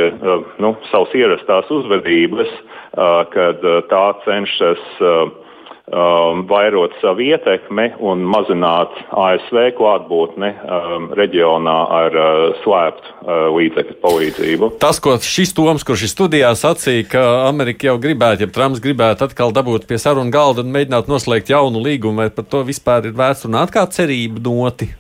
nu, 0.63 0.74
savas 0.89 1.13
ierastās 1.13 1.70
uzvedības, 1.70 2.54
kad 3.36 3.65
tā 3.91 4.06
cenšas 4.24 4.86
um, 5.91 6.43
vairot 6.50 6.95
savu 7.02 7.26
ietekmi 7.26 7.91
un 8.04 8.24
mazināt 8.30 8.93
ASV 9.12 9.69
klātbūtni 9.78 10.52
um, 10.52 11.08
reģionā 11.17 11.76
ar 12.00 12.17
uh, 12.19 12.41
slēptu 12.63 13.13
uh, 13.13 13.45
līdzekļu 13.56 13.98
palīdzību. 14.04 14.71
Tas, 14.82 15.00
ko 15.04 15.17
šis 15.21 15.56
Toms, 15.56 15.86
kurš 15.88 16.08
ir 16.08 16.13
studijā, 16.13 16.52
sacīja, 16.58 17.08
ka 17.15 17.24
Amerika 17.45 17.91
jau 17.91 17.98
gribētu, 18.02 18.45
ja 18.45 18.52
Trumps 18.52 18.84
gribētu 18.84 19.30
atkal 19.30 19.56
dabūt 19.56 19.88
pie 19.89 20.02
sarunu 20.02 20.34
galda 20.34 20.65
un 20.65 20.74
mēģināt 20.76 21.10
noslēgt 21.12 21.54
jaunu 21.54 21.84
līgumu, 21.86 22.26
vai 22.26 22.30
par 22.34 22.50
to 22.50 22.65
vispār 22.67 23.10
ir 23.10 23.17
vērts 23.17 23.48
runāt 23.48 23.74
kā 23.76 23.86
cerību 23.88 24.43
noti? 24.45 24.91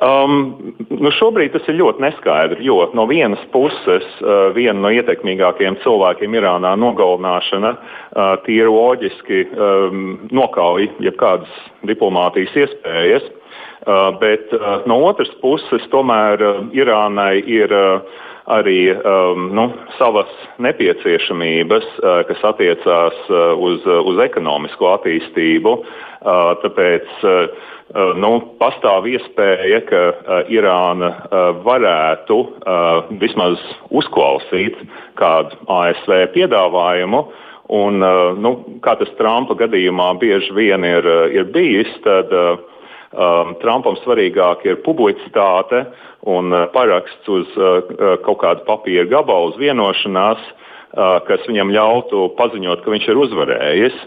Um, 0.00 0.72
nu 0.88 1.10
šobrīd 1.12 1.52
tas 1.52 1.66
ir 1.68 1.76
ļoti 1.76 2.00
neskaidri, 2.00 2.64
jo 2.64 2.86
no 2.96 3.04
vienas 3.10 3.40
puses 3.52 4.06
uh, 4.22 4.48
viena 4.56 4.78
no 4.80 4.92
ietekmīgākajiem 4.96 5.76
cilvēkiem 5.82 6.36
Irānā 6.38 6.70
nogalināšana 6.80 7.74
uh, 7.74 8.30
tīri 8.46 8.70
loģiski 8.72 9.42
um, 9.52 10.06
nokauj 10.32 10.88
jebkādas 11.04 11.52
diplomātijas 11.90 12.56
iespējas, 12.62 13.28
uh, 13.28 14.08
bet 14.22 14.48
uh, 14.56 14.80
no 14.88 15.02
otras 15.10 15.28
puses 15.44 15.84
tomēr 15.92 16.46
uh, 16.48 16.62
Irānai 16.72 17.34
ir 17.44 17.68
uh, 17.68 18.24
arī 18.50 18.90
um, 18.96 19.50
nu, 19.54 19.66
savas 19.98 20.30
nepieciešamības, 20.64 21.90
uh, 22.00 22.22
kas 22.28 22.46
attiecās 22.54 23.18
uh, 23.28 23.52
uz, 23.60 23.84
uh, 23.84 24.00
uz 24.08 24.22
ekonomisko 24.24 24.94
attīstību. 24.96 25.76
Uh, 26.20 26.54
tāpēc, 26.64 27.12
uh, 27.24 27.68
nu, 27.90 28.30
pastāv 28.60 29.08
iespēja, 29.10 29.80
ka 29.88 30.00
uh, 30.10 30.50
Irāna 30.52 31.10
uh, 31.10 31.46
varētu 31.64 32.36
uh, 32.38 33.08
vismaz 33.18 33.58
uzklausīt 33.90 34.78
kādu 35.18 35.58
ASV 35.66 36.28
piedāvājumu. 36.36 37.24
Un, 37.70 38.02
uh, 38.02 38.38
nu, 38.38 38.54
kā 38.84 38.94
tas 38.98 39.10
Trumpa 39.18 39.56
gadījumā 39.58 40.12
bieži 40.22 40.54
vien 40.54 40.86
ir, 40.86 41.06
uh, 41.06 41.26
ir 41.34 41.50
bijis, 41.54 41.90
tad 42.06 42.30
uh, 42.34 42.62
um, 43.10 43.56
Trumpam 43.62 43.98
svarīgāk 44.04 44.64
ir 44.70 44.80
publicitāte 44.86 45.84
un 46.30 46.54
uh, 46.54 46.68
paraksts 46.74 47.30
uz 47.30 47.50
uh, 47.58 47.82
kaut 48.26 48.40
kādu 48.44 48.66
papīra 48.70 49.08
gabalu, 49.10 49.50
uz 49.50 49.58
vienošanās, 49.58 50.46
uh, 50.46 51.18
kas 51.26 51.42
viņam 51.50 51.74
ļautu 51.74 52.28
paziņot, 52.38 52.86
ka 52.86 52.94
viņš 52.94 53.10
ir 53.10 53.22
uzvarējis 53.26 54.00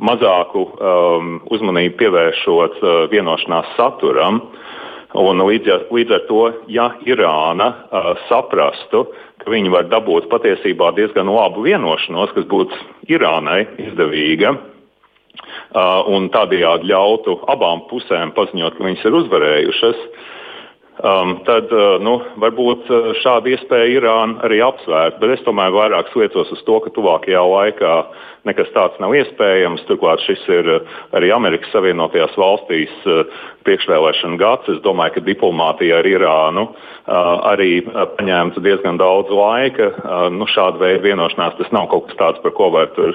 mazāku 0.00 0.64
um, 0.68 1.34
uzmanību 1.52 1.98
pievēršot 2.00 2.80
uh, 2.82 2.94
vienošanās 3.12 3.74
saturam. 3.76 4.42
Un 5.18 5.42
līdz, 5.44 5.68
ar, 5.68 5.82
līdz 5.92 6.14
ar 6.16 6.22
to, 6.28 6.42
ja 6.72 6.88
Irāna 7.04 7.68
uh, 7.68 8.12
saprastu, 8.30 9.04
ka 9.42 9.50
viņi 9.52 9.72
var 9.74 9.88
dabūt 9.92 10.30
patiesībā 10.32 10.92
diezgan 10.96 11.28
labu 11.28 11.66
vienošanos, 11.66 12.32
kas 12.36 12.48
būtu 12.48 12.78
Irānai 13.12 13.66
izdevīga, 13.90 14.54
uh, 14.56 16.00
un 16.08 16.30
tādējādi 16.32 16.88
ļautu 16.92 17.40
abām 17.52 17.84
pusēm 17.90 18.32
paziņot, 18.36 18.78
ka 18.78 18.88
viņas 18.88 19.04
ir 19.08 19.18
uzvarējušas, 19.20 20.06
um, 21.00 21.38
tad 21.48 21.72
uh, 21.72 21.96
nu, 22.04 22.18
varbūt 22.42 22.90
uh, 22.92 23.12
šāda 23.22 23.54
iespēja 23.54 23.88
Irāna 23.96 24.42
arī 24.46 24.60
apsvērt. 24.64 25.20
Bet 25.22 25.38
es 25.38 25.46
tomēr 25.46 25.72
vairāk 25.72 26.12
sliecos 26.12 26.52
uz 26.52 26.60
to, 26.66 26.78
ka 26.84 26.92
tuvākajā 26.96 27.42
laikā 27.54 27.94
uh, 28.02 28.28
nekas 28.48 28.70
tāds 28.74 28.98
nav 29.02 29.14
iespējams. 29.16 29.84
Turklāt 29.88 30.22
šis 30.26 30.42
ir 30.50 30.70
eh, 30.76 30.96
arī 31.16 31.30
Amerikas 31.34 31.70
Savienotajās 31.74 32.34
valstīs 32.38 32.92
priekšvēlēšana 33.66 34.38
gads. 34.40 34.70
Es 34.72 34.80
domāju, 34.84 35.16
ka 35.16 35.24
diplomātija 35.26 36.00
ar 36.00 36.08
Irānu 36.08 36.66
arī 37.06 37.84
paņēma 37.86 38.62
diezgan 38.62 38.98
daudz 39.00 39.30
laika. 39.34 39.90
Nu, 40.34 40.46
šāda 40.50 40.82
veida 40.82 41.04
vienošanās 41.06 41.56
tas 41.58 41.70
nav 41.74 41.88
kaut 41.92 42.08
kas 42.10 42.18
tāds, 42.18 42.42
par 42.42 42.54
ko 42.58 42.70
var 42.74 42.90
tur 42.96 43.14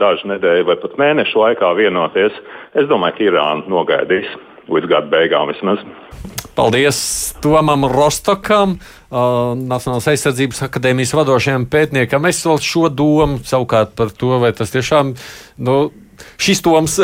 dažu 0.00 0.30
nedēļu 0.34 0.70
vai 0.70 0.78
pat 0.82 0.96
mēnešu 1.02 1.42
laikā 1.42 1.74
vienoties. 1.78 2.38
Es 2.74 2.90
domāju, 2.90 3.18
ka 3.18 3.28
Irāna 3.30 3.70
nogaidīs 3.70 4.30
līdz 4.70 4.90
gada 4.90 5.10
beigām 5.14 5.50
vismaz. 5.50 5.82
Paldies 6.54 6.98
Tomam 7.42 7.88
Rostokam, 7.90 8.76
uh, 8.78 9.54
Nacionālās 9.58 10.06
aizsardzības 10.12 10.62
akadēmijas 10.68 11.14
vadošajam 11.18 11.66
pētniekam. 11.70 12.28
Es 12.30 12.44
vēl 12.46 12.62
šo 12.62 12.88
domu 12.92 13.40
savukārt 13.46 13.96
par 13.98 14.12
to, 14.14 14.36
vai 14.42 14.52
tas 14.56 14.70
tiešām 14.74 15.14
nu, 15.66 15.78
šis 16.40 16.62
Toms 16.64 16.98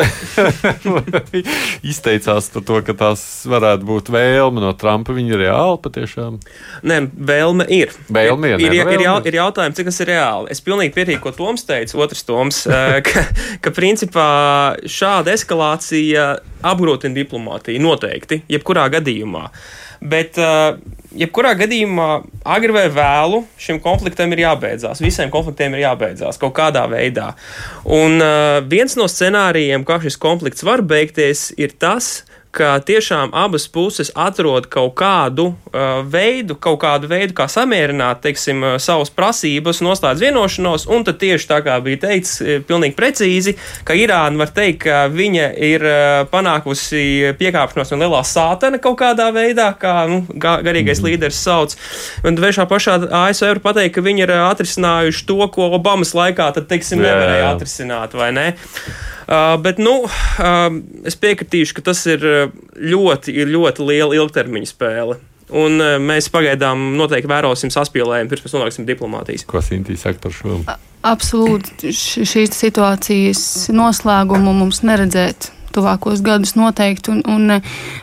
izteicās 1.93 2.51
par 2.55 2.65
to, 2.67 2.81
ka 2.87 2.95
tās 2.99 3.25
varētu 3.51 3.89
būt 3.89 4.11
vēlme 4.13 4.63
no 4.63 4.73
Trumpa. 4.79 5.15
Viņa 5.17 5.35
ir 5.35 5.43
reāli 5.45 5.81
patiešām. 5.85 6.39
Nē, 6.87 7.01
vēlme 7.31 7.67
ir. 7.73 7.95
Vēlme 8.13 8.55
ir, 8.55 8.65
ir, 8.65 8.77
ir, 8.81 8.87
ne, 8.87 8.97
ir, 8.97 9.05
jau, 9.07 9.17
ir 9.27 9.39
jautājums, 9.41 9.79
cik 9.79 9.91
tas 9.91 10.01
ir 10.05 10.13
reāli. 10.13 10.51
Es 10.55 10.63
pilnīgi 10.65 10.95
piekrītu, 10.97 11.23
ko 11.25 11.35
Toms 11.37 11.67
teica, 11.69 11.99
otrs 12.05 12.25
Toms, 12.29 12.63
eh, 12.71 13.01
ka, 13.07 13.27
ka 13.65 13.75
principā 13.77 14.31
šāda 14.89 15.35
eskalācija 15.37 16.31
apgrūtina 16.71 17.17
diplomātiju 17.17 17.83
noteikti, 17.83 18.43
jebkurā 18.51 18.89
gadījumā. 18.93 19.49
Bet, 20.01 20.39
uh, 20.41 20.79
jebkurā 21.17 21.55
gadījumā, 21.59 22.09
agri 22.57 22.75
vai 22.75 22.87
vēlu, 22.93 23.43
šim 23.61 23.81
konfliktam 23.83 24.33
ir 24.35 24.45
jābeidzās. 24.45 25.03
Visiem 25.03 25.33
konfliktiem 25.33 25.75
ir 25.77 25.85
jābeidzās 25.87 26.39
kaut 26.41 26.55
kādā 26.57 26.87
veidā. 26.91 27.33
Un 27.85 28.21
uh, 28.23 28.61
viens 28.71 28.97
no 28.99 29.09
scenārijiem, 29.11 29.87
kā 29.89 30.01
šis 30.03 30.19
konflikts 30.21 30.67
var 30.67 30.85
beigties, 30.87 31.51
ir 31.61 31.75
tas, 31.81 32.21
ka 32.51 32.81
tiešām 32.83 33.31
abas 33.37 33.69
puses 33.71 34.11
atrod 34.19 34.67
kaut 34.71 34.97
kādu 34.99 35.51
uh, 35.53 36.01
veidu, 36.03 36.57
kaut 36.59 36.81
kādu 36.83 37.07
veidu, 37.11 37.35
kā 37.39 37.47
samierināt, 37.51 38.23
teiksim, 38.25 38.65
uh, 38.65 38.77
savas 38.83 39.13
prasības, 39.15 39.83
noslēdz 39.87 40.25
vienošanos, 40.25 40.89
un 40.91 41.07
tad 41.07 41.21
tieši 41.23 41.47
tā 41.51 41.61
kā 41.67 41.77
bija 41.85 42.01
teikts, 42.09 42.37
uh, 42.43 42.57
pilnīgi 42.67 42.97
precīzi, 42.99 43.55
ka 43.87 43.95
Irāna 43.99 44.43
var 44.43 44.51
teikt, 44.57 44.83
ka 44.87 45.05
viņa 45.15 45.47
ir 45.71 45.87
uh, 45.87 46.09
panākusi 46.33 47.37
piekāpšanos 47.39 47.95
no 47.95 48.01
lielā 48.03 48.25
sātana 48.27 48.83
kaut 48.83 48.99
kādā 49.03 49.31
veidā, 49.35 49.71
kā 49.79 49.95
nu, 50.11 50.25
ga 50.35 50.59
garīgais 50.67 51.05
līderis 51.07 51.39
sauc. 51.39 51.77
Un 52.27 52.39
vēršā 52.41 52.67
pašā 52.71 52.99
ASV 53.23 53.47
var 53.55 53.63
pateikt, 53.71 53.95
ka 53.95 54.05
viņi 54.05 54.27
ir 54.27 54.35
atrisinājuši 54.41 55.27
to, 55.31 55.39
ko 55.55 55.71
Obamas 55.79 56.17
laikā, 56.19 56.51
tad, 56.57 56.67
teiksim, 56.71 57.03
nevarēja 57.05 57.55
atrisināt, 57.55 58.19
vai 58.19 58.33
ne? 58.35 58.49
Bet 59.31 59.79
nu, 59.79 59.95
es 61.07 61.15
piekritīšu, 61.23 61.77
ka 61.77 61.85
tas 61.93 62.03
ir 62.11 62.25
ļoti, 62.75 63.35
ir 63.39 63.53
ļoti 63.53 63.87
liela 63.87 64.17
ilgtermiņa 64.19 64.71
spēle. 64.73 65.21
Un 65.51 65.83
mēs 66.07 66.29
pagaidām 66.31 66.93
noteikti 66.99 67.31
vērosim 67.31 67.71
saspīlējumu, 67.75 68.31
pirms 68.31 68.45
mēs 68.47 68.55
nonāksim 68.55 68.87
diplomātijas. 68.87 69.47
Ko 69.47 69.63
Sintīna 69.63 69.99
saka 69.99 70.23
par 70.23 70.35
šo? 70.35 70.59
Absolūti 71.07 71.95
šīs 71.95 72.55
situācijas 72.59 73.43
noslēgumu 73.75 74.55
mums 74.55 74.83
neredzēt. 74.87 75.51
Tuvākos 75.71 76.19
gadus 76.27 76.57
noteikti. 76.59 77.13
Un, 77.15 77.21
un, 77.31 77.61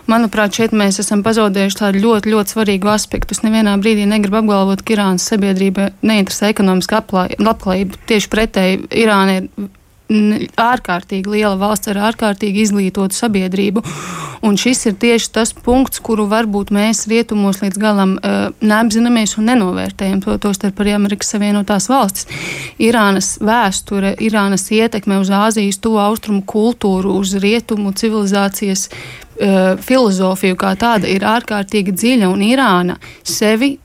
manuprāt, 0.07 0.55
šeit 0.55 0.71
mēs 0.71 1.01
esam 1.03 1.19
pazaudējuši 1.25 1.79
tādu 1.81 2.03
ļoti, 2.05 2.31
ļoti 2.31 2.55
svarīgu 2.55 2.91
aspektu. 2.93 3.35
Es 3.35 3.43
nevienā 3.43 3.73
brīdī 3.83 4.05
negribu 4.07 4.39
apgalvot, 4.39 4.83
ka 4.87 4.95
Irānas 4.95 5.27
sabiedrība 5.27 5.89
neinteresē 5.99 6.53
ekonomiska 6.53 7.01
aplā- 7.01 7.27
labklājība. 7.35 7.99
Tieši 8.07 8.31
pretēji, 8.31 8.79
Irāna 9.03 9.41
ir 9.41 9.67
ārkārtīgi 10.07 11.31
liela 11.31 11.57
valsts 11.59 11.91
ar 11.91 11.99
ārkārtīgi 12.09 12.63
izglītotu 12.63 13.15
sabiedrību. 13.15 13.83
Un 14.47 14.55
šis 14.59 14.85
ir 14.87 14.95
tieši 15.01 15.31
tas 15.35 15.51
punkts, 15.51 15.99
kuru 16.03 16.27
varbūt 16.31 16.71
mēs 16.71 17.07
rietumos 17.11 17.59
līdz 17.63 17.79
galam 17.81 18.15
uh, 18.17 18.49
neapzināmies 18.61 19.35
un 19.39 19.49
nenovērtējam. 19.51 20.21
To 20.23 20.37
tostarp 20.41 20.79
arī 20.83 20.93
Amerikas 20.95 21.33
Savienotās 21.33 21.89
valstis. 21.91 22.27
Irānas 22.79 23.35
vēsture, 23.43 24.13
Irānas 24.23 24.69
ietekme 24.71 25.19
uz 25.23 25.31
Āzijas, 25.33 25.81
to 25.83 25.97
austrumu 25.99 26.45
kultūru, 26.47 27.17
uz 27.17 27.33
rietumu 27.41 27.91
civilizācijas 27.97 28.87
uh, 28.91 29.73
filozofiju 29.83 30.59
kā 30.59 30.75
tāda 30.79 31.09
ir 31.11 31.27
ārkārtīgi 31.27 31.97
dziļa, 31.97 32.31
un 32.31 32.45
Irāna 32.45 33.01
sevi 33.27 33.75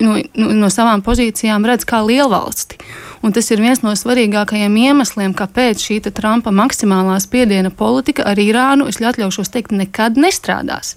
no, 0.00 0.16
no, 0.38 0.52
no 0.62 0.72
savām 0.72 1.04
pozīcijām 1.04 1.66
redz 1.68 1.84
kā 1.88 2.00
lielvalsti. 2.06 2.80
Un 3.22 3.32
tas 3.32 3.48
ir 3.50 3.62
viens 3.64 3.80
no 3.84 3.94
svarīgākajiem 3.96 4.76
iemesliem, 4.82 5.34
kāpēc 5.36 5.82
šī 5.82 6.00
Trumpa 6.10 6.52
maksimālā 6.52 7.16
spiediena 7.22 7.70
politika 7.70 8.26
ar 8.28 8.38
Irānu, 8.38 8.88
es 8.88 9.00
atļaušos 9.00 9.52
teikt, 9.52 9.72
nekad 9.72 10.20
nestrādās. 10.20 10.96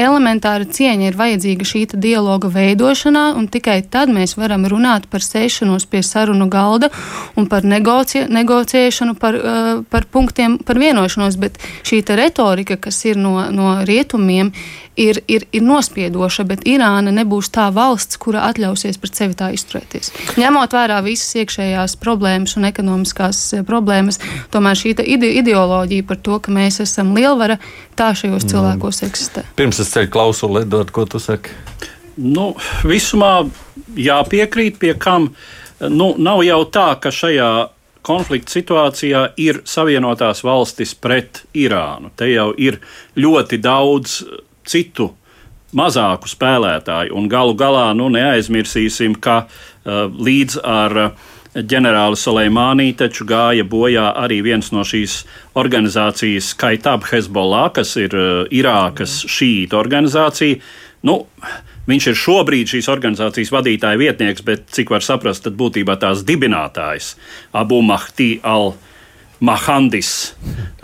Elementāra 0.00 0.64
cieņa 0.64 1.10
ir 1.10 1.18
vajadzīga 1.18 1.66
šī 1.68 1.82
dialoga 2.00 2.48
veidošanā, 2.52 3.30
un 3.36 3.48
tikai 3.52 3.80
tad 3.92 4.12
mēs 4.12 4.36
varam 4.40 4.64
runāt 4.70 5.08
par 5.12 5.24
sēšanos 5.24 5.84
pie 5.90 6.00
sarunu 6.06 6.48
galda 6.52 6.88
un 7.36 7.48
par 7.50 7.66
negoci 7.68 8.24
negociēšanu, 8.30 9.16
par, 9.20 9.36
uh, 9.36 9.72
par 9.90 10.06
punktiem, 10.12 10.58
par 10.64 10.80
vienošanos. 10.80 11.36
Bet 11.40 11.60
šī 11.84 12.02
retorika, 12.16 12.78
kas 12.80 13.04
ir 13.04 13.20
no, 13.20 13.36
no 13.52 13.74
rietumiem, 13.86 14.54
ir, 15.00 15.20
ir, 15.28 15.46
ir 15.52 15.64
nospiedoša, 15.64 16.44
bet 16.48 16.64
Irāna 16.68 17.12
nebūs 17.14 17.50
tā 17.54 17.68
valsts, 17.74 18.18
kura 18.20 18.44
atļausies 18.50 18.98
pret 19.00 19.20
sevi 19.20 19.36
tā 19.38 19.50
izturēties. 19.54 20.12
Ņemot 20.40 20.76
vērā 20.76 21.00
visas 21.06 21.32
iekšējās 21.42 21.96
problēmas 22.02 22.56
un 22.58 22.68
ekonomiskās 22.68 23.42
eh, 23.56 23.64
problēmas, 23.66 24.20
tomēr 24.52 24.78
šī 24.78 24.94
ideoloģija 25.40 26.08
par 26.08 26.20
to, 26.24 26.40
ka 26.42 26.54
mēs 26.54 26.80
esam 26.84 27.14
lielvara, 27.16 27.60
tā 28.00 28.10
šajos 28.16 28.46
cilvēkos 28.48 29.02
eksistē. 29.06 29.44
Pirms 29.58 29.80
es 29.82 29.92
ceļu 29.92 30.10
klausuli, 30.12 30.64
Edvard, 30.64 30.92
ko 30.94 31.04
tu 31.08 31.20
saki? 31.22 31.52
Nu, 32.20 32.54
visumā 32.88 33.44
jāpiekrīt, 33.96 34.80
pie 34.80 34.94
kam 35.00 35.30
nu, 35.88 36.14
nav 36.18 36.42
jau 36.46 36.62
tā, 36.72 36.88
ka 37.00 37.12
šajā 37.14 37.50
konflikta 38.06 38.56
situācijā 38.56 39.24
ir 39.40 39.60
Savienotās 39.68 40.42
valstis 40.44 40.94
pret 40.96 41.42
Irānu. 41.56 42.12
Te 42.16 42.30
jau 42.30 42.50
ir 42.56 42.80
ļoti 43.20 43.60
daudz 43.60 44.20
citu 44.68 45.10
mazāku 45.76 46.28
spēlētāju, 46.30 47.14
un 47.14 47.28
galu 47.30 47.54
galā 47.58 47.90
nu, 47.94 48.08
neaizmirsīsim, 48.12 49.14
ka 49.22 49.44
uh, 49.44 50.08
līdz 50.10 50.58
ar 50.66 50.96
uh, 51.04 51.28
ģenerāli 51.54 52.18
Soleimānī 52.18 52.90
taču 52.98 53.26
gāja 53.26 53.64
bojā 53.66 54.10
arī 54.22 54.40
viens 54.46 54.70
no 54.74 54.84
šīs 54.86 55.24
organizācijas 55.58 56.52
Kaitab 56.58 57.08
Hezbollah, 57.10 57.70
kas 57.74 57.96
ir 57.98 58.14
uh, 58.14 58.44
Irākas 58.54 59.20
šīta 59.26 59.78
organizācija. 59.80 60.60
Nu, 61.06 61.24
viņš 61.90 62.06
ir 62.12 62.20
šobrīd 62.22 62.70
šīs 62.70 62.90
organizācijas 62.92 63.50
vadītāja 63.54 63.98
vietnieks, 63.98 64.44
bet 64.46 64.68
cik 64.70 64.94
var 64.94 65.02
saprast, 65.02 65.46
tad 65.46 65.58
būtībā 65.58 65.98
tās 65.98 66.22
dibinātājs 66.28 67.16
Abu 67.52 67.82
Mahdi 67.82 68.36
al. 68.42 68.74
Mahandis. 69.40 70.34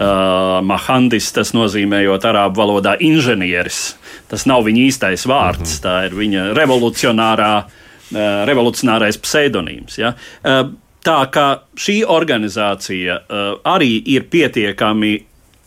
Uh, 0.01 0.63
Mahandis 0.65 1.27
tas 1.37 1.51
nozīmējot 1.53 2.23
arābu 2.25 2.63
valodā 2.63 2.95
inženieris. 3.05 3.99
Tas 4.33 4.47
nav 4.49 4.65
viņa 4.65 4.81
īstais 4.87 5.27
vārds, 5.29 5.75
tā 5.85 5.99
ir 6.07 6.17
viņa 6.17 6.47
revolucionārā, 6.57 7.51
uh, 7.61 7.83
revolucionārais 8.15 9.19
pseidonīms. 9.19 9.99
Ja? 9.99 10.13
Uh, 10.43 10.69
tā 11.07 11.21
kā 11.35 11.47
šī 11.79 12.01
organizācija 12.09 13.21
uh, 13.21 13.47
arī 13.67 13.99
ir 14.15 14.29
pietiekami 14.31 15.17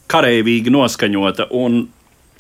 karavīgi 0.10 0.72
noskaņota 0.74 1.50
un 1.56 1.84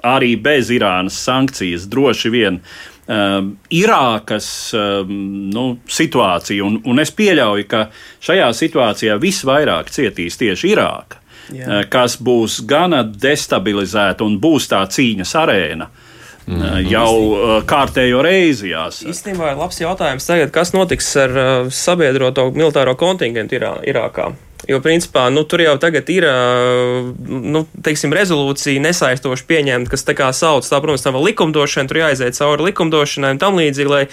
arī 0.05 0.35
bez 0.39 0.71
Irānas 0.71 1.17
sankcijas 1.19 1.85
droši 1.91 2.31
vien 2.31 2.59
um, 2.62 3.51
Irākas 3.75 4.49
um, 4.73 5.12
nu, 5.51 5.65
situācija, 5.88 6.63
un, 6.65 6.79
un 6.88 7.03
es 7.03 7.12
pieļauju, 7.15 7.67
ka 7.69 7.85
šajā 8.23 8.51
situācijā 8.55 9.17
visvairāk 9.21 9.91
cietīs 9.91 10.39
tieši 10.39 10.71
Irāka, 10.73 11.19
Jā. 11.51 11.65
uh, 11.65 11.81
kas 11.91 12.15
būs 12.23 12.62
gana 12.69 13.03
destabilizēta 13.03 14.23
un 14.23 14.39
būs 14.41 14.71
tā 14.71 14.85
cīņas 14.88 15.35
arēna. 15.43 15.89
Mm. 15.89 16.09
Jau 16.89 17.13
uh, 17.29 17.55
kārtējo 17.69 18.23
reizi 18.25 18.73
jāsaka. 18.73 19.13
Īstenībā 19.13 19.53
ir 19.53 19.59
labs 19.62 19.81
jautājums 19.81 20.25
tagad, 20.25 20.53
kas 20.55 20.73
notiks 20.73 21.09
ar 21.21 21.39
sabiedroto 21.73 22.49
militāro 22.55 22.95
kontingentu 22.99 23.59
Irā, 23.59 23.75
Irākā. 23.85 24.31
Jo, 24.67 24.81
principā, 24.83 25.29
nu, 25.31 25.45
tur 25.47 25.63
jau 25.63 25.77
tagad 25.79 26.09
ir 26.12 26.25
nu, 27.25 27.62
teiksim, 27.85 28.12
rezolūcija 28.13 28.81
nesaistoši 28.83 29.45
pieņemta, 29.47 29.89
kas 29.93 30.03
tā 30.05 30.13
kā 30.17 30.27
sauc, 30.35 30.67
tā, 30.67 30.81
protams, 30.83 31.05
tā 31.05 31.13
vēl 31.15 31.29
likumdošana, 31.29 31.89
tur 31.89 32.01
jāaiziet 32.01 32.38
cauri 32.38 32.67
likumdošanai 32.67 33.31
un 33.33 33.41
tam 33.41 33.57
līdzīgi, 33.57 33.89
lai 33.89 34.03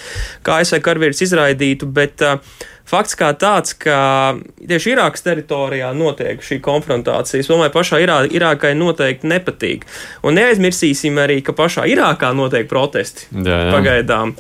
KSV 0.46 0.80
karavīrs 0.86 1.24
izraidītu. 1.26 1.90
Bet, 1.98 2.22
uh, 2.24 2.64
Fakts 2.86 3.16
kā 3.18 3.32
tāds, 3.34 3.72
ka 3.74 4.36
tieši 4.62 4.92
Irākas 4.94 5.24
teritorijā 5.26 5.88
notiek 5.96 6.42
šī 6.44 6.60
konfrontācija. 6.62 7.40
Es 7.42 7.48
domāju, 7.50 7.72
pašā 7.74 7.98
Irā, 8.04 8.20
Irākai 8.30 8.76
noteikti 8.78 9.26
nepatīk. 9.26 9.82
Un 10.22 10.38
neaizmirsīsim 10.38 11.18
arī, 11.18 11.40
ka 11.42 11.54
pašā 11.56 11.82
Irākā 11.90 12.30
notiek 12.38 12.68
protesti 12.70 13.26
Jā, 13.32 13.56
jā. 13.66 13.72
pagaidām. 13.74 14.36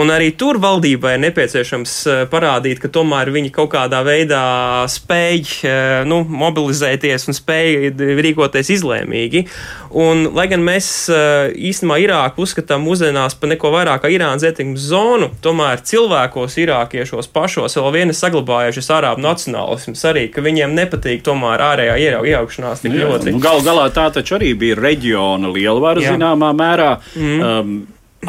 Un 0.00 0.12
arī 0.14 0.30
tur 0.32 0.56
valdībai 0.62 1.18
ir 1.18 1.24
nepieciešams 1.26 1.96
eh, 2.06 2.22
parādīt, 2.32 2.80
ka 2.80 2.88
tomēr 2.88 3.32
viņi 3.34 3.52
kaut 3.52 3.74
kādā 3.74 4.00
veidā 4.06 4.40
spēj 4.88 5.44
eh, 5.68 6.00
nu, 6.08 6.22
mobilizēties 6.24 7.28
un 7.28 7.36
spēj 7.36 7.92
rīkoties 8.24 8.72
izlēmīgi. 8.78 9.44
Un, 10.00 10.24
lai 10.38 10.48
gan 10.48 10.64
mēs 10.64 10.88
eh, 11.12 11.52
īstenībā 11.68 12.00
Irāku 12.00 12.46
uzskatām 12.46 12.88
mūsdienās 12.88 13.36
par 13.36 13.52
neko 13.52 13.74
vairāk 13.76 14.06
kā 14.06 14.14
Irānas 14.14 14.48
ietekmes 14.48 14.88
zonu, 14.88 15.28
tomēr 15.44 15.84
cilvēkos, 15.84 16.56
irākiešos 16.64 17.28
pašos 17.34 17.76
vēl 17.76 17.89
vien 17.94 18.10
ir 18.10 18.16
saglabājušies 18.16 18.90
arābu 18.96 19.22
nacionālisms 19.24 20.02
arī, 20.10 20.26
ka 20.32 20.44
viņiem 20.44 20.74
nepatīk 20.76 21.24
tomēr 21.26 21.62
ārējā 21.70 21.96
iejaukšanās 22.00 22.84
tik 22.84 22.96
ļoti. 22.96 23.34
Nu, 23.34 23.42
Galu 23.42 23.64
galā 23.66 23.88
tā 23.94 24.08
taču 24.14 24.38
arī 24.38 24.52
bija 24.58 24.78
reģiona 24.80 25.52
lielvara 25.54 26.04
Jā. 26.04 26.14
zināmā 26.14 26.52
mērā. 26.56 26.92
Mm. 27.16 27.40
Um, 27.40 27.74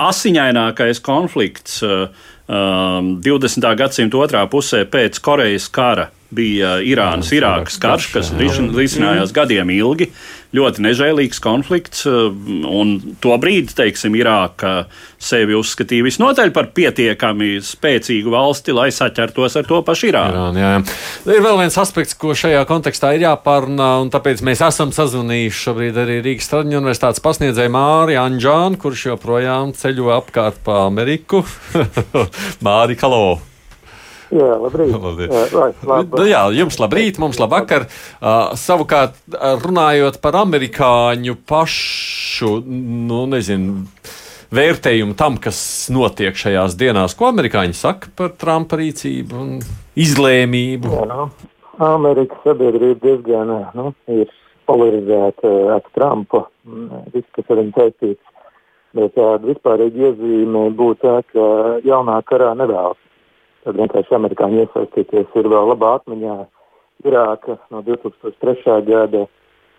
asiņainākais 0.02 1.02
konflikts 1.04 1.82
uh, 1.84 2.08
um, 2.48 3.16
20. 3.24 3.70
gadsimta 3.80 4.20
otrā 4.22 4.46
pusē 4.52 4.86
pēc 4.90 5.20
Korejas 5.24 5.68
kara 5.74 6.10
bija 6.32 6.78
Irānas-Irākas 6.88 7.76
karš, 7.82 8.08
kas 8.14 8.30
risinājās 8.40 9.34
gadiem 9.36 9.74
ilgi. 9.76 10.08
Ļoti 10.52 10.84
nežēlīgs 10.84 11.40
konflikts, 11.44 12.04
uh, 12.10 12.28
un 12.68 12.98
to 13.24 13.36
brīdi, 13.40 13.72
teiksim, 13.78 14.18
Irāka 14.20 14.86
sevi 15.22 15.56
uzskatīja 15.56 16.04
visnotaļ 16.04 16.52
par 16.56 16.72
pietiekami 16.76 17.54
spēcīgu 17.64 18.34
valsti, 18.34 18.76
lai 18.76 18.90
saķertos 18.92 19.56
ar 19.62 19.70
to 19.70 19.80
pašu 19.88 20.10
Irānu. 20.10 20.36
Irāna, 20.36 20.64
jā, 20.64 20.72
jā. 20.76 21.36
Ir 21.38 21.46
vēl 21.46 21.62
viens 21.62 21.78
aspekts, 21.80 22.18
ko 22.20 22.36
šajā 22.38 22.66
kontekstā 22.70 23.14
ir 23.16 23.28
jāpārunā, 23.30 23.92
un 24.04 24.12
tāpēc 24.12 24.44
mēs 24.48 24.64
esam 24.68 24.92
sazvanījuši 24.96 25.64
šobrīd 25.68 26.02
arī 26.04 26.18
Rīgas 26.26 26.52
Traģiņu 26.52 26.82
universitātes 26.82 27.24
pasniedzēju 27.24 27.76
Māri 27.78 28.20
Anģānu, 28.20 28.82
kurš 28.82 29.08
joprojām 29.14 29.72
ceļo 29.78 30.12
apkārt 30.18 30.60
pa 30.66 30.84
Ameriku. 30.90 31.46
Māri, 32.66 33.00
halo! 33.00 33.51
Jā, 34.32 34.56
labrīt. 34.62 34.94
labrīt. 35.06 35.34
Jā, 35.36 35.68
labi. 35.88 36.16
Nu, 36.16 36.26
jā, 36.30 36.42
jums 36.56 36.80
labrīt, 36.80 37.20
mums 37.22 37.40
labvakar. 37.42 37.88
Uh, 38.22 38.54
savukārt, 38.60 39.20
runājot 39.66 40.22
par 40.24 40.40
amerikāņu 40.42 41.36
pašu, 41.48 42.54
nu, 43.10 43.26
nezinu, 43.32 43.86
vērtējumu 44.56 45.16
tam, 45.20 45.38
kas 45.42 45.62
notiek 45.92 46.38
šajās 46.38 46.78
dienās, 46.80 47.16
ko 47.20 47.30
amerikāņi 47.32 47.76
saka 47.78 48.12
par 48.16 48.34
Trumpa 48.40 48.80
rīcību 48.80 49.42
un 49.44 49.54
izlēmību. 50.00 50.96
Jā, 50.96 51.06
nu, 51.12 51.28
Amerikas 51.82 52.44
sabiedrība 52.46 53.00
diezgan 53.04 53.54
nu, 53.76 53.92
ir 54.12 54.32
polarizēta 54.70 55.54
ar 55.76 55.86
Trumpu, 55.96 56.46
viss, 57.12 57.32
kas 57.36 57.48
ar 57.50 57.64
viņu 57.64 57.78
saistīts. 57.78 58.28
Bet 58.96 59.14
tāda 59.16 59.48
vispārīga 59.48 60.10
iezīme 60.10 60.66
būtu 60.76 61.00
tā, 61.06 61.22
ka 61.32 61.46
jaunā 61.88 62.18
karā 62.28 62.52
nevēlas 62.60 63.00
Tad 63.62 63.78
vienkārši 63.78 64.16
amerikāņi 64.18 64.64
iesaistīties 64.64 65.38
ir 65.38 65.50
vēl 65.52 65.70
labā 65.74 65.96
atmiņā. 66.00 66.38
Irāka 67.06 67.58
no 67.74 67.82
2003. 67.86 68.82
gada, 68.86 69.26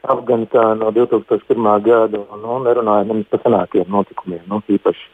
Afganistāna 0.03 0.75
no 0.81 0.91
2001. 0.95 1.69
gada, 1.87 2.23
un 2.35 2.43
nu, 2.43 2.57
nerunājot 2.65 3.11
nemaz 3.11 3.29
par 3.31 3.43
senākiem 3.45 3.91
notikumiem, 3.91 4.43
nu, 4.51 4.59
īpaši 4.67 5.07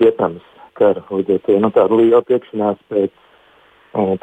Vietnamas 0.00 0.44
kara. 0.76 1.04
Līdz 1.10 1.36
ar 1.36 1.42
to 1.46 1.56
nu, 1.64 1.72
tāda 1.72 1.96
liela 1.96 2.22
tiekšanās 2.28 2.82
pēc 2.92 3.14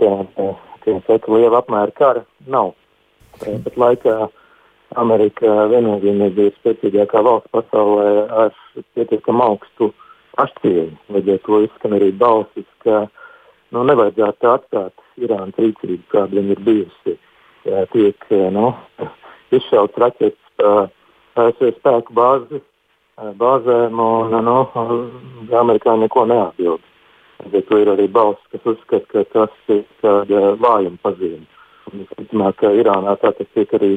tāda, 0.02 0.48
kā 0.86 0.96
saka, 1.08 1.34
liela 1.34 1.64
apmēra 1.64 1.98
kara 1.98 2.26
nav. 2.46 2.74
Bet 3.42 3.78
laikā 3.82 4.28
Amerika 5.02 5.66
viennozīmīgi 5.72 6.38
bija 6.38 6.54
spēcīgākā 6.60 7.24
valsts 7.26 7.50
pasaulē 7.54 8.10
ar 8.44 8.54
pietiekami 8.94 9.46
augstu 9.48 9.90
pašcieņu. 10.38 10.98
Līdz 11.16 11.34
ar 11.34 11.44
to 11.48 11.62
izskan 11.66 11.98
arī 11.98 12.12
balsis, 12.18 12.70
ka 12.86 13.08
nu, 13.74 13.84
nevajadzētu 13.90 14.50
atstāt 14.50 14.94
Irānas 15.22 15.58
rīcību, 15.60 16.04
kāda 16.14 16.38
viņa 16.38 16.56
ir 16.56 16.62
bijusi. 16.68 17.18
Jā, 17.64 17.86
tiek 17.94 18.30
nu, 18.54 18.74
izšauts 19.56 20.00
raķetes 20.04 20.64
ASV 21.40 21.70
spēku 21.80 22.16
bāzi, 22.18 22.62
bāzēm, 23.40 24.00
un 24.00 24.36
nu, 24.48 24.58
amerikāņi 25.64 26.06
neko 26.06 26.26
neatbild. 26.30 26.90
Bet 27.52 27.68
to 27.68 27.80
ir 27.82 27.92
arī 27.92 28.08
balss, 28.08 28.40
kas 28.54 28.66
uzskata, 28.74 29.06
ka 29.12 29.24
tas 29.34 29.74
ir 29.74 29.84
tāda 30.04 30.54
vājuma 30.62 31.00
pazīme. 31.04 31.48
Visticamāk, 31.92 32.60
ka 32.62 32.72
Irānā 32.72 33.18
tā 33.22 33.34
tas 33.36 33.50
tiek 33.56 33.74
arī 33.76 33.94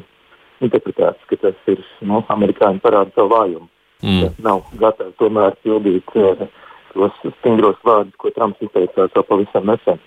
interpretēts, 0.65 1.27
ka 1.31 1.39
tas 1.45 1.69
ir 1.71 1.83
nu, 2.09 2.23
amerikāņi 2.33 2.83
parāda 2.83 3.15
savu 3.15 3.35
vājumu. 3.35 3.69
Mm. 4.03 4.33
Nav 4.45 4.65
gatavi 4.81 5.15
tomēr 5.21 5.55
pildīt 5.65 6.17
uh, 6.19 6.43
tos 6.93 7.17
stingros 7.41 7.79
vārdus, 7.87 8.15
ko 8.21 8.33
Trumps 8.35 8.63
izteicās 8.63 9.15
vēl 9.15 9.27
pavisam 9.29 9.67
nesen. 9.71 10.03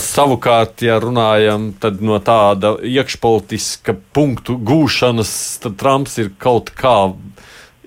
Savukārt, 0.00 0.84
ja 0.86 1.00
runājam 1.02 1.70
no 2.06 2.18
tāda 2.22 2.76
iekšpolitiska 2.86 3.96
punktu 4.14 4.54
gūšanas, 4.56 5.32
tad 5.64 5.76
Trumps 5.80 6.18
ir 6.22 6.30
kaut 6.38 6.70
kā 6.78 7.10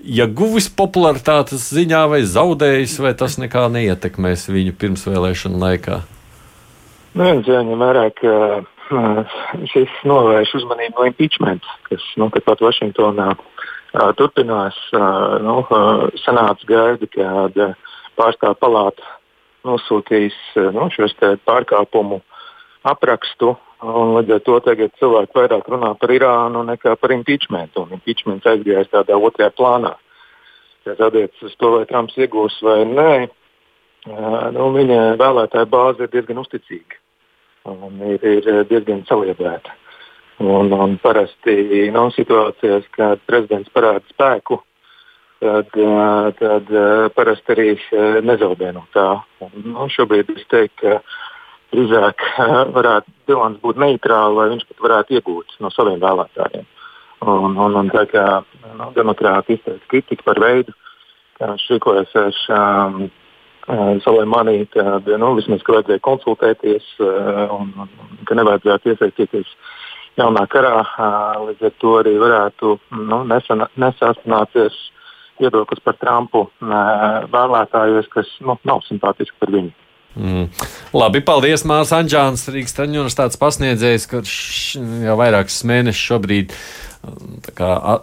ja 0.04 0.26
guvis 0.28 0.68
popularitātes 0.68 1.70
ziņā 1.72 2.04
vai 2.12 2.22
zaudējis, 2.28 2.98
vai 3.00 3.14
tas 3.18 3.38
nekā 3.40 3.66
neietekmēs 3.72 4.48
viņu 4.52 4.76
pirmsvēlēšanu 4.80 5.60
laikā? 5.62 6.00
Nu, 7.14 7.30
jāņem 7.46 7.80
vērā, 7.80 8.08
ka 8.18 8.34
šis 9.72 9.92
novērš 10.08 10.56
uzmanību 10.60 11.00
no 11.00 11.08
impeachment, 11.08 11.68
kas 11.88 12.04
nu, 12.20 12.28
pat 12.34 12.60
Vašingtonā 12.60 13.30
turpinās. 14.18 14.76
Nu, 15.44 15.60
senāts 16.22 16.66
gaida, 16.68 17.08
kad 17.10 17.58
pārstāvja 18.18 18.58
palāta 18.60 19.06
nosūtīs 19.64 20.36
nu, 20.74 20.88
šos 20.92 21.16
pārkāpumu 21.46 22.20
aprakstu. 22.84 23.54
Un, 23.84 24.14
līdz 24.16 24.38
ar 24.38 24.42
to 24.46 24.58
tagad 24.64 24.92
cilvēki 24.96 25.36
vairāk 25.36 25.66
runā 25.68 25.90
par 26.00 26.12
Irānu 26.14 26.62
nekā 26.64 26.94
par 26.96 27.12
impeachment. 27.12 27.76
Impeachment 27.92 28.46
aizgājis 28.48 28.92
tādā 28.92 29.18
otrajā 29.18 29.50
plānā. 29.52 29.92
Tas 30.84 31.00
attiecas 31.00 31.42
uz 31.44 31.56
to, 31.60 31.70
vai 31.76 31.84
Trumps 31.88 32.16
iegūs 32.16 32.56
vai 32.64 32.78
nē. 32.88 33.12
Nu, 34.56 34.68
viņa 34.72 35.16
vēlētāja 35.20 35.68
bāze 35.68 36.04
ir 36.04 36.12
diezgan 36.12 36.40
uzticīga 36.40 37.00
un 37.64 38.00
ir, 38.04 38.24
ir 38.24 38.64
diezgan 38.68 39.04
saliedēta. 39.08 39.72
Un, 40.42 40.72
un 40.72 40.96
parasti 40.98 41.90
nav 41.94 42.10
situācijās, 42.16 42.88
kad 42.96 43.20
prezidents 43.28 43.70
parāda 43.74 44.02
spēku, 44.10 44.58
tad, 45.38 45.70
tad 46.40 46.72
parasti 47.14 47.54
arī 47.54 47.68
nezaudē 48.26 48.72
no 48.74 48.82
tā. 48.94 49.06
Un, 49.44 49.54
nu, 49.70 49.86
šobrīd 49.94 50.32
es 50.34 50.46
teiktu, 50.50 50.80
ka 50.82 50.98
drīzāk 51.74 52.26
varētu 52.76 53.14
bilants 53.30 53.62
būt 53.62 53.78
neitrāls, 53.82 54.36
vai 54.38 54.50
viņš 54.52 54.68
pat 54.70 54.86
varētu 54.88 55.18
iegūt 55.18 55.58
no 55.62 55.70
saviem 55.74 56.00
vēlētājiem. 56.02 56.70
Un, 57.24 57.54
un, 57.56 57.76
un 57.78 57.90
tā 57.94 58.04
kā 58.10 58.26
nu, 58.74 58.90
demokrāti 58.96 59.56
izteica 59.56 59.86
kritiku 59.88 60.26
par 60.26 60.42
veidu, 60.42 60.74
kā 61.38 61.54
viņš 61.54 61.68
rīkojas 61.70 62.18
ar 62.20 62.34
šām 62.42 63.04
uh, 63.06 63.94
Soleimanī, 64.04 64.66
tad 64.74 65.08
nu, 65.08 65.30
vismaz 65.38 65.62
ka 65.64 65.78
vajadzēja 65.78 66.02
konsultēties 66.04 66.90
un, 67.00 67.70
un 67.80 68.26
ka 68.28 68.36
nevajadzētu 68.36 68.92
iesaistīties 68.92 69.54
jaunā 70.18 70.44
karā. 70.50 70.82
Līdz 71.44 71.68
ar 71.68 71.78
to 71.82 71.94
arī 72.00 72.16
varētu 72.20 72.74
nu, 73.00 73.22
nesasnācies 73.28 74.76
viedoklis 75.40 75.82
par 75.84 75.98
Trumpu 76.00 76.46
vēlētājos, 77.34 78.10
kas 78.12 78.30
nu, 78.44 78.58
nav 78.68 78.84
simpātiski 78.88 79.36
par 79.40 79.54
viņu. 79.54 79.74
Mm. 80.14 80.46
Labi, 80.94 81.24
paldies, 81.26 81.64
Mārcis 81.66 81.96
Anģāns, 81.96 82.46
Rīgas 82.54 82.76
Traņu 82.76 83.00
universitātes 83.00 83.40
pasniedzējs, 83.40 84.06
kurš 84.12 84.34
jau 85.02 85.16
vairākus 85.18 85.64
mēnešus 85.66 86.10
šobrīd 86.12 86.54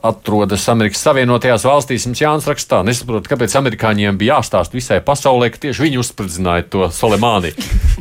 atrodas 0.03 0.63
Amerikas 0.71 1.01
Savienotajās 1.05 1.65
valstīs. 1.65 2.05
Mums 2.07 2.21
Jānis 2.21 2.47
rakstā, 2.49 2.81
nesaprot, 2.85 3.27
kāpēc 3.29 3.55
amerikāņiem 3.59 4.17
bija 4.19 4.37
jāstāsta 4.37 4.77
visai 4.77 4.99
pasaulē, 5.05 5.49
ka 5.51 5.61
tieši 5.65 5.85
viņi 5.85 6.01
uzspridzināja 6.01 6.67
to 6.71 6.89
Soleimāni. 6.93 7.53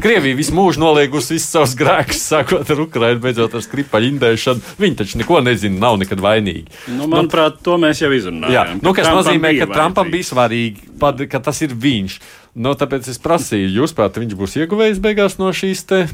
Krievija 0.05 0.39
visu 0.39 0.55
mūžu 0.57 0.83
noliegusi 0.83 1.37
visus 1.37 1.51
savus 1.55 1.77
grēkus, 1.79 2.23
sākot 2.33 2.71
ar 2.71 2.83
Ukrainu, 2.85 3.23
beidzot 3.25 3.57
ar 3.57 3.65
skripaļu 3.65 4.13
indēšanu. 4.15 4.75
Viņi 4.81 5.01
taču 5.03 5.21
neko 5.23 5.41
nezina, 5.45 5.81
nav 5.87 6.01
nekad 6.03 6.23
vainīgi. 6.25 6.69
Nu, 6.97 7.09
manuprāt, 7.11 7.61
nu, 7.61 7.67
to 7.69 7.79
mēs 7.83 8.03
jau 8.05 8.13
izrunājām. 8.17 8.57
Jā, 8.57 8.67
nu, 8.81 8.95
kas 8.97 9.09
Trumpam 9.09 9.21
nozīmē, 9.21 9.55
ka 9.61 9.71
Trumpam 9.73 10.13
bija 10.13 10.31
svarīgi, 10.33 10.91
pad, 11.01 11.25
ka 11.31 11.43
tas 11.51 11.63
ir 11.67 11.77
viņš. 11.77 12.19
Nu, 12.61 12.75
tāpēc 12.79 13.09
es 13.13 13.21
prasīju, 13.23 13.73
jūs 13.81 13.97
prāt, 13.97 14.19
viņš 14.21 14.37
būs 14.39 14.59
ieguvējis 14.61 15.03
beigās 15.03 15.39
no 15.41 15.53
šīs 15.55 15.87
te 15.87 16.05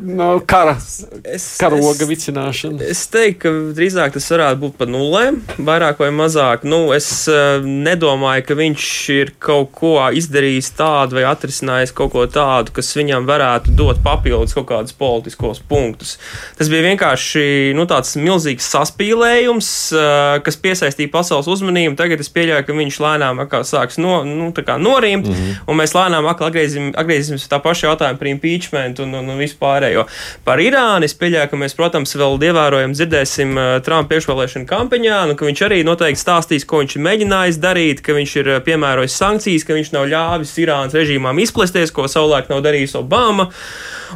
no 0.00 0.28
kara, 0.46 0.76
es, 1.24 1.46
karoga 1.60 2.04
es, 2.04 2.08
vicināšana? 2.10 2.82
Es 2.92 3.04
teiktu, 3.12 3.40
ka 3.42 3.52
drīzāk 3.76 4.14
tas 4.16 4.28
varētu 4.32 4.60
būt 4.62 4.76
par 4.80 4.90
nulēm, 4.92 5.38
vairāk 5.56 6.02
vai 6.02 6.10
mazāk. 6.14 6.66
Nu, 6.68 6.90
es 6.96 7.08
uh, 7.30 7.64
nedomāju, 7.64 8.44
ka 8.48 8.56
viņš 8.58 8.88
ir 9.14 9.32
kaut 9.42 9.72
ko 9.76 9.94
izdarījis 10.18 10.72
tādu 10.76 11.18
vai 11.18 11.24
atrisinājis 11.30 11.94
kaut 11.96 12.12
ko 12.12 12.26
tādu, 12.30 12.74
kas 12.76 12.92
viņam 12.98 13.26
varētu 13.28 13.74
dot 13.78 14.02
papildus 14.04 14.56
kaut 14.56 14.68
kādus 14.70 14.96
politiskos 14.96 15.62
punktus. 15.64 16.16
Tas 16.58 16.70
bija 16.72 16.84
vienkārši 16.90 17.72
nu, 17.78 17.88
tāds 17.90 18.14
milzīgs 18.20 18.68
saspīlējums, 18.76 19.72
uh, 19.96 20.36
kas 20.46 20.60
piesaistīja 20.60 21.12
pasaules 21.14 21.48
uzmanību. 21.56 21.96
Tagad 21.98 22.20
es 22.22 22.32
pieļauju, 22.32 22.68
ka 22.68 22.76
viņš 22.76 23.00
lēnām 23.06 23.42
sāks 23.66 24.00
no, 24.02 24.20
nu, 24.28 24.52
norimt, 24.52 25.26
mm 25.26 25.32
-hmm. 25.32 25.58
un 25.66 25.80
mēs 25.80 25.96
lēnām 25.96 26.28
atgriezīsimies 26.30 27.46
pie 27.46 27.52
tā 27.52 27.60
paša 27.62 27.90
jautājuma 27.90 28.18
par 28.20 28.30
impeachment 28.30 29.00
un, 29.02 29.14
un, 29.14 29.28
un 29.32 29.38
vispār 29.40 29.85
pārējo. 29.86 30.06
Par 30.44 30.60
Irānu 30.60 31.06
es 31.06 31.14
pieļauju, 31.14 31.50
ka 31.50 31.58
mēs, 31.60 31.74
protams, 31.76 32.14
vēl 32.16 32.38
ievērojam 32.48 32.94
dzirdēsim 32.94 33.56
uh, 33.56 33.66
Trumpa 33.84 34.10
priekšvēlēšanu 34.10 34.66
kampaņā, 34.66 35.18
nu, 35.30 35.36
ka 35.36 35.46
viņš 35.46 35.62
arī 35.66 35.82
noteikti 35.86 36.22
stāstīs, 36.22 36.66
ko 36.66 36.82
viņš 36.82 36.96
ir 36.96 37.04
mēģinājis 37.06 37.60
darīt, 37.62 38.02
ka 38.04 38.16
viņš 38.16 38.36
ir 38.42 38.50
uh, 38.54 38.62
piemērojis 38.66 39.18
sankcijas, 39.18 39.66
ka 39.66 39.76
viņš 39.76 39.92
nav 39.94 40.08
ļāvis 40.10 40.56
Irānas 40.62 40.96
režīmām 40.96 41.38
izplesties, 41.42 41.94
ko 41.94 42.08
savulaik 42.10 42.50
nav 42.50 42.64
darījis 42.66 42.96
Obama. 43.00 43.50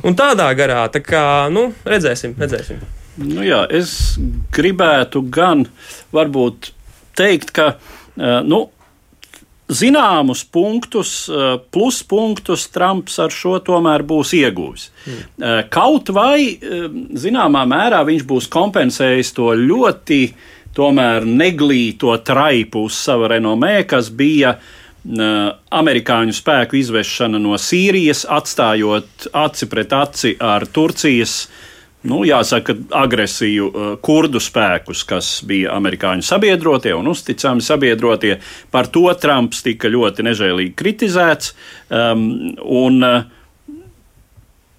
Un 0.06 0.16
tādā 0.18 0.50
garā, 0.59 0.85
tā 0.92 1.02
kā, 1.04 1.24
nu, 1.52 1.70
redzēsim, 1.87 2.37
redzēsim. 2.40 2.83
Nu 3.20 3.44
jā, 3.44 3.64
es 3.74 4.16
gribētu 4.54 5.23
gan 5.35 5.66
varbūt 6.14 6.73
teikt, 7.18 7.54
ka, 7.54 7.75
uh, 7.77 8.40
nu, 8.46 8.68
zināmus 9.71 10.42
punktus, 10.52 11.12
pluspunktus 11.73 12.66
Trumps 12.75 13.18
ar 13.23 13.35
šo 13.35 13.58
tomēr 13.64 14.04
būs 14.06 14.35
ieguvis. 14.38 14.88
Mm. 15.06 15.46
Kaut 15.73 16.12
vai 16.14 16.58
zināmā 17.25 17.64
mērā 17.71 18.02
viņš 18.08 18.27
būs 18.29 18.50
kompensējis 18.52 19.33
to 19.37 19.52
ļoti 19.58 20.21
tomēr 20.77 21.27
neglīto 21.27 22.12
traipu 22.27 22.87
uz 22.88 22.98
sava 22.98 23.31
renomē, 23.35 23.81
kas 23.88 24.10
bija 24.10 24.56
amerikāņu 25.81 26.35
spēku 26.37 26.77
izvešana 26.77 27.40
no 27.40 27.56
Sīrijas, 27.56 28.27
atstājot 28.29 29.31
aci 29.33 29.68
pret 29.71 29.94
aci 29.96 30.35
ar 30.44 30.66
Turcijas 30.68 31.37
uh, 31.46 31.69
nu, 32.03 32.23
jāsaka, 32.25 32.75
agresiju 32.96 33.67
uh, 33.69 33.90
kurdu 34.01 34.40
spēkus, 34.40 35.03
kas 35.09 35.29
bija 35.46 35.75
amerikāņu 35.77 36.25
sabiedrotie 36.25 36.94
un 36.96 37.11
uzticami 37.13 37.65
sabiedrotie. 37.65 38.38
Par 38.73 38.88
to 38.92 39.05
Trumps 39.21 39.61
tika 39.67 39.90
ļoti 39.92 40.25
nežēlīgi 40.31 40.75
kritizēts. 40.79 41.53
Um, 41.92 42.25
un, 42.65 43.05
uh, 43.05 43.77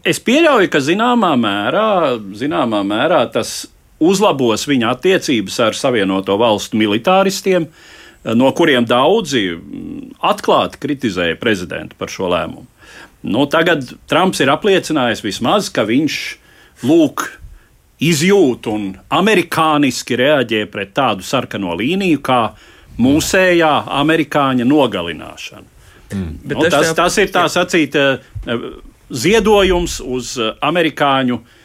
es 0.07 0.21
pieļauju, 0.25 0.71
ka 0.73 0.81
zināmā 0.81 1.35
mērā, 1.37 2.17
zināmā 2.37 2.81
mērā 2.87 3.21
tas 3.33 3.67
uzlabos 4.01 4.65
viņa 4.65 4.95
attiecības 4.95 5.59
ar 5.61 5.77
Savienoto 5.77 6.39
valstu 6.41 6.81
militāristiem, 6.81 7.69
uh, 7.69 8.33
no 8.33 8.49
kuriem 8.57 8.89
daudzi 8.89 9.45
mm, 9.53 10.17
atklāti 10.25 10.81
kritizēja 10.81 11.37
prezidentu 11.37 12.01
par 12.01 12.09
šo 12.09 12.33
lēmumu. 12.33 12.65
Nu, 13.21 13.45
tagad 13.45 13.85
Trumps 14.09 14.41
ir 14.41 14.49
apliecinājis 14.49 15.21
vismaz, 15.21 15.67
ka 15.69 15.85
viņš 15.85 16.15
ir 16.31 16.39
lūk, 16.87 17.27
izjūt 18.01 18.67
un 18.71 18.87
amerikāniski 19.13 20.17
reaģē 20.17 20.65
pret 20.73 20.93
tādu 20.97 21.25
sarkano 21.25 21.75
līniju 21.77 22.21
kā 22.25 22.41
mūsējā 23.01 23.71
amerikāņa 24.01 24.65
nogalināšana. 24.67 25.67
Mm. 26.11 26.31
Nu, 26.43 26.67
tas, 26.67 26.89
tev... 26.89 26.95
tas 26.97 27.17
ir 27.21 27.31
tā 27.31 27.45
sacīt 27.51 27.95
eh, 27.95 28.29
ziedojums 29.11 30.01
uz 30.03 30.33
eh, 30.41 30.51
amerikāņu 30.67 31.37
uh, 31.37 31.57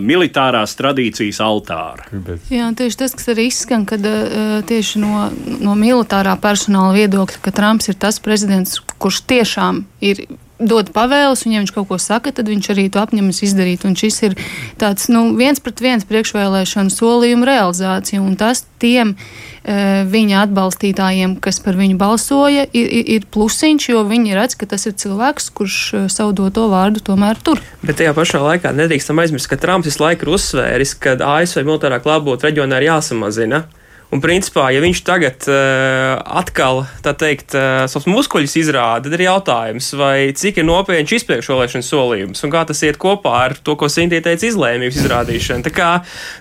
militārās 0.00 0.76
tradīcijas 0.78 1.40
altāra. 1.44 2.04
Jā, 2.52 2.68
tieši 2.76 3.00
tas, 3.00 3.14
kas 3.16 3.30
arī 3.32 3.48
izskan, 3.48 3.86
kad 3.88 4.04
uh, 4.04 4.60
tieši 4.68 5.00
no, 5.02 5.28
no 5.64 5.76
militārā 5.78 6.36
personāla 6.40 6.94
viedokļa, 6.98 7.40
ka 7.44 7.54
Trumps 7.54 7.88
ir 7.92 7.98
tas 8.00 8.20
prezidents, 8.22 8.78
kurš 9.00 9.22
tiešām 9.30 9.84
ir 10.04 10.26
dod 10.58 10.90
pavēles, 10.94 11.42
un 11.46 11.54
ja 11.54 11.62
viņš 11.62 11.72
kaut 11.74 11.88
ko 11.88 11.98
saka, 11.98 12.30
tad 12.34 12.46
viņš 12.50 12.68
arī 12.74 12.86
to 12.92 13.00
apņemas 13.02 13.42
izdarīt. 13.46 13.84
Un 13.88 13.96
šis 13.98 14.20
ir 14.28 14.36
tāds 14.80 15.08
nu, 15.10 15.26
viens 15.38 15.58
pret 15.62 15.82
viens 15.82 16.06
priekšvēlēšanu 16.06 16.94
solījumu 16.94 17.48
realizācija, 17.48 18.22
un 18.22 18.36
tas 18.38 18.62
tiem 18.82 19.14
e, 19.16 20.04
viņa 20.10 20.44
atbalstītājiem, 20.46 21.36
kas 21.42 21.58
par 21.64 21.78
viņu 21.80 21.98
balsoja, 21.98 22.68
ir, 22.70 22.90
ir 23.16 23.26
plusiņš, 23.34 23.88
jo 23.90 24.04
viņi 24.06 24.38
redz, 24.38 24.58
ka 24.60 24.70
tas 24.70 24.86
ir 24.86 24.94
cilvēks, 25.00 25.50
kurš 25.58 25.78
e, 25.90 26.02
savu 26.12 26.36
doto 26.38 26.68
vārdu 26.70 27.02
tomēr 27.02 27.40
tur. 27.42 27.62
Bet 27.82 27.98
tajā 27.98 28.14
pašā 28.14 28.42
laikā 28.44 28.74
nedrīkstam 28.78 29.22
aizmirst, 29.24 29.50
ka 29.50 29.58
Trumps 29.60 29.90
visu 29.90 30.04
laiku 30.06 30.28
ir 30.28 30.36
uzsvēris, 30.38 30.94
ka 31.02 31.18
ASV 31.18 31.66
militārā 31.66 31.98
klātbūtne 32.04 32.50
reģionā 32.50 32.78
ir 32.78 32.92
jāsamazina. 32.92 33.64
Un, 34.12 34.20
principā, 34.22 34.68
ja 34.70 34.78
viņš 34.84 35.00
tagad 35.02 35.46
uh, 35.50 36.20
atkal, 36.38 36.84
tā 37.02 37.14
teikt, 37.18 37.54
uh, 37.56 37.84
savus 37.90 38.06
muskuļus 38.06 38.56
izrāda, 38.60 39.08
tad 39.08 39.16
ir 39.16 39.24
jautājums, 39.24 39.88
vai 39.98 40.30
cik 40.36 40.60
ir 40.60 40.66
nopietni 40.68 41.08
šis 41.10 41.24
priekšvēlēšana 41.26 41.86
solījums 41.86 42.44
un 42.46 42.52
kā 42.52 42.62
tas 42.68 42.82
iet 42.86 42.98
kopā 43.00 43.32
ar 43.48 43.56
to, 43.58 43.74
ko 43.80 43.88
Sintīna 43.90 44.22
teica, 44.28 44.46
izlēmības 44.46 45.00
izrādīšana. 45.00 45.64
Tā 45.66 45.72
kā 45.74 45.88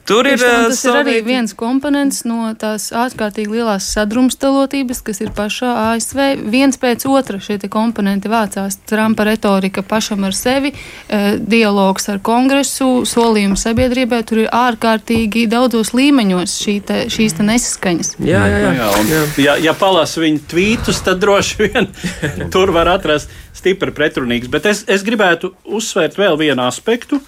tur 0.09 0.29
ir. 0.29 0.37
Tam, 0.43 0.67
tas 0.69 0.83
savi... 0.83 0.99
ir 0.99 1.01
arī 1.01 1.23
viens 1.25 1.55
komponents 1.57 2.21
no 2.29 2.51
tās 2.59 2.91
ārkārtīgi 2.93 3.55
lielās 3.55 3.87
sadrumstalotības, 3.95 5.01
kas 5.07 5.23
ir 5.23 5.33
pašā 5.33 5.71
ASV. 5.87 6.21
Viens 6.53 6.77
pēc 6.77 7.07
otra 7.09 7.41
šie 7.41 7.57
komponenti 7.73 8.29
vācās. 8.29 8.77
Trumpa 8.89 9.25
retorika 9.31 9.81
pašam 9.87 10.27
ar 10.27 10.37
sevi, 10.37 10.73
uh, 10.75 11.39
dialogs 11.39 12.05
ar 12.13 12.21
kongresu, 12.21 13.01
solījumi 13.09 13.57
sabiedrībai. 13.57 14.21
Tur 14.29 14.45
ir 14.45 14.53
ārkārtīgi 14.53 15.47
daudzos 15.49 15.95
līmeņos 15.97 16.59
šī 16.61 16.77
te, 16.85 17.01
šīs 17.13 17.39
te 17.39 17.49
nesaskaņas. 17.63 18.15
Jā, 18.19 18.41
jā, 18.47 18.57
jā. 18.59 18.71
jā, 18.77 18.87
un, 18.99 19.11
jā. 19.11 19.21
Ja, 19.41 19.55
ja 19.69 19.73
palasa 19.77 20.21
viņa 20.23 20.43
tvītus, 20.51 21.01
tad 21.05 21.21
droši 21.23 21.67
vien 21.67 21.87
tur 22.53 22.73
var 22.75 22.91
atrast 22.91 23.31
stipri 23.55 23.93
pretrunīgs. 23.95 24.51
Bet 24.51 24.67
es, 24.69 24.83
es 24.87 25.05
gribētu 25.05 25.53
uzsvērt 25.63 26.19
vēl 26.19 26.37
vienu 26.39 26.65
aspektu. 26.65 27.21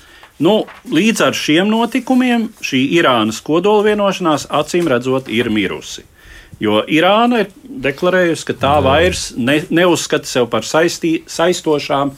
Nu, 0.44 0.66
līdz 0.92 1.30
ar 1.30 1.38
šiem 1.38 1.70
notikumiem 1.72 2.50
šī 2.64 2.82
Irānas 2.98 3.40
kodola 3.44 3.86
vienošanās 3.86 4.50
acīm 4.52 4.90
redzot 4.92 5.32
ir 5.32 5.48
mirusi. 5.54 6.04
Jo 6.60 6.82
Irāna 6.92 7.46
ir 7.46 7.54
deklarējusi, 7.84 8.48
ka 8.50 8.56
tā 8.60 8.74
vairs 8.84 9.30
ne, 9.36 9.62
neuzskata 9.72 10.28
sev 10.28 10.50
par 10.52 10.68
saistī, 10.68 11.18
saistošām, 11.28 12.12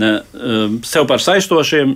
ne, 0.00 0.10
um, 0.36 0.80
sev 0.84 1.06
par 1.08 1.20
saistošiem 1.20 1.94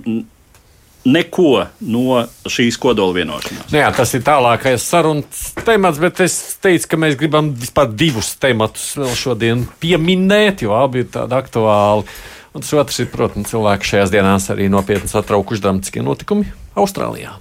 neko 1.05 1.67
no 1.85 2.21
šīs 2.49 2.77
kodola 2.81 3.15
vienošanās. 3.19 3.69
Nu 3.71 3.79
jā, 3.79 3.89
tas 3.95 4.13
ir 4.17 4.23
tālākais 4.25 4.85
sarunas 4.89 5.51
temats, 5.65 6.01
bet 6.01 6.21
es 6.25 6.37
teicu, 6.63 6.89
ka 6.91 7.01
mēs 7.01 7.17
gribam 7.19 7.53
vispār 7.61 7.91
divus 7.93 8.33
tematus 8.41 8.93
vēl 8.99 9.13
šodien 9.19 9.65
pieminēt, 9.81 10.65
jo 10.65 10.75
abi 10.77 11.05
ir 11.05 11.11
tādi 11.13 11.37
aktuāli. 11.37 12.07
Un 12.55 12.63
tas 12.63 12.71
otrs 12.79 13.01
ir, 13.03 13.09
protams, 13.11 13.49
cilvēki 13.51 13.89
šajās 13.89 14.13
dienās 14.13 14.47
arī 14.53 14.69
nopietni 14.71 15.11
satraukuši 15.11 15.65
dramatiskie 15.65 16.05
notikumi 16.05 16.47
Austrālijā. 16.79 17.35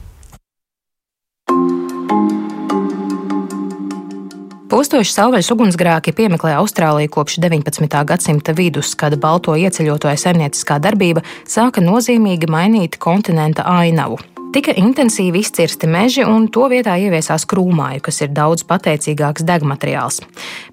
Postoši 4.75 5.12
savvaļas 5.14 5.53
ugunsgrēki 5.55 6.11
piemeklē 6.18 6.57
Austrāliju 6.59 7.12
kopš 7.14 7.37
19. 7.45 7.87
gadsimta 8.11 8.51
vidus, 8.59 8.97
kad 8.99 9.14
balto 9.22 9.55
ieceļotāju 9.55 10.18
saimnieciskā 10.18 10.81
darbība 10.83 11.22
sāka 11.47 11.79
nozīmīgi 11.79 12.51
mainīt 12.51 12.99
kontinenta 12.99 13.68
ainavu. 13.70 14.18
Tika 14.55 14.75
intensīvi 14.79 15.41
izcirsti 15.43 15.87
meži, 15.91 16.25
un 16.27 16.49
to 16.51 16.66
vietā 16.70 16.93
ieviesās 16.99 17.43
krūmāju, 17.51 18.03
kas 18.07 18.20
ir 18.22 18.35
daudz 18.35 18.66
pateicīgāks 18.66 19.47
degmateriāls. 19.47 20.20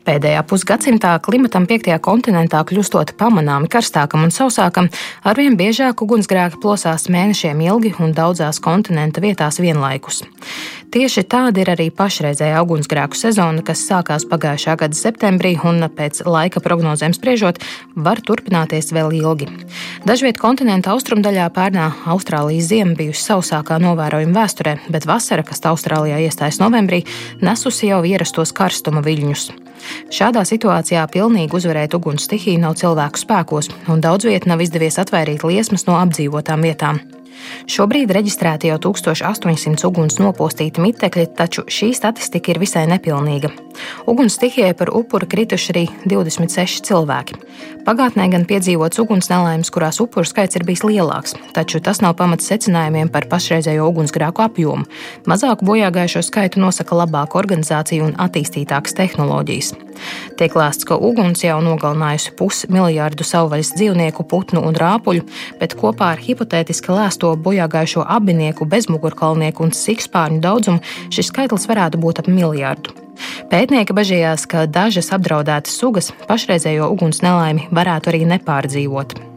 Pēdējā 0.06 0.44
pusgadsimtā 0.50 1.16
klimatam 1.26 1.66
piektajā 1.70 1.98
kontinentā 2.02 2.62
kļūstot 2.70 3.16
pamanāmi 3.22 3.70
karstākam 3.74 4.26
un 4.26 4.34
sausākam, 4.34 4.90
arvien 5.26 5.58
biežāk 5.58 6.02
ugunsgrēki 6.06 6.62
plosās 6.62 7.06
mēnešiem 7.10 7.66
ilgi 7.70 7.96
un 8.02 8.14
daudzās 8.18 8.62
kontinenta 8.62 9.22
vietās 9.22 9.62
vienlaikus. 9.62 10.22
Tieši 10.92 11.22
tāda 11.24 11.62
ir 11.64 11.70
arī 11.72 11.86
pašreizējā 11.96 12.60
ugunsgrēku 12.66 13.16
sezona, 13.16 13.62
kas 13.64 13.80
sākās 13.88 14.26
pagājušā 14.28 14.74
gada 14.76 14.98
septembrī 14.98 15.54
un 15.64 15.86
pēc 15.88 16.20
laika 16.28 16.60
prognozēm 16.60 17.16
spriežot, 17.16 17.62
var 17.96 18.20
turpināties 18.20 18.92
vēl 18.92 19.16
ilgi. 19.22 19.48
Dažviet 20.04 20.36
kontinenta 20.42 20.92
austrumdaļā 20.92 21.46
pērnā 21.56 21.86
Austrālijas 22.12 22.68
ziema 22.74 22.98
bijusi 23.00 23.24
sausākā 23.24 23.78
novērojuma 23.80 24.36
vēsturē, 24.36 24.74
bet 24.92 25.08
vasara, 25.08 25.48
kas 25.48 25.64
Austrālijā 25.72 26.20
iestājas 26.26 26.60
novembrī, 26.60 27.06
nesusi 27.40 27.88
jau 27.88 28.02
ierastos 28.04 28.52
karstuma 28.52 29.00
viļņus. 29.08 29.48
Šādā 30.12 30.44
situācijā 30.44 31.08
pilnīgi 31.08 31.56
uzvarēt 31.56 31.96
uguns 31.96 32.28
stihiju 32.28 32.66
nav 32.68 32.76
cilvēku 32.84 33.24
spēkos, 33.24 33.72
un 33.88 34.04
daudz 34.04 34.28
viet 34.28 34.44
nav 34.44 34.60
izdevies 34.60 35.00
atvairīt 35.00 35.48
liesmas 35.48 35.88
no 35.88 35.96
apdzīvotām 36.04 36.68
vietām. 36.68 37.00
Šobrīd 37.72 38.12
reģistrēti 38.14 38.72
jau 38.72 38.78
1800 38.92 39.88
uguns 39.88 40.20
nopostīti 40.22 40.84
mitekļi, 40.84 41.28
taču 41.38 41.66
šī 41.68 41.92
statistika 41.98 42.54
ir 42.54 42.62
visai 42.62 42.86
nepilnīga. 42.92 43.52
Uguns 44.10 44.36
stihijai 44.38 44.74
par 44.78 44.92
upuru 44.94 45.28
krituši 45.30 45.74
arī 45.74 45.84
26 46.06 46.86
cilvēki. 46.90 47.40
Pagātnē 47.86 48.28
gan 48.34 48.46
piedzīvots 48.50 49.02
uguns 49.02 49.32
nelaimes, 49.32 49.72
kurās 49.74 50.02
upuru 50.04 50.28
skaits 50.28 50.60
ir 50.60 50.66
bijis 50.68 50.84
lielāks, 50.86 51.34
taču 51.56 51.82
tas 51.82 52.02
nav 52.04 52.18
pamats 52.20 52.50
secinājumiem 52.52 53.10
par 53.14 53.26
pašreizējo 53.32 53.88
ugunsgrēku 53.90 54.46
apjomu. 54.46 54.86
Mazāku 55.30 55.66
bojāgājušo 55.70 56.26
skaitu 56.28 56.62
nosaka 56.62 56.98
labāka 57.04 57.42
organizācija 57.42 58.06
un 58.06 58.18
attīstītākas 58.22 58.98
tehnoloģijas. 59.00 59.74
Tiek 60.40 60.56
lēsts, 60.58 60.88
ka 60.88 60.98
uguns 60.98 61.44
jau 61.46 61.60
nogalinājusi 61.64 62.36
pusmiljārdu 62.40 63.28
savvaļas 63.28 63.74
dzīvnieku, 63.78 64.26
putnu 64.28 64.64
un 64.68 64.78
rāpuļu, 64.78 65.26
bet 65.62 65.78
kopā 65.80 66.14
ar 66.16 66.24
hipotētiski 66.24 66.94
lēsto 66.96 67.34
bojāgājušo 67.46 68.06
abinieku, 68.18 68.68
bezmugurkalnieku 68.70 69.68
un 69.68 69.76
sikspārņu 69.76 70.42
daudzumu 70.44 70.84
šis 71.14 71.32
skaitlis 71.32 71.70
varētu 71.72 72.02
būt 72.02 72.24
ap 72.24 72.32
miljārdu. 72.32 72.98
Pētnieki 73.52 73.94
bažījās, 73.94 74.48
ka 74.50 74.66
dažas 74.66 75.12
apdraudētas 75.16 75.76
sugas 75.78 76.10
pašreizējo 76.30 76.90
uguns 76.94 77.22
nelaimi 77.26 77.68
varētu 77.76 78.14
arī 78.14 78.24
nepārdzīvot. 78.36 79.31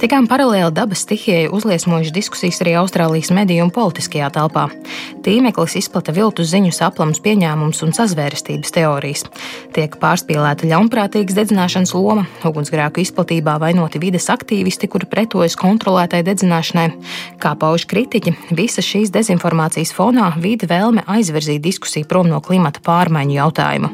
Tikām 0.00 0.26
paralēli 0.30 0.70
dabas 0.74 1.02
stihijai 1.04 1.48
uzliesmojuši 1.54 2.12
diskusijas 2.14 2.60
arī 2.64 2.76
Austrālijas 2.80 3.32
mediju 3.34 3.66
un 3.66 3.72
politiskajā 3.74 4.28
telpā. 4.34 4.66
Tīmeklis 5.24 5.76
izplata 5.80 6.14
viltus 6.16 6.50
ziņu 6.52 6.72
aplams 6.86 7.20
pieņēmums 7.24 7.82
un 7.86 7.94
sazvērestības 7.96 8.74
teorijas. 8.76 9.24
Tiek 9.76 9.96
pārspīlēta 10.02 10.68
ļaunprātīgas 10.70 11.38
dedzināšanas 11.38 11.94
loma, 11.96 12.26
ugunsgrēku 12.46 13.02
izplatībā 13.02 13.56
vainoti 13.62 14.02
vides 14.02 14.28
aktīvisti, 14.32 14.90
kuri 14.92 15.08
pretojas 15.10 15.56
kontrolētai 15.60 16.22
dedzināšanai. 16.26 16.88
Kā 17.42 17.54
pauž 17.58 17.86
kritiķi, 17.90 18.36
visas 18.56 18.86
šīs 18.86 19.14
dezinformācijas 19.14 19.94
fonā 19.96 20.32
vīda 20.40 20.70
vēlme 20.70 21.06
aizvirzīt 21.06 21.64
diskusiju 21.64 22.08
prom 22.10 22.30
no 22.30 22.42
klimata 22.44 22.82
pārmaiņu 22.84 23.40
jautājuma. 23.40 23.92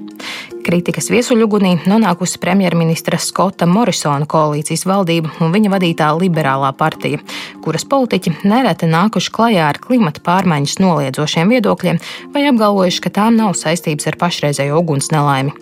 Kritikas 0.63 1.09
viesuļugunī 1.11 1.73
nonākusi 1.91 2.39
premjerministra 2.43 3.19
Skota 3.19 3.67
Morisona 3.67 4.29
koalīcijas 4.31 4.85
valdība 4.87 5.33
un 5.43 5.51
viņa 5.55 5.73
vadītā 5.73 6.11
liberālā 6.21 6.71
partija, 6.79 7.19
kuras 7.65 7.85
politiķi 7.89 8.37
nereti 8.47 8.87
nākuši 8.91 9.33
klajā 9.35 9.67
ar 9.73 9.81
klimata 9.83 10.23
pārmaiņas 10.27 10.79
noliedzošiem 10.83 11.51
viedokļiem 11.57 11.99
vai 12.35 12.47
apgalvojuši, 12.51 13.03
ka 13.03 13.15
tām 13.19 13.41
nav 13.41 13.57
saistības 13.59 14.13
ar 14.13 14.21
pašreizējo 14.23 14.79
uguns 14.83 15.11
nelaimi. 15.15 15.55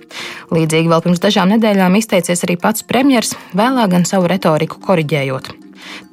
Līdzīgi 0.53 0.93
vēl 0.93 1.07
pirms 1.07 1.25
dažām 1.25 1.57
nedēļām 1.57 1.97
izteicies 2.01 2.45
arī 2.45 2.61
pats 2.61 2.85
premjers, 2.85 3.35
vēlāk 3.57 3.97
gan 3.97 4.09
savu 4.09 4.29
retoriku 4.31 4.83
koriģējot. 4.85 5.60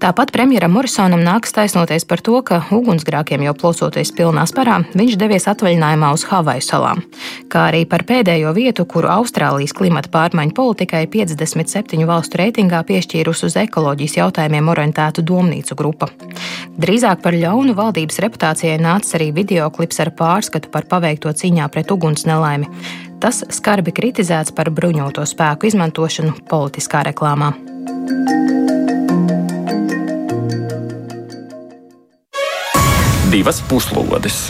Tāpat 0.01 0.31
premjeram 0.35 0.75
Morisonam 0.75 1.23
nāks 1.25 1.53
taisnoties 1.55 2.05
par 2.05 2.21
to, 2.21 2.39
ka 2.45 2.59
ugunsgrākiem 2.75 3.41
jau 3.47 3.53
plosoties 3.57 4.11
pilnā 4.13 4.43
sparā, 4.49 4.79
viņš 4.97 5.15
devies 5.17 5.47
atvaļinājumā 5.49 6.11
uz 6.13 6.25
Havaju 6.29 6.65
salām, 6.65 7.01
kā 7.51 7.67
arī 7.71 7.83
par 7.89 8.05
pēdējo 8.07 8.53
vietu, 8.53 8.85
kuru 8.85 9.09
Austrālijas 9.15 9.73
klimata 9.77 10.11
pārmaiņu 10.13 10.53
politikai 10.57 11.05
57 11.13 12.05
valstu 12.09 12.41
reitingā 12.43 12.83
piešķīrusi 12.87 13.47
uz 13.49 13.57
ekoloģijas 13.63 14.19
jautājumiem 14.19 14.69
orientētu 14.75 15.25
domnīcu 15.25 15.77
grupa. 15.79 16.11
Drīzāk 16.77 17.23
par 17.23 17.33
ļaunu 17.33 17.73
valdības 17.77 18.21
reputācijai 18.21 18.77
nāca 18.81 19.17
arī 19.17 19.31
video 19.33 19.71
klips 19.73 19.97
ar 20.03 20.13
pārskatu 20.13 20.69
par 20.73 20.85
paveikto 20.89 21.33
cīņā 21.33 21.71
pret 21.73 21.91
uguns 21.95 22.27
nelaimi. 22.29 22.69
Tas 23.17 23.41
skarbi 23.49 23.95
kritizēts 23.97 24.53
par 24.53 24.69
bruņoto 24.69 25.25
spēku 25.25 25.71
izmantošanu 25.71 26.37
politiskā 26.51 27.01
reklāmā. 27.09 27.55
Divas 33.31 33.59
puslodes. 33.67 34.47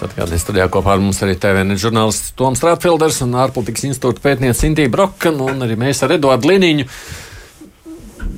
Atgādājot, 0.00 0.40
studijā 0.40 0.64
kopā 0.72 0.94
ar 0.94 1.02
mums 1.02 1.18
arī 1.20 1.34
TVN 1.36 1.76
žurnālists 1.78 2.32
Toms 2.38 2.62
Rāpfelders 2.64 3.18
un 3.26 3.34
ārpolitikas 3.36 3.84
institūta 3.90 4.22
pētniece 4.24 4.62
Sintīna 4.62 4.90
Broka 4.94 5.28
un 5.30 5.60
arī 5.66 5.76
mēs 5.78 6.00
ar 6.06 6.14
Eduardu 6.16 6.48
Liniņu. 6.48 6.86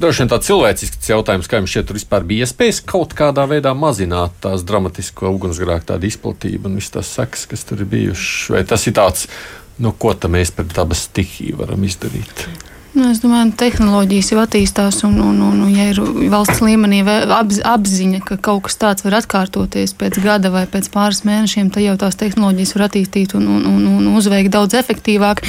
Droši 0.03 0.25
vien 0.25 0.33
tāds 0.33 0.51
cilvēcisks 0.51 1.13
jautājums, 1.13 1.47
kā 1.47 1.61
jums 1.61 1.71
šķiet, 1.71 1.87
tur 1.87 2.01
vispār 2.01 2.27
bija 2.27 2.49
iespējas 2.49 2.83
kaut 2.91 3.15
kādā 3.19 3.47
veidā 3.47 3.77
mazināt 3.79 4.35
tās 4.43 4.67
dramatisko 4.67 5.31
ugunsgrēku 5.37 5.87
tādu 5.93 6.11
izplatību 6.11 6.67
un 6.69 6.77
visas 6.81 6.97
tās 6.99 7.15
sekas, 7.21 7.47
kas 7.55 7.65
tur 7.69 7.87
ir 7.87 7.91
bijušas. 7.95 8.51
Vai 8.57 8.67
tas 8.75 8.89
ir 8.91 8.99
tāds, 8.99 9.31
nu, 9.79 9.95
ko 9.95 10.17
mēs 10.35 10.51
pret 10.59 10.75
dabas 10.75 11.07
stihiju 11.07 11.63
varam 11.63 11.87
izdarīt? 11.87 12.49
Nu, 12.93 13.07
es 13.09 13.23
domāju, 13.23 13.55
ka 13.55 13.63
tehnoloģijas 13.63 14.29
jau 14.35 14.41
attīstās, 14.43 14.99
un, 15.09 15.15
un, 15.25 15.39
un, 15.41 15.61
un 15.65 15.69
ja 15.73 15.87
ir 15.89 15.99
valsts 16.29 16.61
līmenī 16.61 16.99
apz, 17.09 17.63
apziņa, 17.65 18.19
ka 18.29 18.37
kaut 18.37 18.67
kas 18.67 18.77
tāds 18.77 19.07
var 19.07 19.17
atkārtoties 19.17 19.95
pēc 19.97 20.19
gada 20.21 20.51
vai 20.53 20.67
pēc 20.69 20.91
pāris 20.93 21.23
mēnešiem, 21.25 21.71
tad 21.73 21.87
jau 21.87 21.95
tās 22.03 22.21
tehnoloģijas 22.21 22.75
var 22.77 22.85
attīstīt 22.91 23.33
un, 23.39 23.47
un, 23.49 23.63
un, 23.71 23.87
un 23.97 24.11
uzveikt 24.13 24.53
daudz 24.53 24.77
efektīvāk. 24.77 25.41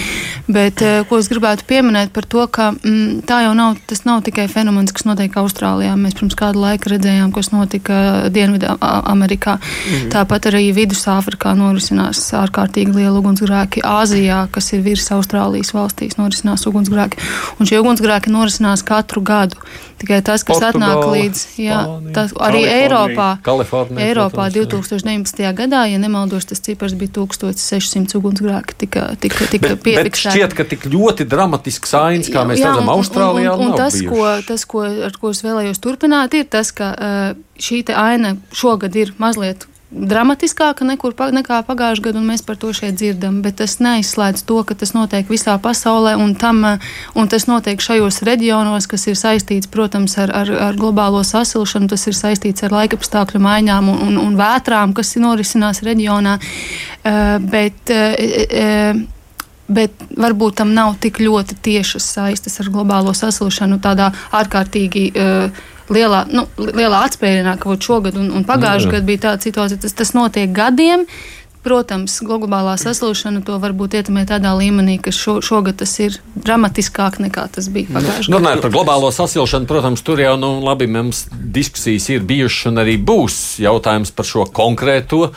Bet 0.47 0.85
eh, 0.87 1.01
ko 1.09 1.19
es 1.19 1.27
gribētu 1.31 1.67
pieminēt 1.67 2.13
par 2.15 2.29
to, 2.31 2.45
ka 2.47 2.69
m, 2.71 2.79
mm, 2.79 3.19
tā 3.27 3.41
jau 3.43 3.51
nav, 3.59 3.75
tas 3.91 4.05
nav 4.07 4.23
tikai 4.23 4.47
fenomens, 4.51 4.95
kas 4.95 5.03
notiek 5.09 5.35
Austrālijā. 5.43 5.97
Mēs 5.99 6.15
pirms 6.19 6.39
kāda 6.39 6.63
laika 6.63 6.93
redzējām, 6.95 7.35
kas 7.35 7.51
notika 7.51 7.99
Dienvidā 8.31 8.77
Amerikā. 8.79 9.57
Mhm. 9.59 10.13
Tāpat 10.15 10.47
arī 10.53 10.69
Vidusāfrikā 10.79 11.51
norisinās 11.59 12.23
ārkārtīgi 12.39 12.95
liela 13.01 13.19
ugunsgrēki. 13.19 13.83
Āzijā, 13.83 14.45
kas 14.55 14.71
ir 14.71 14.87
virs 14.87 15.11
Austrālijas 15.11 15.75
valstīs, 15.75 16.15
norisinās 16.19 16.63
ugunsgrēki. 16.71 17.32
Un 17.59 17.69
šie 17.69 17.79
ugunsgrēki 17.81 18.31
norisinās 18.33 18.83
katru 18.85 19.23
gadu. 19.25 19.59
Tikai 20.03 20.19
tas, 20.25 20.43
kas 20.43 20.59
Portugāla, 20.59 20.97
atnāk 20.99 21.13
līdz 21.13 21.41
jā, 21.63 21.79
tas, 22.15 22.33
arī 22.43 22.63
Eiropā, 22.67 23.27
Kalifornija, 23.45 24.07
Eiropā 24.09 24.49
protams, 24.49 24.89
2019. 24.91 25.45
gadā, 25.55 25.85
ja 25.87 26.01
nemaldos, 26.01 26.47
tas 26.49 26.59
cipars 26.65 26.95
bija 26.99 27.13
1600 27.21 28.17
ugunsgrēki. 28.19 28.77
Tika, 28.83 29.05
tika, 29.23 29.47
tika 29.53 29.73
bet 29.79 30.19
šķiet, 30.19 30.57
ka 30.57 30.67
tik 30.67 30.89
ļoti 30.91 31.27
dramatisks 31.29 31.95
ainas, 31.95 32.31
kā 32.33 32.43
mēs 32.49 32.59
jā, 32.59 32.73
redzam, 32.73 32.91
Austrālijā. 32.91 33.55
Un, 33.55 33.69
un, 33.69 33.71
un, 33.71 33.75
un 33.77 33.79
tas, 33.79 33.95
bijuši. 33.95 34.11
ko, 34.11 34.31
tas 34.49 34.67
ko, 34.67 34.83
ar 35.07 35.19
ko 35.21 35.31
es 35.31 35.43
vēlējos 35.45 35.79
turpināt, 35.83 36.35
ir 36.35 36.49
tas, 36.51 36.73
ka 36.75 36.91
šī 37.55 37.85
aina 37.95 38.35
šogad 38.51 38.99
ir 38.99 39.15
mazliet 39.21 39.69
dramatiskāka 39.93 40.85
nekur, 40.87 41.13
nekā 41.13 41.61
pagājušajā 41.67 42.05
gadā, 42.07 42.19
un 42.19 42.29
mēs 42.31 42.43
par 42.45 42.57
to 42.59 42.71
šeit 42.75 42.97
dzirdam. 42.99 43.41
Bet 43.45 43.59
tas 43.61 43.77
neizslēdz 43.83 44.43
to, 44.49 44.59
ka 44.67 44.75
tas 44.77 44.93
notiek 44.95 45.29
visā 45.29 45.55
pasaulē, 45.61 46.15
un, 46.19 46.33
tam, 46.39 46.63
un 47.15 47.31
tas 47.31 47.47
notiek 47.49 47.81
šajos 47.81 48.21
reģionos, 48.27 48.89
kas 48.89 49.07
ir 49.11 49.17
saistīts, 49.19 49.69
protams, 49.71 50.17
ar, 50.21 50.33
ar, 50.43 50.53
ar 50.69 50.79
globālo 50.79 51.23
sasilšanu, 51.27 51.91
tas 51.93 52.07
ir 52.09 52.17
saistīts 52.17 52.65
ar 52.65 52.75
laikapstākļu 52.75 53.41
maiņām 53.43 53.91
un, 53.93 54.03
un, 54.09 54.21
un 54.25 54.37
vētrām, 54.39 54.95
kas 54.97 55.15
norisinās 55.21 55.83
reģionā. 55.85 56.39
Uh, 57.03 57.37
bet, 57.43 57.93
uh, 57.93 58.15
uh, 58.17 59.03
Bet 59.73 60.07
varbūt 60.19 60.59
tam 60.61 60.73
nav 60.75 60.97
tik 61.03 61.21
ļoti 61.23 61.57
tiešas 61.65 62.07
saistes 62.17 62.59
ar 62.61 62.71
globālo 62.73 63.13
sasilšanu, 63.17 63.79
tādā 63.83 64.11
ārkārtīgi 64.35 65.05
uh, 65.13 65.63
lielā, 65.91 66.23
nu, 66.31 66.47
lielā 66.57 67.03
atspērienā, 67.07 67.55
ka 67.61 67.77
šogad 67.81 68.17
un, 68.19 68.31
un 68.37 68.47
pagājušajā 68.47 68.97
gadā 68.97 69.07
bija 69.07 69.23
tāda 69.29 69.47
situācija, 69.47 69.81
tas, 69.83 69.95
tas 70.01 70.13
notiek 70.17 70.51
gadiem. 70.53 71.07
Protams, 71.63 72.17
globālā 72.27 72.73
sasilšana 72.75 73.39
to 73.47 73.55
varbūt 73.63 73.93
ietekmē 73.95 74.25
tādā 74.27 74.51
līmenī, 74.59 74.97
ka 74.99 75.13
šo, 75.15 75.37
šogad 75.39 75.77
tas 75.79 75.93
ir 76.03 76.17
dramatiskāk 76.35 77.21
nekā 77.23 77.45
tas 77.55 77.69
bija 77.71 77.87
nu, 77.87 78.01
pagājušajā 78.01 78.27
gadā. 78.27 78.35
Runājot 78.35 78.63
par 78.65 78.73
globālo 78.73 79.11
sasilšanu, 79.15 79.69
protams, 79.69 80.03
tur 80.03 80.19
jau 80.19 80.35
nu, 80.41 80.57
labi, 80.65 80.89
mums 80.91 81.23
diskusijas 81.31 82.09
ir 82.11 82.27
bijušas 82.27 82.73
un 82.73 82.83
arī 82.83 82.97
būs 82.99 83.39
jautājums 83.63 84.11
par 84.11 84.27
šo 84.27 84.43
konkrēto 84.51 85.29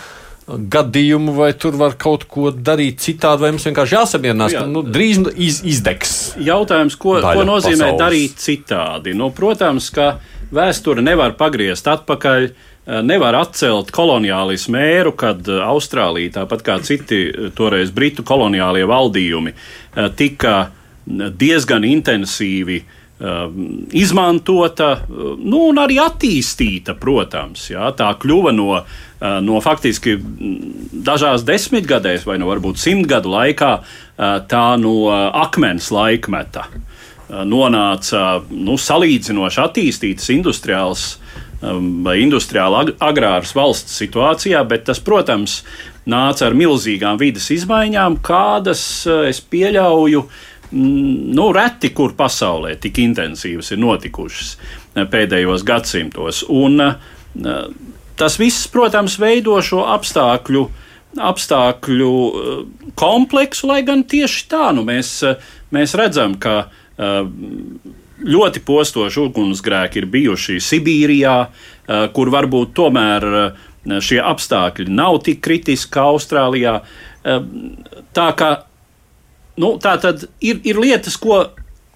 gadījumu, 0.47 1.34
vai 1.34 1.51
tur 1.59 1.74
var 1.78 1.97
kaut 1.99 2.28
ko 2.30 2.53
darīt 2.55 3.01
citādi, 3.03 3.42
vai 3.42 3.51
mums 3.55 3.66
vienkārši 3.66 3.97
jāsamierinās, 3.97 4.55
Jā. 4.55 4.62
ka 4.62 4.70
nu, 4.70 4.84
drīz 4.86 5.18
iz, 5.34 5.59
izdegs. 5.66 6.14
Jautājums, 6.38 6.94
ko, 6.94 7.16
ko 7.18 7.42
nozīmē 7.47 7.90
pasaules. 7.90 8.03
darīt 8.05 8.40
citādi? 8.42 9.16
Nu, 9.18 9.32
protams, 9.34 9.90
ka 9.94 10.16
Vēsture 10.55 11.03
nevar 11.03 11.34
pagriezt 11.38 11.88
atpakaļ. 11.90 12.44
Eh, 12.86 13.01
nevar 13.03 13.34
atcelt 13.34 13.90
koloniālismu 13.90 14.76
mēru, 14.76 15.11
kad 15.18 15.49
eh, 15.51 15.62
Austrālija, 15.66 16.36
tāpat 16.36 16.62
kā 16.62 16.76
citi 16.86 17.18
eh, 17.26 17.49
toreiz 17.57 17.90
britu 17.90 18.22
koloniālie 18.22 18.84
valdījumi, 18.86 19.57
tika 20.14 20.68
diezgan 21.07 21.86
intensīvi 21.88 22.76
izmantota 23.97 24.91
nu, 25.09 25.62
un 25.71 25.79
arī 25.81 25.97
attīstīta, 26.03 26.97
protams. 27.01 27.71
Jā, 27.71 27.89
tā 27.97 28.11
kļuva 28.21 28.53
no, 28.53 28.83
no 29.41 29.61
faktiski 29.64 30.19
mm, 30.19 30.59
dažās 31.07 31.47
desmitgadēs, 31.49 32.27
vai 32.29 32.37
no 32.43 32.51
varbūt 32.51 32.83
simtgadu 32.83 33.33
laikā, 33.33 33.73
tā 34.51 34.67
no 34.81 34.99
akmens 35.33 35.89
laikmeta 35.95 36.67
nonāca 37.27 38.43
nu, 38.53 38.77
salīdzinoši 38.79 39.62
attīstītas 39.64 40.29
industriāls 40.31 41.07
vai 42.05 42.19
industriāla 42.21 42.85
agrāras 43.03 43.55
valsts 43.57 43.97
situācijā, 43.99 44.61
bet 44.69 44.85
tas, 44.87 45.01
protams, 45.01 45.62
nāca 46.07 46.51
ar 46.51 46.57
milzīgām 46.59 47.19
vidas 47.19 47.49
izmaiņām, 47.55 48.21
kādas 48.25 48.83
es 49.27 49.41
pieļauju. 49.41 50.27
Nu, 50.73 51.51
reti 51.55 51.93
kur 51.95 52.17
pasaulē 52.19 52.75
tik 52.83 52.99
intensīvas 53.05 53.71
ir 53.75 53.79
notikušas 53.83 54.57
pēdējos 55.12 55.62
gadsimtos. 55.67 56.43
Un, 56.51 56.81
tas 58.19 58.39
viss, 58.41 58.67
protams, 58.73 59.19
veido 59.23 59.61
šo 59.62 59.85
apstākļu, 59.95 60.64
apstākļu 61.23 62.14
kompleksu, 62.99 63.71
lai 63.71 63.83
gan 63.87 64.03
tieši 64.09 64.49
tā 64.51 64.73
nu, 64.75 64.83
mēs, 64.89 65.21
mēs 65.77 65.95
redzam, 66.01 66.35
ka 66.41 66.64
ļoti 68.25 68.62
postoši 68.64 69.23
ugunsgrēki 69.27 70.01
ir 70.01 70.09
bijuši 70.12 70.61
Sibīrijā, 70.62 71.37
eh, 71.47 72.09
kur 72.12 72.31
varbūt 72.33 72.73
tomēr 72.77 73.27
eh, 73.41 74.01
šie 74.01 74.21
apstākļi 74.23 74.89
nav 74.89 75.21
tik 75.23 75.43
kritiski 75.45 75.93
kā 75.95 76.09
Austrālijā. 76.11 76.81
Tā 78.14 78.27
kā 78.39 78.49
nu, 79.61 79.77
tā 79.83 79.97
tad 80.03 80.27
ir, 80.45 80.61
ir 80.65 80.81
lietas, 80.81 81.17
ko 81.21 81.45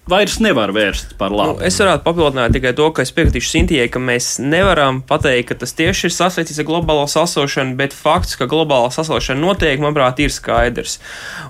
vairs 0.09 0.39
nevar 0.41 0.71
vērst 0.73 1.13
par 1.19 1.33
labu. 1.33 1.59
Nu, 1.59 1.65
es 1.65 1.77
varētu 1.79 2.03
papildināt 2.05 2.55
tikai 2.55 2.73
to, 2.77 2.87
ka 2.95 3.03
es 3.05 3.13
piekritīšu 3.15 3.51
Sintijai, 3.51 3.87
ka 3.91 4.01
mēs 4.01 4.33
nevaram 4.41 5.01
pateikt, 5.07 5.51
ka 5.51 5.59
tas 5.61 5.75
tieši 5.77 6.07
ir 6.09 6.15
sasaistīts 6.15 6.61
ar 6.61 6.67
globālo 6.67 7.05
sasilšanu, 7.11 7.77
bet 7.79 7.95
fakts, 7.95 8.35
ka 8.39 8.49
globālā 8.51 8.89
sasilšana 8.93 9.41
notiek, 9.43 9.79
manuprāt, 9.81 10.19
ir 10.23 10.33
skaidrs. 10.33 10.97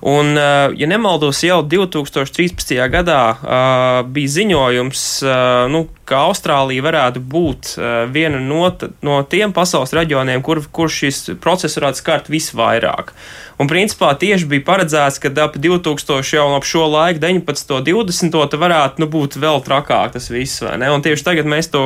Un, 0.02 0.36
uh, 0.36 0.76
ja 0.78 0.90
nemaldos, 0.92 1.42
jau 1.48 1.62
2013. 1.64 2.76
gadā 2.92 3.22
uh, 3.32 4.04
bija 4.12 4.36
ziņojums, 4.38 5.08
uh, 5.26 5.66
nu, 5.72 5.86
ka 6.12 6.26
Austrālija 6.28 6.84
varētu 6.84 7.24
būt 7.24 7.76
uh, 7.78 7.86
viena 8.12 8.42
no, 8.44 8.66
no 9.06 9.22
tiem 9.32 9.56
pasaules 9.56 9.96
reģioniem, 9.96 10.44
kur, 10.44 10.64
kur 10.76 10.92
šis 10.92 11.30
process 11.44 11.80
varētu 11.80 12.04
skart 12.04 12.32
visvairāk. 12.32 13.16
Un, 13.62 13.68
principā, 13.70 14.10
tieši 14.18 14.48
bija 14.50 14.64
paredzēts, 14.66 15.20
ka 15.22 15.30
ap 15.44 15.54
2000 15.62 16.34
jau 16.34 16.48
ap 16.56 16.66
šo 16.66 16.88
laiku, 16.90 17.22
19. 17.22 17.76
un 17.78 17.84
20. 17.86 18.38
te 18.50 18.58
varētu 18.58 19.04
nu, 19.04 19.08
būt 19.12 19.38
vēl 19.42 19.62
trakāk 19.62 20.16
tas 20.16 20.32
viss, 20.34 20.64
vai 20.66 20.80
ne? 20.82 20.90
Un 20.90 21.04
tieši 21.06 21.26
tagad 21.28 21.50
mēs 21.50 21.70
to, 21.70 21.84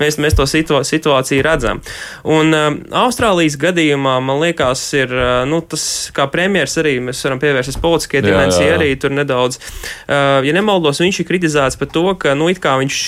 mēs, 0.00 0.16
mēs 0.22 0.38
to 0.38 0.46
situ, 0.48 0.80
situāciju 0.88 1.44
redzam. 1.44 1.82
Un 2.24 2.56
um, 2.56 2.78
Austrālijas 3.02 3.58
gadījumā, 3.60 4.14
man 4.24 4.40
liekas, 4.40 4.86
ir, 4.96 5.12
uh, 5.12 5.42
nu, 5.48 5.60
tas, 5.60 5.84
kā 6.16 6.24
premjeras 6.32 6.78
arī, 6.80 6.96
mēs 7.04 7.20
varam 7.26 7.42
pievērsties 7.42 7.80
politiskajai 7.82 8.24
dimensijai 8.30 8.72
arī 8.78 8.90
tur 8.96 9.12
nedaudz. 9.12 9.60
Uh, 9.60 10.40
ja 10.46 10.56
nemaldos, 10.56 11.02
viņš 11.04 11.20
ir 11.20 11.28
kritizēts 11.28 11.76
par 11.80 11.92
to, 11.92 12.06
ka, 12.16 12.32
nu, 12.38 12.48
viņš 12.48 13.02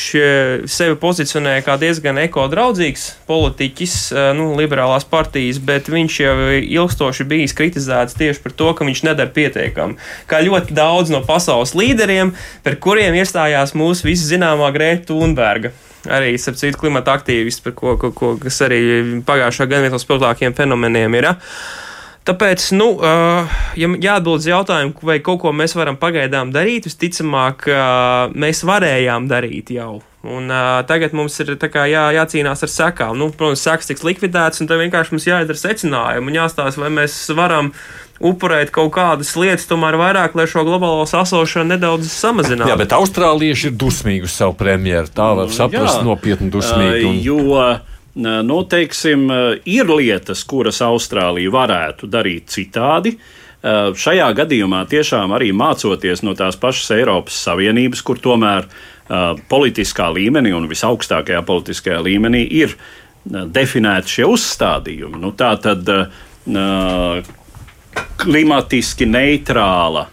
sevi 0.71 0.97
pozicionē 1.01 1.57
kā 1.67 1.77
diezgan 1.81 2.19
ekodraudzīgs 2.25 3.07
politiķis, 3.29 3.97
nu, 4.39 4.51
liberālās 4.59 5.07
partijas, 5.09 5.61
bet 5.63 5.91
viņš 5.93 6.19
jau 6.21 6.35
ilgstoši 6.59 7.27
bijis 7.31 7.57
kritizēts 7.57 8.19
tieši 8.19 8.45
par 8.45 8.57
to, 8.59 8.73
ka 8.77 8.89
viņš 8.89 9.05
nedara 9.09 9.33
pietiekami. 9.35 9.99
Kā 10.31 10.43
ļoti 10.45 10.77
daudz 10.77 11.13
no 11.15 11.23
pasaules 11.27 11.75
līderiem, 11.79 12.35
par 12.67 12.79
kuriem 12.83 13.17
iestājās 13.21 13.77
mūsu 13.79 14.11
visi 14.11 14.29
zināmā 14.35 14.73
Grēta 14.75 15.13
Thunberga 15.13 15.75
arī 16.11 16.35
starp 16.41 16.59
citu 16.61 16.81
klimata 16.83 17.15
aktīvisti, 17.17 17.65
par 17.65 17.75
ko, 17.79 17.95
ko, 18.01 18.11
ko 18.17 18.35
kas 18.41 18.61
arī 18.67 18.81
pagājušā 19.27 19.69
gada 19.71 19.87
viens 19.87 19.95
no 19.97 20.01
spilgtākajiem 20.03 20.57
fenomeniem 20.57 21.17
ir. 21.17 21.31
Ja? 21.31 21.35
Tāpēc, 22.25 22.71
nu, 22.79 22.87
ja 23.77 23.89
jāatbild 23.91 24.41
uz 24.41 24.49
jautājumu, 24.49 24.97
vai 25.05 25.19
kaut 25.21 25.43
ko 25.43 25.53
mēs 25.53 25.77
varam 25.77 25.99
pagaidām 26.01 26.55
darīt, 26.55 26.89
visticamāk, 26.89 27.69
mēs 28.33 28.65
varējām 28.65 29.29
darīt 29.29 29.75
jau. 29.77 29.99
Un, 30.25 30.49
uh, 30.49 30.81
tagad 30.89 31.13
mums 31.13 31.37
ir 31.43 31.53
kā, 31.69 31.85
jā, 31.91 32.07
jācīnās 32.17 32.65
ar 32.65 32.71
sekām. 32.73 33.19
Nu, 33.21 33.29
protams, 33.29 33.61
sekas 33.61 33.91
tiks 33.91 34.07
likvidētas, 34.07 34.63
un 34.63 34.71
tad 34.71 34.81
vienkārši 34.81 35.13
mums 35.13 35.27
jāizdara 35.29 35.61
secinājumi 35.61 36.33
un 36.33 36.39
jāstāsta, 36.39 36.81
vai 36.81 36.89
mēs 36.97 37.19
varam 37.37 37.69
upurēt 38.25 38.73
kaut 38.73 38.95
kādas 38.95 39.35
lietas, 39.37 39.69
tomēr 39.69 39.99
vairāk, 40.01 40.37
lai 40.39 40.47
šo 40.49 40.65
globālo 40.65 41.05
sasilšanu 41.11 41.75
nedaudz 41.75 42.09
samazinātu. 42.09 42.73
Jā, 42.73 42.79
bet 42.81 42.95
austrālieši 42.97 43.69
ir 43.69 43.77
dusmīgi 43.85 44.25
uz 44.25 44.39
savu 44.39 44.57
premjeru. 44.57 45.13
Tā 45.13 45.29
var 45.37 45.53
saprast, 45.53 45.99
jā, 46.01 46.07
nopietni 46.09 46.49
dusmīgi. 46.55 47.05
Un... 47.11 47.21
Jo, 47.21 47.67
nu, 48.15 48.59
teiksim, 48.71 49.27
ir 49.67 49.91
lietas, 49.91 50.45
kuras 50.47 50.83
Austrālija 50.85 51.51
varētu 51.55 52.11
darīt 52.11 52.53
citādi. 52.55 53.17
Šajā 53.65 54.27
gadījumā 54.37 54.83
tiešām 54.91 55.33
arī 55.33 55.49
mācoties 55.57 56.21
no 56.23 56.35
tās 56.37 56.59
pašas 56.61 56.91
Eiropas 56.99 57.39
Savienības, 57.47 58.03
kur 58.05 58.21
tomēr 58.21 58.67
uh, 58.69 58.85
politiskā 59.49 60.09
līmenī 60.15 60.53
un 60.57 60.69
visaugstākajā 60.69 61.43
politiskajā 61.45 62.01
līmenī 62.05 62.45
ir 62.63 62.77
definēti 63.25 64.19
šie 64.19 64.29
uzstādījumi. 64.29 65.21
Nu, 65.21 65.33
tā 65.37 65.55
tad 65.61 65.89
klimatiski 68.21 69.07
neitrāla 69.09 70.07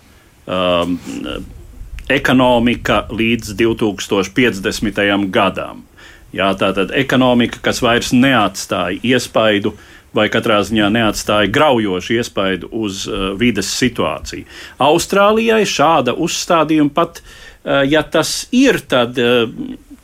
ekonomika 2.12 3.06
līdz 3.12 3.56
2050. 3.60 5.30
gadam. 5.32 5.86
Jā, 6.32 6.54
tā 6.56 6.72
tad 6.76 6.94
ekonomika, 6.96 7.60
kas 7.64 7.82
vairs 7.84 8.14
neatstāja 8.16 9.02
iespaidu 9.04 9.76
vai 10.16 10.28
katrā 10.32 10.60
ziņā 10.68 10.90
neatstāja 10.92 11.52
graujošu 11.52 12.18
iespaidu 12.20 12.70
uz 12.72 13.06
uh, 13.08 13.32
vides 13.40 13.70
situāciju. 13.80 14.44
Austrālijai 14.84 15.64
šāda 15.68 16.16
uzstādījuma 16.20 16.92
pat 16.96 17.20
uh, 17.20 17.32
ja 17.64 18.04
tas 18.04 18.48
ir, 18.52 18.80
tad, 18.88 19.18
eh, 19.18 19.48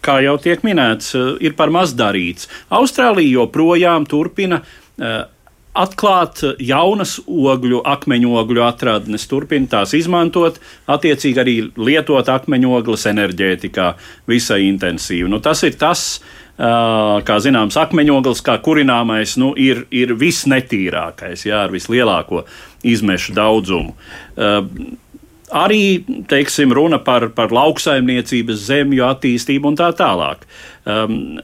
kā 0.02 0.20
jau 0.24 0.38
tiek 0.38 0.62
minēts, 0.64 1.16
eh, 1.16 1.38
ir 1.42 1.54
par 1.54 1.70
maz 1.70 1.94
darīts. 1.94 2.48
Austrālija 2.70 3.42
joprojām 3.42 4.08
turpina 4.08 4.62
atklāt 5.84 6.42
jaunas 6.64 7.18
ogļu, 7.28 7.84
akmeņogļu 7.88 8.66
atradnes, 8.66 9.28
turpina 9.30 9.70
tās 9.78 9.94
izmantot, 9.98 10.60
attiecīgi 10.90 11.44
arī 11.44 11.56
lietot 11.78 12.30
akmeņogles 12.34 13.08
enerģētikā 13.14 13.88
visai 14.30 14.64
intensīvi. 14.68 15.30
Nu, 15.32 15.42
tas 15.44 15.64
ir 15.68 15.78
tas, 15.80 16.06
kā 16.58 17.40
zināms, 17.44 17.78
akmeņogles, 17.78 18.42
kā 18.46 18.58
kurināmais, 18.66 19.38
nu, 19.42 19.54
ir, 19.54 19.86
ir 19.94 20.16
visnetīrākais, 20.18 21.46
jā, 21.50 21.66
ar 21.68 21.74
vislielāko 21.74 22.46
izmešu 22.88 23.38
daudzumu 23.38 23.94
arī 25.48 26.04
teiksim, 26.28 26.74
runa 26.76 27.00
par, 27.00 27.30
par 27.36 27.54
lauksaimniecības 27.56 28.66
zemju 28.68 29.06
attīstību 29.08 29.72
un 29.72 29.78
tā 29.80 29.92
tālāk. 29.96 30.44
Um, 30.88 31.38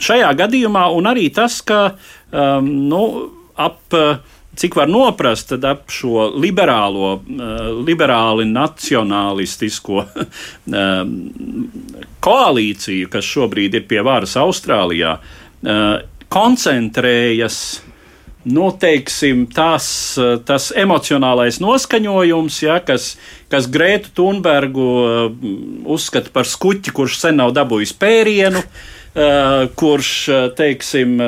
šajā 0.00 0.30
gadījumā, 0.38 0.86
un 0.96 1.08
arī 1.10 1.28
tas, 1.34 1.60
ka 1.64 1.96
um, 2.34 2.70
nu, 2.90 3.04
ap 3.54 3.94
cik 4.56 4.76
var 4.76 4.88
noprast, 4.88 5.48
tad 5.48 5.64
ap 5.66 5.90
šo 5.92 6.28
liberālo, 6.38 7.14
uh, 7.18 7.70
liberāli 7.86 8.46
nacionālistisko 8.50 10.04
um, 10.04 11.14
koalīciju, 12.24 13.10
kas 13.12 13.32
šobrīd 13.34 13.80
ir 13.80 13.88
pie 13.90 14.02
varas 14.06 14.36
Austrālijā, 14.40 15.16
uh, 15.18 15.96
koncentrējas 16.34 17.58
noteiksim, 18.44 19.46
nu, 19.46 19.52
tas, 19.56 19.86
tas 20.44 20.66
emocionālais 20.76 21.62
noskaņojums, 21.64 22.58
ja, 22.66 22.76
kas, 22.84 23.14
kas 23.52 23.70
Grētu 23.72 24.12
Thunbergu 24.18 24.90
uh, 25.00 25.46
uzskata 25.96 26.32
par 26.34 26.48
skuķi, 26.48 26.92
kurš 26.94 27.22
sen 27.22 27.40
nav 27.40 27.54
dabūjis 27.56 27.96
pērienu. 27.98 28.60
Uh, 28.60 28.92
kurš, 29.14 30.12
uh, 30.28 30.46
teiksim, 30.58 31.18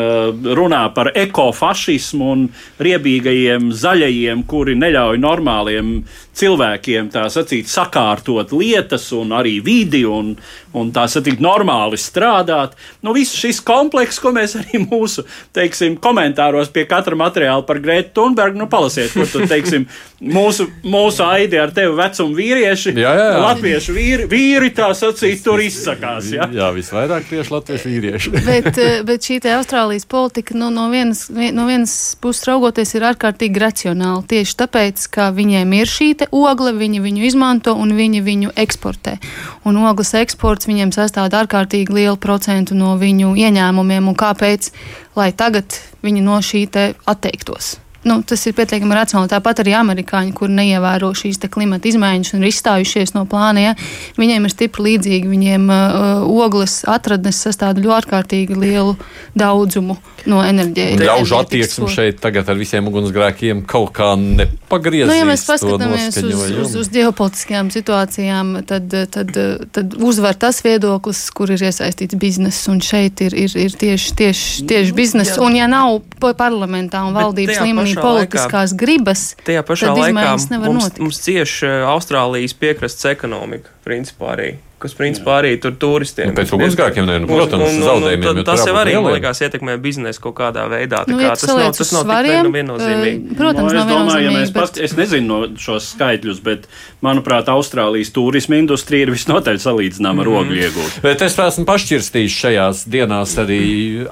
runā 0.59 0.83
par 0.95 1.13
ekofašismu 1.15 2.31
un 2.35 2.47
riebīgajiem 2.83 3.69
zaļajiem, 3.71 4.43
kuri 4.51 4.75
neļauj 4.81 5.21
normāliem 5.23 5.93
cilvēkiem 6.37 7.11
tā 7.15 7.27
sacīt, 7.33 7.71
sakārtot 7.71 8.53
lietas 8.57 9.09
un 9.17 9.33
arī 9.37 9.57
vidi 9.65 10.03
un, 10.09 10.35
un 10.77 10.93
tā 10.95 11.07
sacīt, 11.11 11.41
normāli 11.43 11.99
strādāt. 12.01 12.77
Nu, 13.05 13.15
viss 13.17 13.37
šis 13.37 13.63
komplekss, 13.65 14.21
ko 14.23 14.33
mēs 14.37 14.57
arī 14.61 14.83
mūsu 14.85 15.25
teiksim, 15.57 15.97
komentāros 16.03 16.73
pie 16.75 16.87
katra 16.89 17.17
materiāla 17.19 17.65
par 17.67 17.81
Grētu 17.83 18.13
Thunbergu, 18.17 18.61
nu, 18.61 18.69
palasiet, 18.71 19.15
ko 19.17 19.25
tur 19.31 19.47
teiksim, 19.49 19.87
mūsu, 20.21 20.69
mūsu 20.85 21.25
aidi 21.27 21.61
ar 21.61 21.73
tevi 21.77 21.95
vecumu 21.97 22.37
vīrieši, 22.37 22.95
jā, 22.97 23.15
jā, 23.17 23.27
jā. 23.33 23.41
latviešu 23.47 23.97
vīri, 23.97 24.29
vīri 24.31 24.73
tā 24.77 24.91
sacīt, 24.97 25.43
tur 25.45 25.63
izsakās. 25.65 26.31
Jā, 26.37 26.49
jā 26.53 26.71
visvairāk 26.77 27.29
tieši 27.31 27.55
latviešu 27.55 27.93
vīrieši. 27.93 28.35
bet, 28.49 28.71
eh, 28.75 29.01
bet 29.07 29.25
šī 29.25 29.41
Austrālijas 29.57 30.05
politika 30.11 30.57
nu, 30.59 30.71
no, 30.75 30.89
vienas, 30.93 31.27
no 31.31 31.67
vienas 31.69 32.17
puses 32.21 32.45
raugoties 32.49 32.97
ir 32.97 33.07
ārkārtīgi 33.09 33.63
racionāla. 33.63 34.25
Tieši 34.29 34.57
tāpēc, 34.63 35.07
ka 35.13 35.31
viņiem 35.37 35.75
ir 35.79 35.91
šī 35.91 36.13
ogle, 36.35 36.73
viņi 36.77 37.01
viņu 37.05 37.25
izmanto 37.29 37.75
un 37.75 37.95
viņi 37.97 38.23
viņu 38.27 38.53
eksportē. 38.57 39.17
Un 39.65 39.81
ogles 39.83 40.15
eksports 40.19 40.69
viņiem 40.71 40.93
sastāv 40.97 41.33
ārkārtīgi 41.37 41.93
lielu 41.93 42.17
procentu 42.17 42.75
no 42.79 42.97
viņu 43.01 43.35
ieņēmumiem, 43.37 44.09
un 44.09 44.19
kāpēc, 44.19 44.71
lai 45.17 45.33
tagad 45.33 45.81
viņi 46.07 46.23
no 46.25 46.39
šī 46.45 46.67
te 46.71 46.93
atteiktos? 47.07 47.77
nu, 48.07 48.23
tas 48.23 48.45
ir 48.47 48.55
pietiekami 48.55 48.95
racionāli. 48.95 49.31
Tāpat 49.33 49.65
arī 49.65 49.75
amerikāņi, 49.77 50.33
kur 50.37 50.51
neievēro 50.53 51.11
šīs 51.19 51.41
klimata 51.51 51.91
izmaiņas 51.91 52.37
un 52.37 52.45
ir 52.45 52.53
izstājušies 52.53 53.17
no 53.17 53.25
plāna, 53.29 53.65
ja, 53.65 53.73
viņiem 54.21 54.47
ir 54.47 54.55
stipri 54.55 54.87
līdzīgi. 54.91 55.31
Viņiem 55.33 55.67
uh, 55.67 56.23
ogles 56.47 56.85
atradnes 56.87 57.43
sastāv 57.43 57.81
ļoti 57.83 57.97
ārkārtīgi 57.99 58.59
lielu 58.63 58.95
daudzumu 59.35 59.99
no 60.31 60.41
enerģētikas. 60.45 61.07
Ļaužu 61.07 61.37
attieksme 61.39 61.89
šeit 61.93 62.19
tagad 62.23 62.49
ar 62.51 62.59
visiem 62.59 62.87
ugunsgrēkiem 62.91 63.63
kaut 63.69 63.93
kā 63.97 64.13
nepagriezīs. 64.21 65.11
Nu, 65.11 65.17
ja 65.19 65.27
mēs 65.29 65.45
paskatāmies 65.49 66.19
uz, 66.23 66.45
uz, 66.65 66.75
uz 66.83 66.91
ģeopolitiskajām 66.95 67.71
situācijām, 67.75 68.53
tad, 68.69 68.97
tad, 69.15 69.33
tad 69.77 69.97
uzvar 70.03 70.39
tas 70.41 70.63
viedoklis, 70.65 71.23
kur 71.37 71.53
ir 71.55 71.63
iesaistīts 71.69 72.19
bizness, 72.21 72.67
un 72.73 72.83
šeit 72.85 73.23
ir, 73.27 73.37
ir, 73.47 73.57
ir 73.67 73.79
tieši, 73.79 74.17
tieši, 74.19 74.67
tieši 74.71 74.97
bizness. 74.97 75.39
Un 75.43 75.59
ja 75.59 75.69
nav 75.71 76.01
parlamentā 76.39 77.05
un 77.07 77.17
valdības 77.17 77.63
līmenī 77.63 77.97
politiskās 78.01 78.73
laikā, 78.73 78.81
gribas, 78.81 79.29
tajā 79.47 79.65
pašā 79.67 79.95
laikā 79.97 80.35
mums, 80.67 80.91
mums 80.99 81.23
cieši 81.27 81.73
Austrālijas 81.93 82.57
piekrastes 82.59 83.13
ekonomika, 83.13 83.76
principā 83.87 84.35
arī 84.35 84.55
kas 84.77 84.93
principā 84.93 85.39
arī 85.41 85.55
tur 85.61 85.73
turistiem. 85.81 86.29
Nu, 86.31 86.37
pēc 86.37 86.51
ugunsgrēkiem, 86.53 87.07
nu, 87.09 87.29
protams, 87.31 87.65
un, 87.65 87.79
un, 87.81 87.85
zaudējumiem. 87.87 88.41
Un, 88.43 88.45
tas 88.45 88.61
jau 88.69 88.75
arī, 88.77 88.93
man 89.01 89.15
liekas, 89.15 89.41
ietekmē 89.47 89.79
biznesu 89.81 90.21
kaut 90.27 90.37
kādā 90.37 90.67
veidā. 90.69 91.01
Tā 91.07 91.15
nu, 91.15 91.21
kā, 91.23 91.33
tas 91.33 91.49
nav, 91.49 91.71
tas 91.79 91.93
nav 91.97 92.05
svariem, 92.05 92.45
tik 92.45 92.57
viennozīmīgi. 92.59 93.37
Protams, 93.39 93.73
no, 93.73 93.81
es 93.81 93.89
domāju, 93.89 94.27
ja 94.27 94.35
mēs 94.35 94.53
bet... 94.53 94.61
pat, 94.61 94.83
es 94.85 94.97
nezinu 94.99 95.31
no 95.31 95.49
šos 95.63 95.89
skaitļus, 95.95 96.43
bet, 96.45 96.69
manuprāt, 97.07 97.49
Austrālijas 97.57 98.13
turisma 98.13 98.61
industrija 98.61 99.09
ir 99.09 99.15
visnotaļ 99.17 99.63
salīdzināma 99.65 100.27
ar 100.27 100.33
mm. 100.33 100.39
ogļu 100.43 100.61
iegūtu. 100.67 101.05
Bet 101.09 101.25
es 101.25 101.41
esmu 101.47 101.67
pašķirstījis 101.73 102.41
šajās 102.45 102.87
dienās 102.93 103.37
arī 103.41 103.61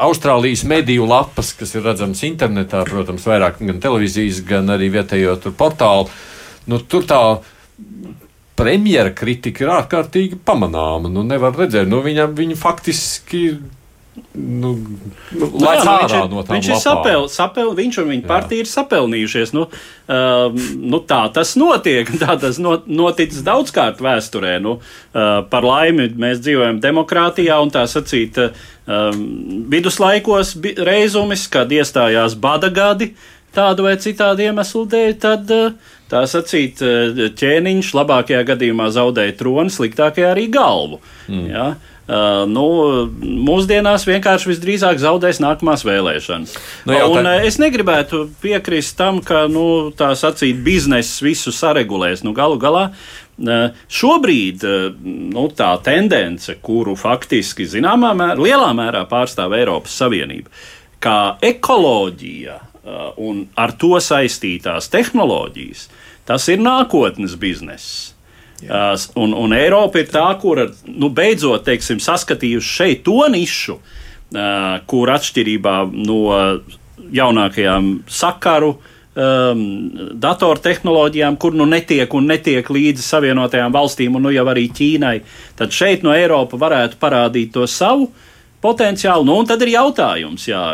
Austrālijas 0.08 0.64
mediju 0.70 1.10
lapas, 1.12 1.52
kas 1.60 1.76
ir 1.76 1.84
redzamas 1.84 2.24
internetā, 2.24 2.86
protams, 2.88 3.28
vairāk 3.28 3.60
gan 3.60 3.84
televīzijas, 3.84 4.40
gan 4.48 4.72
arī 4.78 4.88
vietējo 4.96 5.36
portālu. 5.60 6.08
Nu, 6.64 6.80
tur 6.80 7.04
tā 7.04 7.20
premjera 8.58 9.14
kritika 9.14 9.64
ir 9.64 9.72
ārkārtīgi 9.80 10.40
pamanāma. 10.46 11.10
Nu, 11.12 11.24
nevar 11.26 11.56
redzēt, 11.58 11.88
nu, 11.90 12.02
viņam, 12.04 12.36
viņa 12.38 12.58
faktiski 12.60 13.46
Nu, 14.34 14.78
nu, 15.34 15.46
Nu, 15.58 15.66
jā, 15.66 15.80
nu, 15.82 15.94
viņš 15.98 16.12
ir, 16.14 16.26
no 16.30 16.42
viņš 16.46 16.68
ir 16.70 16.78
sapel, 16.78 17.24
sapel, 17.30 17.72
viņš 17.74 17.96
un 18.02 18.10
viņa 18.12 18.26
partija 18.28 18.62
ir 18.62 18.68
sapelnījušies. 18.70 19.52
Nu, 19.56 19.64
uh, 19.66 20.66
nu, 20.78 21.00
tā 21.02 21.20
tas 21.34 21.54
notiek. 21.58 22.10
Tā 22.22 22.36
tas 22.38 22.60
not, 22.62 22.86
noticis 22.86 23.42
daudzkārt 23.46 24.02
vēsturē. 24.04 24.56
Nu, 24.62 24.76
uh, 24.78 25.42
par 25.50 25.66
laimi 25.66 26.06
mēs 26.14 26.42
dzīvojam 26.44 26.78
demokrātijā 26.82 27.58
un 27.62 27.74
tā 27.74 27.82
sacīt, 27.90 28.38
uh, 28.38 29.18
viduslaikos 29.74 30.54
bi- 30.62 30.76
reizumis, 30.78 31.48
kad 31.50 31.74
iestājās 31.74 32.38
bada 32.38 32.70
gadi. 32.70 33.16
Tādu 33.54 33.86
vai 33.86 33.96
citādu 34.02 34.46
iemeslu 34.46 34.86
dēļ, 34.94 35.12
tad 35.22 35.50
uh, 35.54 35.94
tā 36.12 36.24
sacīt, 36.30 36.82
uh, 36.84 37.24
ķēniņš 37.38 37.94
labākajā 37.96 38.44
gadījumā 38.52 38.90
zaudēja 38.94 39.36
troni, 39.40 39.72
sliktākajā 39.72 40.34
arī 40.34 40.46
galvu. 40.52 41.00
Mm. 41.28 41.50
Ja? 41.50 41.66
Uh, 42.04 42.42
nu, 42.44 42.66
mūsdienās 43.16 44.04
vienkārši 44.04 44.50
visdrīzāk 44.50 44.98
zaudēs 45.00 45.38
nākamās 45.40 45.86
vēlēšanas. 45.88 46.50
Nu, 46.84 46.98
un, 47.14 47.24
tā- 47.24 47.38
uh, 47.38 47.46
es 47.48 47.56
negribētu 47.62 48.26
piekrist 48.42 48.98
tam, 48.98 49.22
ka 49.24 49.46
nu, 49.48 49.90
tā 49.96 50.10
sacīt, 50.18 50.60
biznesa 50.66 51.24
visu 51.24 51.54
saregulēs. 51.54 52.24
Nu, 52.26 52.36
galu 52.36 52.60
galā 52.60 52.90
šobrīd 53.90 54.62
nu, 55.34 55.48
tā 55.56 55.72
tendence, 55.82 56.54
kuru 56.62 56.94
faktiski 56.94 57.66
zināmā 57.66 58.12
mērā, 58.14 58.38
lielā 58.38 58.70
mērā 58.76 59.02
pārstāv 59.10 59.56
Eiropas 59.58 59.96
Savienība, 59.98 60.52
kā 61.02 61.36
ekoloģija 61.42 62.60
un 63.16 63.44
ar 63.56 63.72
to 63.80 63.96
saistītās 64.02 64.90
tehnoloģijas, 64.92 65.88
tas 66.28 66.48
ir 66.52 66.62
nākotnes 66.62 67.38
bizness. 67.40 68.12
Uh, 68.64 68.94
un, 69.20 69.34
un 69.36 69.52
Eiropa 69.52 70.00
ir 70.00 70.08
tā, 70.08 70.24
kur 70.40 70.62
nu, 70.88 71.10
beidzot 71.12 71.66
teiksim, 71.66 71.98
saskatījusi 72.00 72.76
šeit 72.78 73.02
to 73.04 73.18
nišu, 73.28 73.76
uh, 73.76 74.78
kur 74.88 75.12
atšķirībā 75.12 75.74
no 75.92 76.20
jaunākajām 77.12 77.90
sakaru 78.08 78.70
um, 79.14 79.64
datortehnoloģijām, 80.20 81.36
kur 81.40 81.56
nu 81.56 81.66
netiek 81.68 82.14
un 82.14 82.28
netiek 82.30 82.70
līdzi 82.70 83.04
Savienotajām 83.04 83.74
valstīm 83.74 84.16
un 84.16 84.28
nu 84.28 84.32
jau 84.34 84.46
arī 84.50 84.68
Ķīnai, 84.74 85.16
tad 85.58 85.74
šeit 85.74 86.06
no 86.06 86.14
Eiropa 86.14 86.58
varētu 86.60 87.00
parādīt 87.02 87.52
to 87.54 87.66
savu 87.70 88.10
potenciālu. 88.64 89.28
Nu, 89.28 89.38
un 89.42 89.48
tad 89.48 89.62
ir 89.64 89.74
jautājums, 89.76 90.48
jā, 90.48 90.64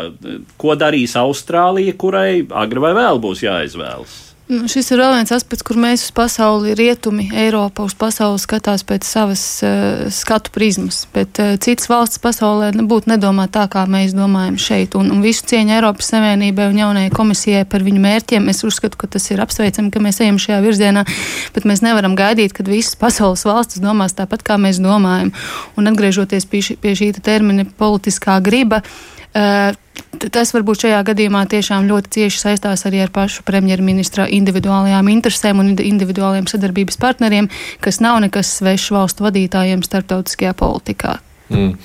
ko 0.61 0.75
darīs 0.79 1.17
Austrālija, 1.19 1.97
kurai 1.99 2.41
agri 2.63 2.83
vai 2.83 2.95
vēl 2.97 3.21
būs 3.23 3.43
jāizvēlas. 3.45 4.30
Nu, 4.51 4.65
šis 4.67 4.89
ir 4.91 4.99
vēl 4.99 5.13
viens 5.15 5.31
aspekts, 5.31 5.63
kur 5.63 5.77
mēs 5.79 6.01
uz 6.03 6.11
pasauli, 6.11 6.73
rietumi, 6.75 7.29
Eiropa 7.39 7.85
uz 7.87 7.93
pasauli 7.95 8.39
skatās 8.41 8.81
pēc 8.83 9.05
savas 9.07 9.43
uh, 9.63 10.01
skatu 10.11 10.51
prizmas. 10.51 11.05
Bet 11.13 11.39
uh, 11.39 11.53
citas 11.55 11.87
valsts 11.87 12.19
pasaulē 12.19 12.73
nebūtu 12.75 13.07
nedomā 13.13 13.45
tā, 13.47 13.63
kā 13.71 13.85
mēs 13.87 14.11
domājam 14.17 14.57
šeit. 14.59 14.97
Un, 14.99 15.07
un 15.15 15.21
visu 15.23 15.45
cieņu 15.47 15.71
Eiropas 15.77 16.11
Savienībai 16.11 16.65
un 16.73 16.81
jaunajai 16.81 17.13
komisijai 17.15 17.61
par 17.71 17.85
viņu 17.87 18.03
mērķiem. 18.03 18.51
Es 18.51 18.59
uzskatu, 18.67 18.99
ka 18.99 19.07
tas 19.15 19.29
ir 19.31 19.39
apsveicami, 19.39 19.87
ka 19.93 20.03
mēs 20.03 20.19
ejam 20.25 20.41
šajā 20.41 20.59
virzienā, 20.67 21.05
bet 21.55 21.69
mēs 21.71 21.85
nevaram 21.87 22.19
gaidīt, 22.19 22.51
kad 22.57 22.67
visas 22.67 22.99
pasaules 22.99 23.47
valstis 23.47 23.79
domās 23.79 24.19
tāpat, 24.19 24.43
kā 24.43 24.59
mēs 24.59 24.83
domājam. 24.83 25.31
Un 25.79 25.87
atgriežoties 25.93 26.49
pie 26.51 26.65
šī, 26.67 26.79
pie 26.83 26.97
šī 26.99 27.13
termina 27.23 27.63
politiskā 27.79 28.41
griba. 28.43 28.83
Uh, 28.83 29.20
Tas 29.31 30.51
varbūt 30.51 30.83
šajā 30.85 30.99
gadījumā 31.07 31.45
tiešām 31.51 31.87
ļoti 31.87 32.11
cieši 32.17 32.39
saistās 32.41 32.83
arī 32.89 33.03
ar 33.05 33.11
pašu 33.15 33.45
premjerministra 33.47 34.27
individuālajām 34.33 35.07
interesēm 35.13 35.61
un 35.63 35.73
individuāliem 35.75 36.49
sadarbības 36.51 36.99
partneriem, 37.01 37.47
kas 37.83 38.01
nav 38.03 38.19
nekas 38.25 38.51
svešs 38.59 38.91
valstu 38.91 39.27
vadītājiem 39.27 39.85
starptautiskajā 39.87 40.53
politikā. 40.59 41.15
Mm. 41.51 41.77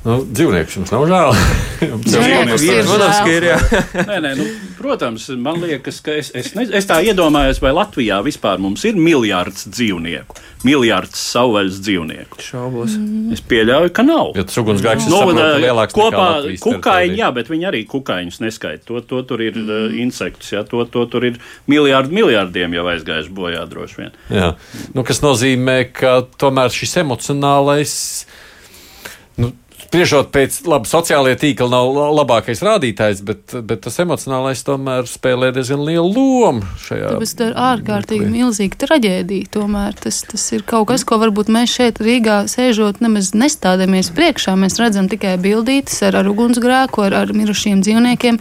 Nu, 0.00 0.22
dzīvnieks 0.24 0.78
jums 0.78 0.90
nav 0.94 1.02
žēl. 1.10 1.34
Dzīvniekus 2.06 2.62
ir 2.64 3.46
nē, 4.24 4.30
nu, 4.38 4.46
protams, 4.78 5.26
man 5.36 5.60
liekas, 5.60 5.98
ka 6.04 6.14
es, 6.16 6.30
es, 6.36 6.54
ne, 6.56 6.64
es 6.78 6.88
tā 6.88 7.02
iedomājos, 7.04 7.60
vai 7.60 7.74
Latvijā 7.76 8.22
vispār 8.24 8.62
mums 8.64 8.86
ir 8.88 8.96
miljards 8.96 9.66
dzīvnieku, 9.68 10.38
miljards 10.64 11.20
savvaļas 11.34 11.82
dzīvnieku. 11.84 12.40
Šaubos. 12.46 12.96
Es 13.36 13.44
pieļauju, 13.44 13.92
ka 13.96 14.06
nav. 14.08 14.32
Jo 14.40 14.48
tas 14.48 14.60
ugunsgrēks 14.64 15.04
ir 15.04 15.12
Nu, 15.12 15.20
saprotu, 15.20 15.44
eh, 15.44 15.60
lielāks 15.66 15.96
kopā 15.96 16.26
kukaiņi, 16.64 17.20
jā, 17.20 17.30
bet 17.36 17.52
viņi 17.52 17.70
arī 17.74 17.84
kukaiņus 17.92 18.40
neskaita. 18.46 18.86
To, 18.88 19.04
to 19.04 19.20
tur 19.28 19.44
ir 19.44 19.60
mm. 19.60 20.00
insektus, 20.00 20.54
jā, 20.56 20.64
to, 20.68 20.86
to 20.88 21.04
tur 21.12 21.28
ir 21.28 21.40
miljardi 21.68 22.16
miljardiem 22.16 22.80
jau 22.80 22.88
aizgājuši 22.96 23.36
bojā 23.36 23.68
droši 23.68 24.00
vien. 24.00 24.20
Jā. 24.32 24.54
Nu, 24.96 25.04
kas 25.04 25.20
nozīmē, 25.20 25.82
ka 25.92 26.22
tomēr 26.40 26.72
šis 26.72 27.02
emocionālais. 27.04 27.98
Nu, 29.40 29.52
Spriežot 29.90 30.28
pēc 30.30 30.60
labi, 30.70 30.86
sociālajā 30.86 31.34
tīkla 31.40 31.66
nav 31.72 31.88
la- 31.90 32.10
labākais 32.20 32.60
rādītājs, 32.62 33.24
bet, 33.26 33.56
bet 33.66 33.80
tas 33.82 33.96
emocionālais 33.98 34.60
tomēr 34.62 35.08
spēlē 35.10 35.48
diezgan 35.56 35.82
lielu 35.82 36.06
lomu 36.14 36.62
šajā. 36.84 37.08
Tāpēc 37.16 37.32
tā 37.40 37.48
ir 37.50 37.56
ārkārtīgi 37.58 38.22
mirklī. 38.28 38.36
milzīga 38.38 38.78
traģēdija. 38.84 39.48
Tomēr 39.50 39.96
tas, 39.98 40.20
tas 40.30 40.44
ir 40.54 40.62
kaut 40.62 40.86
kas, 40.92 41.02
ko 41.02 41.18
varbūt 41.18 41.50
mēs 41.50 41.74
šeit 41.74 41.98
Rīgā 41.98 42.44
sēžot 42.46 43.02
nemaz 43.02 43.32
nestādamies 43.34 44.12
priekšā. 44.14 44.54
Mēs 44.54 44.78
redzam 44.78 45.10
tikai 45.10 45.34
bildītes 45.42 45.98
ar, 46.06 46.20
ar 46.22 46.30
ugunsgrēku, 46.30 47.02
ar, 47.08 47.16
ar 47.24 47.34
mirušiem 47.34 47.82
dzīvniekiem. 47.82 48.38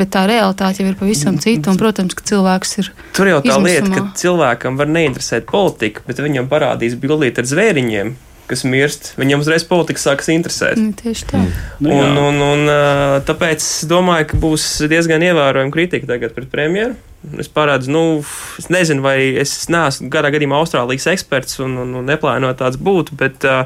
Bet 0.00 0.10
tā 0.16 0.24
realitāte 0.28 0.80
jau 0.80 0.88
ir 0.88 0.96
pavisam 0.96 1.36
cita. 1.40 1.70
Un, 1.72 1.76
protams, 1.80 2.16
ka 2.16 2.24
cilvēks 2.24 2.72
ir. 2.80 2.88
Tur 3.12 3.28
jau 3.34 3.42
tā 3.44 3.60
lieta, 3.60 3.84
Izmisumā. 3.84 3.96
ka 4.00 4.20
cilvēkam 4.24 4.80
var 4.80 4.88
neinteresēt 4.96 5.44
politika, 5.48 6.00
bet 6.08 6.24
viņam 6.24 6.48
parādīs 6.48 6.96
bildīt 7.00 7.36
ar 7.40 7.44
zvēriņiem, 7.48 8.16
kas 8.50 8.64
mirst. 8.68 9.12
Viņam 9.20 9.42
uzreiz 9.44 9.64
politika 9.68 10.02
sāks 10.02 10.30
interesēt. 10.32 10.80
Nu, 10.80 10.94
tieši 10.96 11.28
tā. 11.30 11.42
Nu, 11.82 11.92
jā. 11.92 12.06
un, 12.06 12.20
un, 12.22 12.40
un, 12.46 12.72
tāpēc 13.26 13.60
es 13.60 13.84
domāju, 13.90 14.30
ka 14.32 14.40
būs 14.42 14.66
diezgan 14.90 15.24
ievērojama 15.26 15.74
kritika 15.74 16.14
tagad 16.14 16.36
pret 16.36 16.50
premjeru. 16.52 16.96
Es 17.40 17.48
parādzu, 17.50 17.90
nu, 17.90 18.02
es 18.60 18.68
nezinu, 18.70 19.02
vai 19.02 19.16
es 19.40 19.54
neesmu 19.72 20.10
gadā 20.12 20.30
gadījumā 20.34 20.60
Austrālijas 20.62 21.08
eksperts 21.10 21.58
un, 21.64 21.74
un, 21.82 21.96
un 21.98 22.06
neplānoju 22.06 22.54
tāds 22.60 22.78
būt, 22.78 23.10
bet 23.18 23.46
uh, 23.48 23.64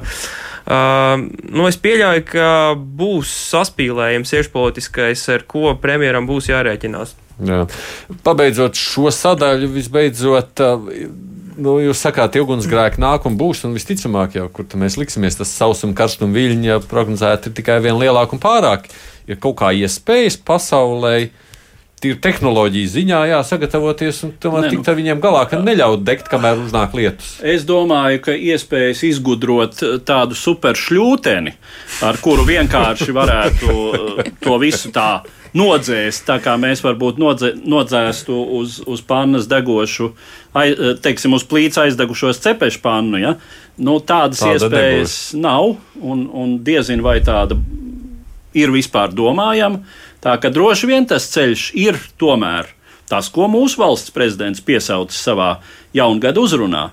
uh, 0.65 1.17
nu, 1.21 1.67
es 1.69 1.77
pieļauju, 1.83 2.25
ka 2.31 2.51
būs 2.77 3.33
saspīlējums 3.51 4.33
iekšpolitiskais, 4.39 5.27
ar 5.37 5.45
ko 5.51 5.75
premjeram 5.83 6.31
būs 6.31 6.49
jārēķinās. 6.53 7.19
Jā. 7.51 7.65
Pabeidzot 8.25 8.77
šo 8.77 9.13
sadaļu, 9.15 9.71
visbeidzot, 9.77 10.61
ā, 10.61 10.73
nu, 11.61 11.77
jūs 11.85 12.01
sakāt, 12.03 12.39
ugunsgrēki 12.41 13.01
nāk 13.03 13.27
un 13.29 13.37
būs, 13.41 13.65
un 13.67 13.77
visticamāk, 13.77 14.37
jau 14.39 14.49
kur 14.55 14.67
mēs 14.81 14.99
liksimies, 15.01 15.39
tas 15.39 15.53
sausuma, 15.53 15.97
karstuma 15.97 16.35
viļņi 16.37 16.73
jau 16.73 16.81
prognozēti 16.91 17.51
ir 17.51 17.57
tikai 17.59 17.79
vien 17.85 18.01
lielāki 18.01 18.37
un 18.37 18.43
pārāk. 18.43 18.89
Ir 19.31 19.39
kaut 19.43 19.61
kā 19.61 19.71
iespējas 19.77 20.41
pasaulē. 20.41 21.31
Tīri 22.01 22.17
tehnoloģiju 22.25 22.89
ziņā 22.95 23.19
jāsagatavoties 23.29 24.23
un 24.25 24.31
tomēr 24.41 24.65
Nē, 24.65 24.69
nu. 24.71 24.77
tikt 24.79 24.87
ar 24.89 24.97
viņiem 24.97 25.19
galā, 25.21 25.43
ka 25.51 25.59
neļaut 25.61 26.05
degt, 26.07 26.31
kamēr 26.33 26.63
uznāk 26.63 26.95
lietus. 26.97 27.35
Es 27.45 27.67
domāju, 27.69 28.23
ka 28.25 28.37
iespējas 28.37 29.03
izgudrot 29.11 29.83
eh, 29.85 29.99
tādu 30.09 30.39
superšļūteni, 30.41 31.53
ar 32.09 32.21
kuru 32.25 32.47
vienkārši 32.49 33.13
varētu 33.19 33.75
eh, 33.75 34.33
to 34.41 34.57
visu 34.63 34.95
tā 34.97 35.11
nodzēst, 35.57 36.25
tā 36.29 36.39
kā 36.41 36.55
mēs 36.61 36.81
varbūt 36.85 37.21
nodze, 37.21 37.53
nodzēstu 37.59 38.39
uz, 38.61 38.79
uz 38.89 39.03
pannas 39.05 39.51
degošu, 39.51 40.13
ai, 40.57 40.71
eh, 40.73 40.95
teiksim, 41.05 41.37
uz 41.37 41.45
plīts 41.45 41.81
aizdegušos 41.85 42.41
cepešu 42.41 42.81
pannu. 42.85 43.21
Ja? 43.21 43.37
Nu, 43.77 43.99
tādas 44.01 44.41
Tāda 44.41 44.57
iespējas 44.57 45.19
nav, 45.37 45.75
un, 46.01 46.25
un 46.33 46.59
diezin 46.65 47.05
vai 47.05 47.19
tāda 47.25 47.61
ir 48.57 48.73
vispār 48.75 49.13
domājama. 49.15 49.85
Tā 50.21 50.37
ka 50.41 50.51
droši 50.53 50.91
vien 50.91 51.07
tas 51.09 51.31
ceļš 51.33 51.71
ir 51.81 51.99
tomēr 52.21 52.69
tas, 53.11 53.29
ko 53.33 53.49
mūsu 53.51 53.81
valsts 53.81 54.13
prezidents 54.15 54.63
piesauca 54.63 55.17
savā 55.17 55.51
jaungada 55.97 56.43
uzrunā. 56.43 56.91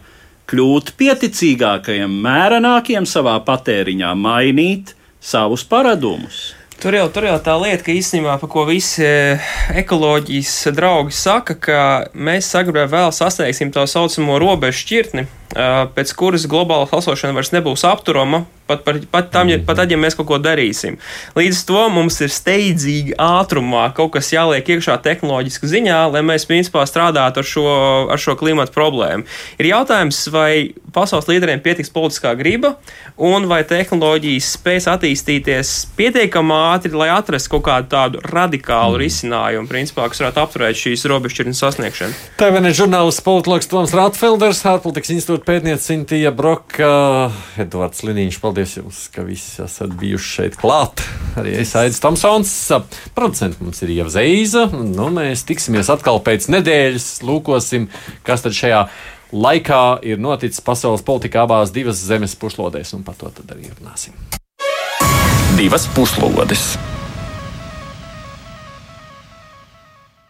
Kļūt 0.47 0.93
pieticīgākajiem, 0.97 2.13
mērenākiem 2.23 3.05
savā 3.05 3.36
patēriņā, 3.45 4.13
mainīt 4.15 4.95
savus 5.19 5.65
paradumus. 5.67 6.55
Tur 6.78 6.93
jau, 6.93 7.07
tur 7.09 7.25
jau 7.25 7.36
tā 7.41 7.55
lieta, 7.57 7.82
ka 7.84 7.93
īstenībā 7.93 8.36
par 8.38 8.51
ko 8.53 8.63
visi 8.69 9.01
eh, 9.01 9.45
ekoloģijas 9.82 10.53
draugi 10.78 11.15
saka, 11.17 11.55
ka 11.57 11.80
mēs 12.13 12.51
agrāk 12.59 12.91
vēl 12.91 13.09
sasniegsim 13.17 13.73
tā 13.73 13.88
saucamo 13.89 14.38
robežu 14.39 14.84
šķirtni, 14.84 15.25
pēc 15.54 16.14
kuras 16.18 16.48
globāla 16.50 16.88
sasilšana 16.89 17.36
vairs 17.38 17.54
nebūs 17.56 17.86
apturama, 17.88 18.43
pat, 18.68 18.84
par, 18.84 19.00
pat, 19.12 19.30
tam, 19.32 19.50
ja, 19.50 19.60
pat 19.64 19.80
tad, 19.80 19.91
ja 19.91 20.00
mēs 20.00 20.18
kaut 20.18 20.28
ko 20.30 20.39
darīsim. 20.43 20.98
Līdz 21.38 21.62
ar 21.62 21.68
to 21.70 21.84
mums 21.95 22.20
ir 22.24 22.34
steidzīgi 22.34 23.16
ātrumā 23.22 23.88
kaut 23.98 24.14
kas 24.18 24.34
jāliek 24.34 24.68
iekšā 24.76 24.98
tehnoloģiski 25.06 25.72
ziņā, 25.72 26.02
lai 26.12 26.24
mēs 26.28 26.48
principā 26.50 26.84
strādātu 26.89 27.41
ar 27.41 27.48
šo, 27.48 27.68
ar 28.12 28.22
šo 28.22 28.36
klimatu 28.39 28.76
problēmu. 28.76 29.28
Ir 29.62 29.72
jautājums, 29.72 30.26
vai 30.34 30.74
pasaules 30.93 31.30
līderiem 31.30 31.62
pietiks 31.64 31.93
politiskā 31.93 32.34
griba 32.38 32.76
un 33.18 33.48
vai 33.50 33.62
tehnoloģijas 33.68 34.52
spēs 34.58 34.89
attīstīties 34.91 35.74
pietiekami 35.98 36.56
ātri, 36.74 36.93
lai 36.98 37.10
atrastu 37.14 37.56
kaut 37.56 37.68
kādu 37.70 37.91
tādu 37.93 38.22
radikālu 38.26 38.98
mm. 38.98 39.02
risinājumu, 39.04 39.70
principā, 39.70 40.08
kas 40.12 40.22
varētu 40.24 40.43
apturēt 40.43 40.80
šīs 40.80 41.06
robežšķirtnes 41.12 41.64
sasniegšanu. 41.64 42.18
Tā 42.41 42.52
vien 42.54 42.68
ir 42.68 42.76
žurnālists 42.78 43.24
politologs 43.26 43.70
Toms 43.72 43.95
Rātfelders, 43.98 44.64
ārpolitikas 44.68 45.14
institūts 45.16 45.37
pētniece 45.46 45.84
Sintīja 45.84 46.32
Broka, 46.36 46.88
Edvards 47.60 48.02
Liniņš. 48.08 48.40
Paldies 48.42 48.74
jums, 48.78 49.04
ka 49.14 49.26
visi 49.28 49.62
esat 49.64 49.94
bijuši 50.00 50.32
šeit 50.34 50.58
klāt. 50.58 51.04
Arī 51.38 51.58
es 51.62 51.76
Aidis 51.78 52.02
Tomsons. 52.02 52.54
Producents 53.18 53.62
mums 53.62 53.84
ir 53.86 53.94
Ieva 53.98 54.10
Zeiza. 54.14 54.66
Nu, 54.72 55.12
mēs 55.14 55.46
tiksimies 55.50 55.92
atkal 55.94 56.22
pēc 56.26 56.50
nedēļas. 56.54 57.08
Lūkosim, 57.28 57.90
kas 58.28 58.46
tad 58.48 58.58
šajā 58.58 58.84
laikā 59.36 59.86
ir 60.08 60.22
noticis 60.24 60.64
pasaules 60.66 61.06
politikā 61.06 61.46
abās 61.46 61.74
divas 61.76 62.02
zemes 62.02 62.38
puslodēs, 62.40 62.96
un 62.98 63.06
par 63.08 63.20
to 63.20 63.30
tad 63.42 63.58
arī 63.58 63.70
runāsim. 63.76 64.16
Divas 65.58 65.90
puslodes! 65.94 66.72